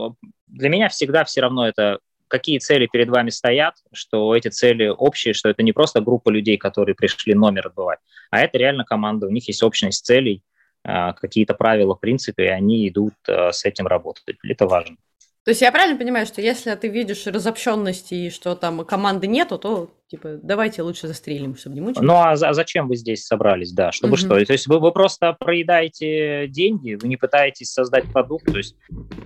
для 0.48 0.68
меня 0.68 0.88
всегда 0.88 1.24
все 1.24 1.40
равно 1.40 1.66
это 1.66 2.00
какие 2.28 2.58
цели 2.58 2.88
перед 2.90 3.10
вами 3.10 3.28
стоят, 3.28 3.74
что 3.92 4.34
эти 4.34 4.48
цели 4.48 4.88
общие, 4.88 5.34
что 5.34 5.50
это 5.50 5.62
не 5.62 5.72
просто 5.72 6.00
группа 6.00 6.30
людей, 6.30 6.56
которые 6.56 6.94
пришли 6.94 7.34
номер 7.34 7.66
отбывать, 7.66 7.98
а 8.30 8.40
это 8.40 8.56
реально 8.56 8.84
команда, 8.84 9.26
у 9.26 9.30
них 9.30 9.48
есть 9.48 9.62
общность 9.62 10.04
целей, 10.04 10.42
э, 10.84 11.12
какие-то 11.12 11.52
правила, 11.52 11.94
принципы, 11.94 12.44
и 12.44 12.46
они 12.46 12.88
идут 12.88 13.14
э, 13.28 13.52
с 13.52 13.66
этим 13.66 13.86
работать. 13.86 14.24
Это 14.42 14.66
важно. 14.66 14.96
То 15.44 15.50
есть 15.50 15.60
я 15.60 15.72
правильно 15.72 15.98
понимаю, 15.98 16.24
что 16.24 16.40
если 16.40 16.72
ты 16.76 16.86
видишь 16.86 17.26
разобщенность 17.26 18.12
и 18.12 18.30
что 18.30 18.54
там 18.54 18.84
команды 18.84 19.26
нету, 19.26 19.58
то 19.58 19.90
типа 20.06 20.38
давайте 20.40 20.82
лучше 20.82 21.08
застрелим, 21.08 21.56
чтобы 21.56 21.74
не 21.74 21.80
мучить. 21.80 22.00
Ну 22.00 22.14
а, 22.14 22.32
а 22.32 22.54
зачем 22.54 22.86
вы 22.86 22.94
здесь 22.94 23.26
собрались, 23.26 23.72
да? 23.72 23.90
Чтобы 23.90 24.12
угу. 24.12 24.18
что? 24.18 24.44
То 24.44 24.52
есть 24.52 24.68
вы, 24.68 24.78
вы 24.78 24.92
просто 24.92 25.32
проедаете 25.32 26.46
деньги, 26.46 26.94
вы 26.94 27.08
не 27.08 27.16
пытаетесь 27.16 27.72
создать 27.72 28.04
продукт. 28.12 28.46
То 28.46 28.58
есть, 28.58 28.76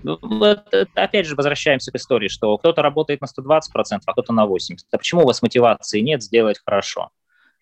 ну, 0.05 0.19
вот, 0.23 0.73
опять 0.95 1.27
же, 1.27 1.35
возвращаемся 1.37 1.93
к 1.93 1.97
истории, 1.97 2.29
что 2.29 2.57
кто-то 2.57 2.81
работает 2.81 3.21
на 3.21 3.27
120%, 3.27 3.61
а 4.07 4.13
кто-то 4.13 4.33
на 4.33 4.47
80%. 4.47 4.77
А 4.93 4.97
почему 4.97 5.23
у 5.23 5.27
вас 5.27 5.43
мотивации 5.43 6.01
нет 6.01 6.23
сделать 6.23 6.61
хорошо? 6.65 7.11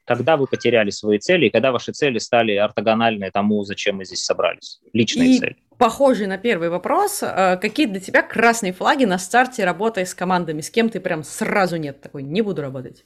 когда 0.06 0.36
вы 0.36 0.46
потеряли 0.46 0.90
свои 0.90 1.18
цели 1.18 1.46
и 1.46 1.50
когда 1.50 1.72
ваши 1.72 1.92
цели 1.92 2.18
стали 2.18 2.52
ортогональны 2.56 3.30
тому, 3.30 3.64
зачем 3.64 3.96
мы 3.96 4.04
здесь 4.04 4.22
собрались, 4.22 4.80
личные 4.92 5.30
и 5.30 5.38
цели 5.38 5.56
похожий 5.78 6.26
на 6.26 6.38
первый 6.38 6.68
вопрос. 6.68 7.22
Э, 7.22 7.56
какие 7.56 7.86
для 7.86 8.00
тебя 8.00 8.22
красные 8.22 8.72
флаги 8.72 9.04
на 9.04 9.18
старте 9.18 9.64
работы 9.64 10.04
с 10.04 10.14
командами? 10.14 10.60
С 10.60 10.70
кем 10.70 10.88
ты 10.88 11.00
прям 11.00 11.22
сразу 11.22 11.76
нет 11.76 12.00
такой, 12.00 12.22
не 12.22 12.42
буду 12.42 12.62
работать? 12.62 13.04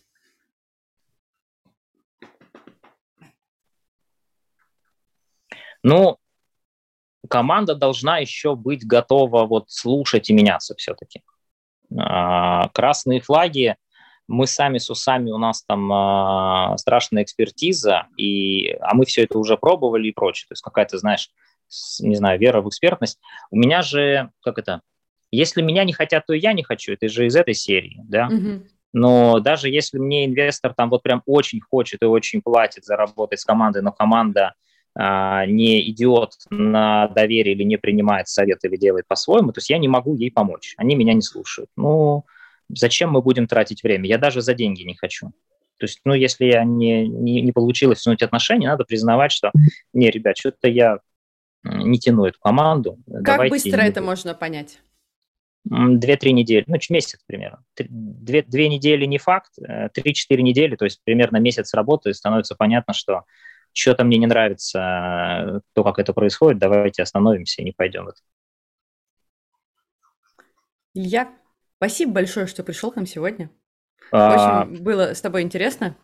Ну, 5.82 6.18
команда 7.28 7.74
должна 7.74 8.18
еще 8.18 8.56
быть 8.56 8.86
готова 8.86 9.46
вот 9.46 9.70
слушать 9.70 10.28
и 10.30 10.34
меняться 10.34 10.74
все-таки. 10.76 11.22
А, 11.96 12.68
красные 12.68 13.20
флаги, 13.20 13.76
мы 14.26 14.46
сами 14.46 14.78
с 14.78 14.90
усами, 14.90 15.30
у 15.30 15.38
нас 15.38 15.62
там 15.62 15.90
а, 15.92 16.76
страшная 16.76 17.22
экспертиза, 17.22 18.08
и, 18.16 18.72
а 18.80 18.94
мы 18.94 19.06
все 19.06 19.24
это 19.24 19.38
уже 19.38 19.56
пробовали 19.56 20.08
и 20.08 20.12
прочее. 20.12 20.46
То 20.48 20.52
есть 20.52 20.62
какая-то, 20.62 20.98
знаешь, 20.98 21.30
не 22.00 22.16
знаю, 22.16 22.38
вера 22.38 22.60
в 22.60 22.68
экспертность. 22.68 23.18
У 23.50 23.56
меня 23.56 23.82
же, 23.82 24.30
как 24.42 24.58
это, 24.58 24.82
если 25.30 25.62
меня 25.62 25.84
не 25.84 25.92
хотят, 25.92 26.26
то 26.26 26.32
и 26.32 26.40
я 26.40 26.52
не 26.52 26.62
хочу. 26.62 26.92
Это 26.92 27.08
же 27.08 27.26
из 27.26 27.36
этой 27.36 27.54
серии, 27.54 28.00
да. 28.04 28.28
Угу. 28.28 28.62
Но 28.94 29.40
даже 29.40 29.68
если 29.68 29.98
мне 29.98 30.24
инвестор 30.24 30.74
там 30.74 30.88
вот 30.90 31.02
прям 31.02 31.22
очень 31.26 31.60
хочет 31.60 32.02
и 32.02 32.06
очень 32.06 32.40
платит 32.40 32.84
заработать 32.84 33.40
с 33.40 33.44
командой, 33.44 33.82
но 33.82 33.92
команда 33.92 34.54
а, 34.94 35.44
не 35.46 35.88
идет 35.90 36.32
на 36.50 37.08
доверие 37.08 37.54
или 37.54 37.64
не 37.64 37.76
принимает 37.76 38.28
совет 38.28 38.64
или 38.64 38.76
делает 38.76 39.06
по-своему, 39.06 39.52
то 39.52 39.58
есть 39.58 39.70
я 39.70 39.78
не 39.78 39.88
могу 39.88 40.14
ей 40.16 40.30
помочь. 40.30 40.74
Они 40.78 40.94
меня 40.96 41.12
не 41.12 41.22
слушают. 41.22 41.68
Ну, 41.76 42.24
зачем 42.68 43.10
мы 43.10 43.20
будем 43.20 43.46
тратить 43.46 43.82
время? 43.82 44.08
Я 44.08 44.18
даже 44.18 44.40
за 44.40 44.54
деньги 44.54 44.82
не 44.82 44.94
хочу. 44.94 45.28
То 45.78 45.84
есть, 45.84 46.00
ну, 46.04 46.14
если 46.14 46.46
я 46.46 46.64
не, 46.64 47.06
не, 47.06 47.40
не 47.40 47.52
получилось 47.52 48.02
тянуть 48.02 48.22
отношения, 48.22 48.68
надо 48.68 48.84
признавать, 48.84 49.30
что, 49.30 49.52
не, 49.92 50.10
ребят, 50.10 50.36
что-то 50.36 50.66
я 50.66 50.98
не 51.62 51.98
тяну 51.98 52.24
эту 52.24 52.38
команду. 52.40 52.98
Как 53.06 53.22
Давайте 53.22 53.50
быстро 53.50 53.80
это 53.80 54.00
можно 54.00 54.34
понять? 54.34 54.80
Две-три 55.64 56.32
недели, 56.32 56.64
ну, 56.66 56.76
месяц 56.88 57.20
примерно. 57.26 57.62
Две, 57.76 58.42
две 58.42 58.68
недели 58.68 59.04
не 59.04 59.18
факт, 59.18 59.52
э, 59.59 59.90
три-четыре 59.90 60.42
недели, 60.42 60.76
то 60.76 60.86
есть 60.86 61.00
примерно 61.04 61.36
месяц 61.38 61.74
работы, 61.74 62.14
становится 62.14 62.54
понятно, 62.54 62.94
что 62.94 63.24
что-то 63.72 64.04
мне 64.04 64.16
не 64.16 64.26
нравится, 64.26 64.78
э, 64.78 65.61
то, 65.74 65.84
как 65.84 65.98
это 65.98 66.14
происходит, 66.14 66.59
давайте 66.59 67.02
остановимся 67.02 67.61
и 67.61 67.66
не 67.66 67.72
пойдем 67.72 68.06
в 68.06 68.09
это. 68.09 68.20
Илья, 70.94 71.28
спасибо 71.76 72.12
большое, 72.12 72.46
что 72.46 72.62
пришел 72.62 72.90
к 72.90 72.96
нам 72.96 73.04
сегодня. 73.06 73.50
А... 74.11 74.62
Очень 74.62 74.82
было 74.82 75.12
с 75.12 75.20
тобой 75.20 75.42
интересно. 75.42 75.96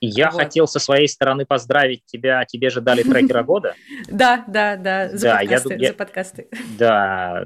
Я 0.00 0.30
вот. 0.30 0.40
хотел 0.40 0.66
со 0.66 0.80
своей 0.80 1.06
стороны 1.06 1.46
поздравить 1.46 2.04
тебя, 2.06 2.44
тебе 2.44 2.70
же 2.70 2.80
дали 2.80 3.02
трекера 3.02 3.42
года. 3.44 3.74
Да, 4.08 4.44
да, 4.48 4.76
да, 4.76 5.08
за, 5.10 5.28
да, 5.28 5.38
подкасты, 5.38 5.76
я, 5.78 5.88
за 5.88 5.94
подкасты. 5.94 6.48
Да, 6.76 7.44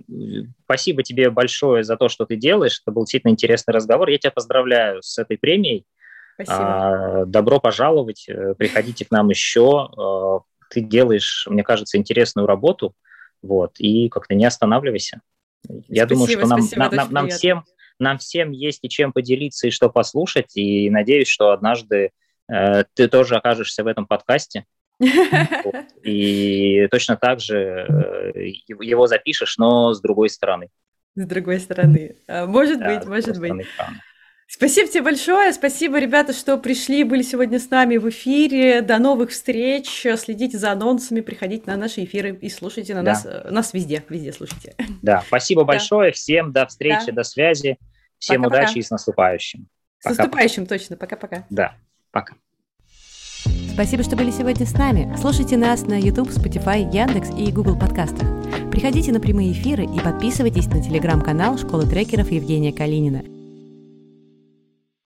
спасибо 0.64 1.03
тебе 1.03 1.30
большое 1.30 1.84
за 1.84 1.97
то, 1.97 2.09
что 2.09 2.24
ты 2.24 2.37
делаешь, 2.37 2.80
это 2.82 2.93
был 2.93 3.03
действительно 3.03 3.32
интересный 3.32 3.72
разговор. 3.72 4.09
Я 4.09 4.18
тебя 4.18 4.30
поздравляю 4.30 5.03
с 5.03 5.18
этой 5.18 5.37
премией. 5.37 5.84
Спасибо. 6.34 7.22
А, 7.22 7.24
добро 7.26 7.61
пожаловать, 7.61 8.26
э, 8.28 8.55
приходите 8.55 9.05
к 9.05 9.11
нам 9.11 9.28
еще. 9.28 9.91
А, 9.97 10.41
ты 10.70 10.80
делаешь, 10.80 11.47
мне 11.51 11.62
кажется, 11.62 11.99
интересную 11.99 12.47
работу, 12.47 12.95
вот, 13.43 13.72
и 13.78 14.09
как-то 14.09 14.34
не 14.34 14.45
останавливайся. 14.45 15.20
Я 15.68 16.07
спасибо, 16.07 16.09
думаю, 16.09 16.28
что 16.28 16.47
нам, 16.47 16.61
нам, 16.76 16.95
нам, 16.95 17.12
нам 17.12 17.28
всем 17.28 17.64
нам 17.99 18.18
всем 18.18 18.51
есть 18.51 18.80
и 18.82 18.91
чем 18.91 19.11
поделиться, 19.11 19.66
и 19.68 19.70
что 19.70 19.89
послушать, 19.89 20.55
и 20.55 20.91
надеюсь, 20.91 21.28
что 21.28 21.53
однажды 21.53 21.97
Э, 22.07 22.09
ты 22.49 23.09
тоже 23.09 23.36
окажешься 23.36 23.84
в 23.84 23.86
этом 23.86 24.07
подкасте. 24.07 24.64
И 26.03 26.86
точно 26.90 27.16
так 27.16 27.40
же 27.40 27.57
э, 28.34 28.49
его 28.80 29.07
запишешь, 29.07 29.59
но 29.59 29.92
с 29.92 30.01
другой 30.01 30.30
стороны. 30.30 30.68
С 31.14 31.26
другой 31.26 31.61
стороны. 31.61 32.16
А, 32.26 32.47
может 32.47 32.78
да, 32.78 32.99
быть, 32.99 33.07
может 33.07 33.38
быть. 33.38 33.66
Спасибо 34.49 34.88
тебе 34.88 35.03
большое. 35.03 35.53
Спасибо, 35.53 35.99
ребята, 35.99 36.32
что 36.32 36.57
пришли, 36.57 37.03
были 37.03 37.22
сегодня 37.22 37.59
с 37.59 37.68
нами 37.68 37.97
в 37.97 38.09
эфире. 38.09 38.80
До 38.80 38.99
новых 38.99 39.30
встреч. 39.30 40.07
Следите 40.16 40.57
за 40.57 40.72
анонсами, 40.72 41.20
приходите 41.20 41.64
на 41.66 41.76
наши 41.76 42.05
эфиры 42.05 42.34
и 42.34 42.49
слушайте 42.49 42.94
на 42.94 43.03
да. 43.03 43.11
нас, 43.12 43.26
э, 43.26 43.51
нас 43.51 43.74
везде, 43.74 44.05
везде 44.09 44.32
слушайте. 44.32 44.76
Да, 45.03 45.22
спасибо 45.26 45.62
да. 45.62 45.66
большое. 45.66 46.12
Всем 46.12 46.53
до 46.53 46.66
встречи, 46.66 47.07
да. 47.07 47.12
до 47.12 47.22
связи. 47.24 47.76
Всем 48.18 48.42
Пока-пока. 48.42 48.64
удачи 48.64 48.78
и 48.78 48.82
с 48.82 48.90
наступающим. 48.90 49.68
С 49.99 50.05
наступающим, 50.05 50.66
точно. 50.66 50.97
Пока-пока. 50.97 51.44
Да. 51.51 51.74
Пока. 52.16 52.34
Спасибо, 53.74 54.02
что 54.02 54.16
были 54.16 54.30
сегодня 54.30 54.64
с 54.64 54.72
нами. 54.72 55.14
Слушайте 55.20 55.58
нас 55.58 55.82
на 55.82 56.00
YouTube, 56.00 56.30
Spotify, 56.30 56.90
Яндекс 56.90 57.28
и 57.36 57.52
Google 57.52 57.78
подкастах. 57.78 58.26
Приходите 58.70 59.12
на 59.12 59.20
прямые 59.20 59.52
эфиры 59.52 59.84
и 59.84 60.00
подписывайтесь 60.00 60.66
на 60.68 60.82
телеграм-канал 60.82 61.58
Школы 61.58 61.84
трекеров 61.86 62.30
Евгения 62.30 62.72
Калинина– 62.72 63.22